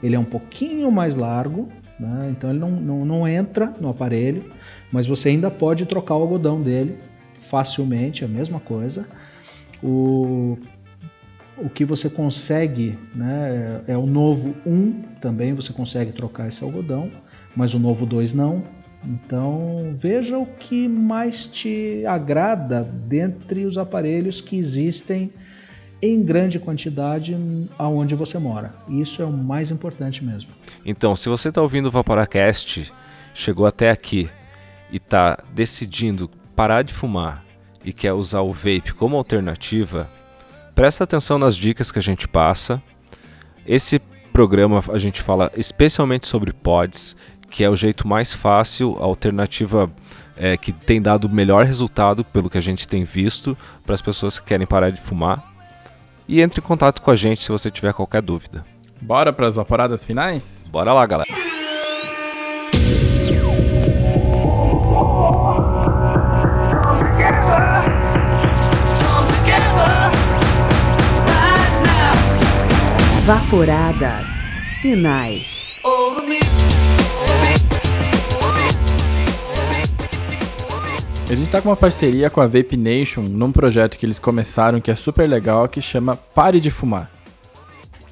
Ele 0.02 0.16
é 0.16 0.18
um 0.18 0.24
pouquinho 0.24 0.90
mais 0.90 1.14
largo, 1.14 1.68
né? 2.00 2.34
então 2.36 2.48
ele 2.48 2.58
não, 2.58 2.70
não, 2.70 3.04
não 3.04 3.28
entra 3.28 3.74
no 3.78 3.90
aparelho, 3.90 4.50
mas 4.90 5.06
você 5.06 5.28
ainda 5.28 5.50
pode 5.50 5.84
trocar 5.84 6.16
o 6.16 6.22
algodão 6.22 6.60
dele 6.62 6.96
facilmente, 7.38 8.24
a 8.24 8.28
mesma 8.28 8.58
coisa. 8.58 9.06
O, 9.82 10.58
o 11.58 11.68
que 11.68 11.84
você 11.84 12.08
consegue, 12.08 12.98
né, 13.14 13.82
é, 13.86 13.92
é 13.92 13.98
o 13.98 14.06
novo 14.06 14.54
1 14.66 15.02
também 15.20 15.52
você 15.52 15.72
consegue 15.72 16.12
trocar 16.12 16.48
esse 16.48 16.64
algodão, 16.64 17.10
mas 17.54 17.74
o 17.74 17.78
novo 17.78 18.06
2 18.06 18.32
não. 18.32 18.62
Então 19.04 19.94
veja 19.96 20.38
o 20.38 20.46
que 20.46 20.88
mais 20.88 21.46
te 21.46 22.04
agrada 22.06 22.82
dentre 22.82 23.64
os 23.64 23.78
aparelhos 23.78 24.40
que 24.40 24.56
existem 24.56 25.32
em 26.02 26.22
grande 26.22 26.58
quantidade 26.58 27.36
aonde 27.78 28.14
você 28.14 28.38
mora. 28.38 28.74
Isso 28.88 29.22
é 29.22 29.24
o 29.24 29.32
mais 29.32 29.70
importante 29.70 30.24
mesmo. 30.24 30.50
Então, 30.84 31.14
se 31.14 31.28
você 31.28 31.48
está 31.48 31.60
ouvindo 31.60 31.86
o 31.86 31.90
Vaporacast, 31.90 32.92
chegou 33.34 33.66
até 33.66 33.90
aqui 33.90 34.28
e 34.90 34.96
está 34.96 35.38
decidindo 35.52 36.30
parar 36.56 36.82
de 36.82 36.92
fumar 36.92 37.44
e 37.84 37.92
quer 37.92 38.12
usar 38.12 38.40
o 38.40 38.52
vape 38.52 38.92
como 38.94 39.16
alternativa, 39.16 40.08
presta 40.74 41.04
atenção 41.04 41.38
nas 41.38 41.56
dicas 41.56 41.90
que 41.90 41.98
a 41.98 42.02
gente 42.02 42.26
passa. 42.26 42.82
Esse 43.66 43.98
programa 44.32 44.82
a 44.88 44.98
gente 44.98 45.22
fala 45.22 45.50
especialmente 45.56 46.26
sobre 46.26 46.52
pods, 46.52 47.16
que 47.50 47.64
é 47.64 47.68
o 47.68 47.76
jeito 47.76 48.06
mais 48.06 48.32
fácil, 48.32 48.96
a 49.00 49.04
alternativa 49.04 49.90
é, 50.36 50.56
que 50.56 50.72
tem 50.72 51.02
dado 51.02 51.26
o 51.26 51.28
melhor 51.28 51.66
resultado 51.66 52.24
pelo 52.24 52.48
que 52.48 52.56
a 52.56 52.62
gente 52.62 52.88
tem 52.88 53.04
visto 53.04 53.56
para 53.84 53.94
as 53.94 54.00
pessoas 54.00 54.38
que 54.38 54.46
querem 54.46 54.66
parar 54.66 54.90
de 54.90 55.00
fumar. 55.00 55.49
E 56.30 56.40
entre 56.40 56.60
em 56.60 56.62
contato 56.62 57.02
com 57.02 57.10
a 57.10 57.16
gente 57.16 57.42
se 57.42 57.48
você 57.50 57.72
tiver 57.72 57.92
qualquer 57.92 58.22
dúvida. 58.22 58.64
Bora 59.02 59.32
para 59.32 59.48
as 59.48 59.56
vaporadas 59.56 60.04
finais? 60.04 60.68
Bora 60.70 60.92
lá, 60.92 61.04
galera. 61.04 61.28
Vaporadas 73.26 74.28
finais. 74.80 75.59
A 81.30 81.34
gente 81.36 81.48
tá 81.48 81.62
com 81.62 81.68
uma 81.68 81.76
parceria 81.76 82.28
com 82.28 82.40
a 82.40 82.46
Vape 82.48 82.76
Nation 82.76 83.22
num 83.22 83.52
projeto 83.52 83.96
que 83.96 84.04
eles 84.04 84.18
começaram 84.18 84.80
que 84.80 84.90
é 84.90 84.96
super 84.96 85.28
legal, 85.28 85.68
que 85.68 85.80
chama 85.80 86.16
Pare 86.16 86.60
de 86.60 86.72
Fumar. 86.72 87.08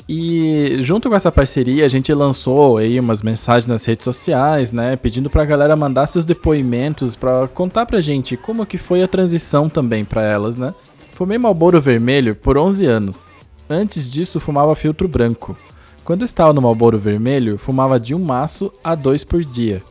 E 0.08 0.76
junto 0.82 1.08
com 1.08 1.16
essa 1.16 1.32
parceria, 1.32 1.84
a 1.84 1.88
gente 1.88 2.14
lançou 2.14 2.76
aí 2.76 3.00
umas 3.00 3.20
mensagens 3.20 3.66
nas 3.66 3.84
redes 3.84 4.04
sociais, 4.04 4.72
né, 4.72 4.94
pedindo 4.94 5.28
pra 5.28 5.44
galera 5.44 5.74
mandar 5.74 6.06
seus 6.06 6.24
depoimentos 6.24 7.16
para 7.16 7.48
contar 7.48 7.86
pra 7.86 8.00
gente 8.00 8.36
como 8.36 8.64
que 8.64 8.78
foi 8.78 9.02
a 9.02 9.08
transição 9.08 9.68
também 9.68 10.04
para 10.04 10.22
elas, 10.22 10.56
né? 10.56 10.72
Fumei 11.12 11.38
Malboro 11.38 11.80
Vermelho 11.80 12.36
por 12.36 12.56
11 12.56 12.86
anos. 12.86 13.32
Antes 13.68 14.08
disso, 14.08 14.38
fumava 14.38 14.76
filtro 14.76 15.08
branco. 15.08 15.56
Quando 16.04 16.24
estava 16.24 16.52
no 16.52 16.62
Malboro 16.62 17.00
Vermelho, 17.00 17.58
fumava 17.58 17.98
de 17.98 18.14
um 18.14 18.20
maço 18.20 18.72
a 18.82 18.94
dois 18.94 19.24
por 19.24 19.44
dia. 19.44 19.82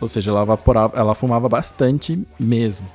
Ou 0.00 0.08
seja, 0.08 0.30
ela, 0.30 0.42
evaporava, 0.42 0.98
ela 0.98 1.14
fumava 1.14 1.48
bastante 1.48 2.22
mesmo. 2.38 2.86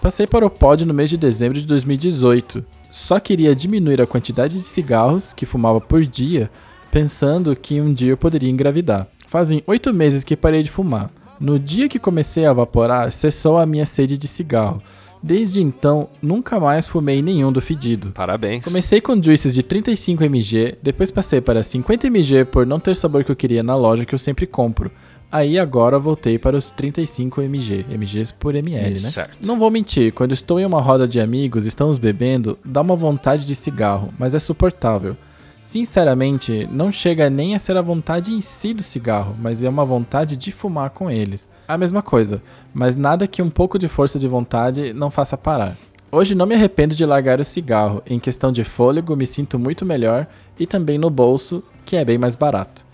Passei 0.00 0.26
para 0.26 0.46
o 0.46 0.50
pod 0.50 0.84
no 0.84 0.92
mês 0.92 1.10
de 1.10 1.16
dezembro 1.16 1.60
de 1.60 1.66
2018. 1.66 2.64
Só 2.90 3.18
queria 3.20 3.54
diminuir 3.54 4.00
a 4.02 4.06
quantidade 4.06 4.58
de 4.58 4.66
cigarros 4.66 5.32
que 5.32 5.46
fumava 5.46 5.80
por 5.80 6.04
dia, 6.04 6.50
pensando 6.90 7.54
que 7.56 7.80
um 7.80 7.92
dia 7.92 8.10
eu 8.10 8.16
poderia 8.16 8.50
engravidar. 8.50 9.06
Fazem 9.28 9.62
oito 9.66 9.94
meses 9.94 10.24
que 10.24 10.36
parei 10.36 10.62
de 10.62 10.70
fumar. 10.70 11.10
No 11.40 11.58
dia 11.58 11.88
que 11.88 11.98
comecei 11.98 12.44
a 12.44 12.50
evaporar, 12.50 13.10
cessou 13.12 13.58
a 13.58 13.64
minha 13.64 13.86
sede 13.86 14.18
de 14.18 14.28
cigarro 14.28 14.82
Desde 15.22 15.62
então, 15.62 16.08
nunca 16.20 16.58
mais 16.58 16.86
fumei 16.86 17.22
nenhum 17.22 17.52
do 17.52 17.60
fedido. 17.60 18.10
Parabéns. 18.10 18.64
Comecei 18.64 19.00
com 19.00 19.22
juices 19.22 19.54
de 19.54 19.62
35 19.62 20.24
mg, 20.24 20.78
depois 20.82 21.12
passei 21.12 21.40
para 21.40 21.62
50 21.62 22.08
mg 22.08 22.44
por 22.46 22.66
não 22.66 22.80
ter 22.80 22.96
sabor 22.96 23.22
que 23.22 23.30
eu 23.30 23.36
queria 23.36 23.62
na 23.62 23.76
loja 23.76 24.04
que 24.04 24.14
eu 24.14 24.18
sempre 24.18 24.46
compro. 24.46 24.90
Aí 25.32 25.58
agora 25.58 25.98
voltei 25.98 26.38
para 26.38 26.58
os 26.58 26.70
35 26.70 27.40
mg, 27.40 27.86
mg 27.88 28.34
por 28.38 28.54
ml, 28.54 29.00
né? 29.00 29.10
Certo. 29.10 29.38
Não 29.40 29.58
vou 29.58 29.70
mentir, 29.70 30.12
quando 30.12 30.32
estou 30.32 30.60
em 30.60 30.66
uma 30.66 30.78
roda 30.78 31.08
de 31.08 31.18
amigos, 31.18 31.64
estamos 31.64 31.96
bebendo, 31.96 32.58
dá 32.62 32.82
uma 32.82 32.94
vontade 32.94 33.46
de 33.46 33.56
cigarro, 33.56 34.12
mas 34.18 34.34
é 34.34 34.38
suportável. 34.38 35.16
Sinceramente, 35.62 36.68
não 36.70 36.92
chega 36.92 37.30
nem 37.30 37.54
a 37.54 37.58
ser 37.58 37.78
a 37.78 37.82
vontade 37.82 38.30
em 38.30 38.42
si 38.42 38.74
do 38.74 38.82
cigarro, 38.82 39.34
mas 39.40 39.64
é 39.64 39.68
uma 39.70 39.86
vontade 39.86 40.36
de 40.36 40.52
fumar 40.52 40.90
com 40.90 41.10
eles. 41.10 41.48
A 41.66 41.78
mesma 41.78 42.02
coisa, 42.02 42.42
mas 42.74 42.94
nada 42.94 43.26
que 43.26 43.40
um 43.40 43.48
pouco 43.48 43.78
de 43.78 43.88
força 43.88 44.18
de 44.18 44.28
vontade 44.28 44.92
não 44.92 45.10
faça 45.10 45.38
parar. 45.38 45.78
Hoje 46.10 46.34
não 46.34 46.44
me 46.44 46.54
arrependo 46.54 46.94
de 46.94 47.06
largar 47.06 47.40
o 47.40 47.44
cigarro, 47.44 48.02
em 48.04 48.18
questão 48.18 48.52
de 48.52 48.64
fôlego 48.64 49.16
me 49.16 49.26
sinto 49.26 49.58
muito 49.58 49.86
melhor 49.86 50.26
e 50.58 50.66
também 50.66 50.98
no 50.98 51.08
bolso, 51.08 51.62
que 51.86 51.96
é 51.96 52.04
bem 52.04 52.18
mais 52.18 52.36
barato. 52.36 52.84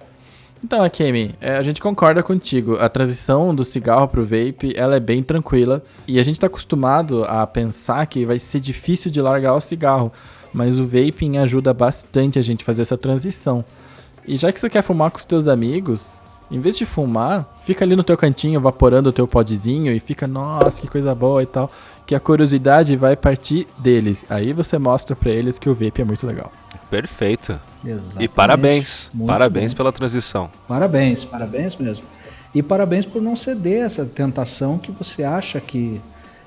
Então, 0.62 0.82
Akemi, 0.82 1.34
é, 1.40 1.56
a 1.56 1.62
gente 1.62 1.80
concorda 1.80 2.22
contigo. 2.22 2.76
A 2.76 2.88
transição 2.88 3.54
do 3.54 3.64
cigarro 3.64 4.08
pro 4.08 4.24
vape, 4.24 4.72
ela 4.74 4.96
é 4.96 5.00
bem 5.00 5.22
tranquila 5.22 5.82
e 6.06 6.18
a 6.18 6.22
gente 6.22 6.36
está 6.36 6.48
acostumado 6.48 7.24
a 7.24 7.46
pensar 7.46 8.04
que 8.06 8.24
vai 8.24 8.38
ser 8.38 8.60
difícil 8.60 9.10
de 9.10 9.20
largar 9.20 9.54
o 9.54 9.60
cigarro 9.60 10.12
mas 10.52 10.78
o 10.78 10.84
vaping 10.84 11.38
ajuda 11.38 11.72
bastante 11.72 12.38
a 12.38 12.42
gente 12.42 12.64
fazer 12.64 12.82
essa 12.82 12.96
transição. 12.96 13.64
E 14.26 14.36
já 14.36 14.52
que 14.52 14.60
você 14.60 14.68
quer 14.68 14.82
fumar 14.82 15.10
com 15.10 15.18
os 15.18 15.24
teus 15.24 15.48
amigos, 15.48 16.14
em 16.50 16.60
vez 16.60 16.76
de 16.76 16.84
fumar, 16.84 17.58
fica 17.64 17.84
ali 17.84 17.94
no 17.94 18.02
teu 18.02 18.16
cantinho 18.16 18.58
evaporando 18.58 19.10
o 19.10 19.12
teu 19.12 19.26
podzinho 19.26 19.92
e 19.92 20.00
fica, 20.00 20.26
nossa, 20.26 20.80
que 20.80 20.88
coisa 20.88 21.14
boa 21.14 21.42
e 21.42 21.46
tal, 21.46 21.70
que 22.06 22.14
a 22.14 22.20
curiosidade 22.20 22.96
vai 22.96 23.16
partir 23.16 23.66
deles. 23.78 24.24
Aí 24.28 24.52
você 24.52 24.78
mostra 24.78 25.14
para 25.14 25.30
eles 25.30 25.58
que 25.58 25.68
o 25.68 25.74
vape 25.74 26.02
é 26.02 26.04
muito 26.04 26.26
legal. 26.26 26.50
Perfeito. 26.90 27.58
Exatamente. 27.84 28.24
E 28.24 28.28
parabéns. 28.28 29.10
Muito 29.12 29.28
parabéns 29.28 29.72
bom. 29.72 29.76
pela 29.76 29.92
transição. 29.92 30.50
Parabéns, 30.66 31.24
parabéns 31.24 31.76
mesmo. 31.76 32.04
E 32.54 32.62
parabéns 32.62 33.04
por 33.04 33.20
não 33.20 33.36
ceder 33.36 33.84
essa 33.84 34.04
tentação 34.04 34.78
que 34.78 34.90
você 34.90 35.22
acha 35.22 35.60
que 35.60 36.00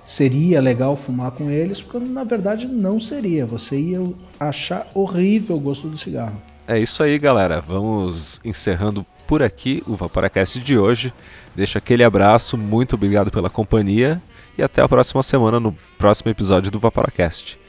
seria 0.05 0.59
legal 0.59 0.97
fumar 0.97 1.31
com 1.31 1.49
eles, 1.49 1.81
porque 1.81 2.05
na 2.05 2.23
verdade 2.23 2.67
não 2.67 2.99
seria. 2.99 3.45
Você 3.45 3.79
ia 3.79 4.01
achar 4.39 4.87
horrível 4.93 5.55
o 5.57 5.59
gosto 5.59 5.87
do 5.87 5.97
cigarro. 5.97 6.41
É 6.67 6.77
isso 6.77 7.03
aí, 7.03 7.17
galera. 7.19 7.61
Vamos 7.61 8.41
encerrando 8.43 9.05
por 9.27 9.41
aqui 9.41 9.83
o 9.87 9.95
Vaporacast 9.95 10.59
de 10.59 10.77
hoje. 10.77 11.13
Deixa 11.55 11.79
aquele 11.79 12.03
abraço, 12.03 12.57
muito 12.57 12.95
obrigado 12.95 13.31
pela 13.31 13.49
companhia 13.49 14.21
e 14.57 14.63
até 14.63 14.81
a 14.81 14.89
próxima 14.89 15.23
semana 15.23 15.59
no 15.59 15.75
próximo 15.97 16.31
episódio 16.31 16.71
do 16.71 16.79
Vaporacast. 16.79 17.59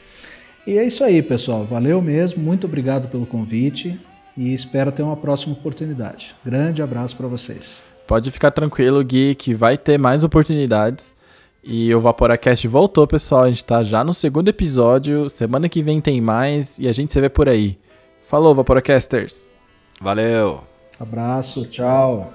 E 0.66 0.78
é 0.78 0.84
isso 0.84 1.02
aí, 1.02 1.22
pessoal. 1.22 1.64
Valeu 1.64 2.00
mesmo, 2.00 2.42
muito 2.42 2.66
obrigado 2.66 3.08
pelo 3.08 3.26
convite 3.26 4.00
e 4.36 4.54
espero 4.54 4.92
ter 4.92 5.02
uma 5.02 5.16
próxima 5.16 5.54
oportunidade. 5.54 6.34
Grande 6.44 6.82
abraço 6.82 7.16
para 7.16 7.26
vocês. 7.26 7.82
Pode 8.06 8.30
ficar 8.30 8.50
tranquilo, 8.50 9.02
Gui, 9.02 9.34
que 9.34 9.54
vai 9.54 9.76
ter 9.76 9.98
mais 9.98 10.24
oportunidades. 10.24 11.14
E 11.64 11.94
o 11.94 12.00
Vaporacast 12.00 12.66
voltou, 12.66 13.06
pessoal. 13.06 13.44
A 13.44 13.48
gente 13.48 13.64
tá 13.64 13.82
já 13.82 14.02
no 14.02 14.12
segundo 14.12 14.48
episódio. 14.48 15.30
Semana 15.30 15.68
que 15.68 15.82
vem 15.82 16.00
tem 16.00 16.20
mais 16.20 16.78
e 16.78 16.88
a 16.88 16.92
gente 16.92 17.12
se 17.12 17.20
vê 17.20 17.28
por 17.28 17.48
aí. 17.48 17.78
Falou, 18.26 18.54
Vaporacasters. 18.54 19.54
Valeu. 20.00 20.60
Abraço, 20.98 21.64
tchau. 21.66 22.32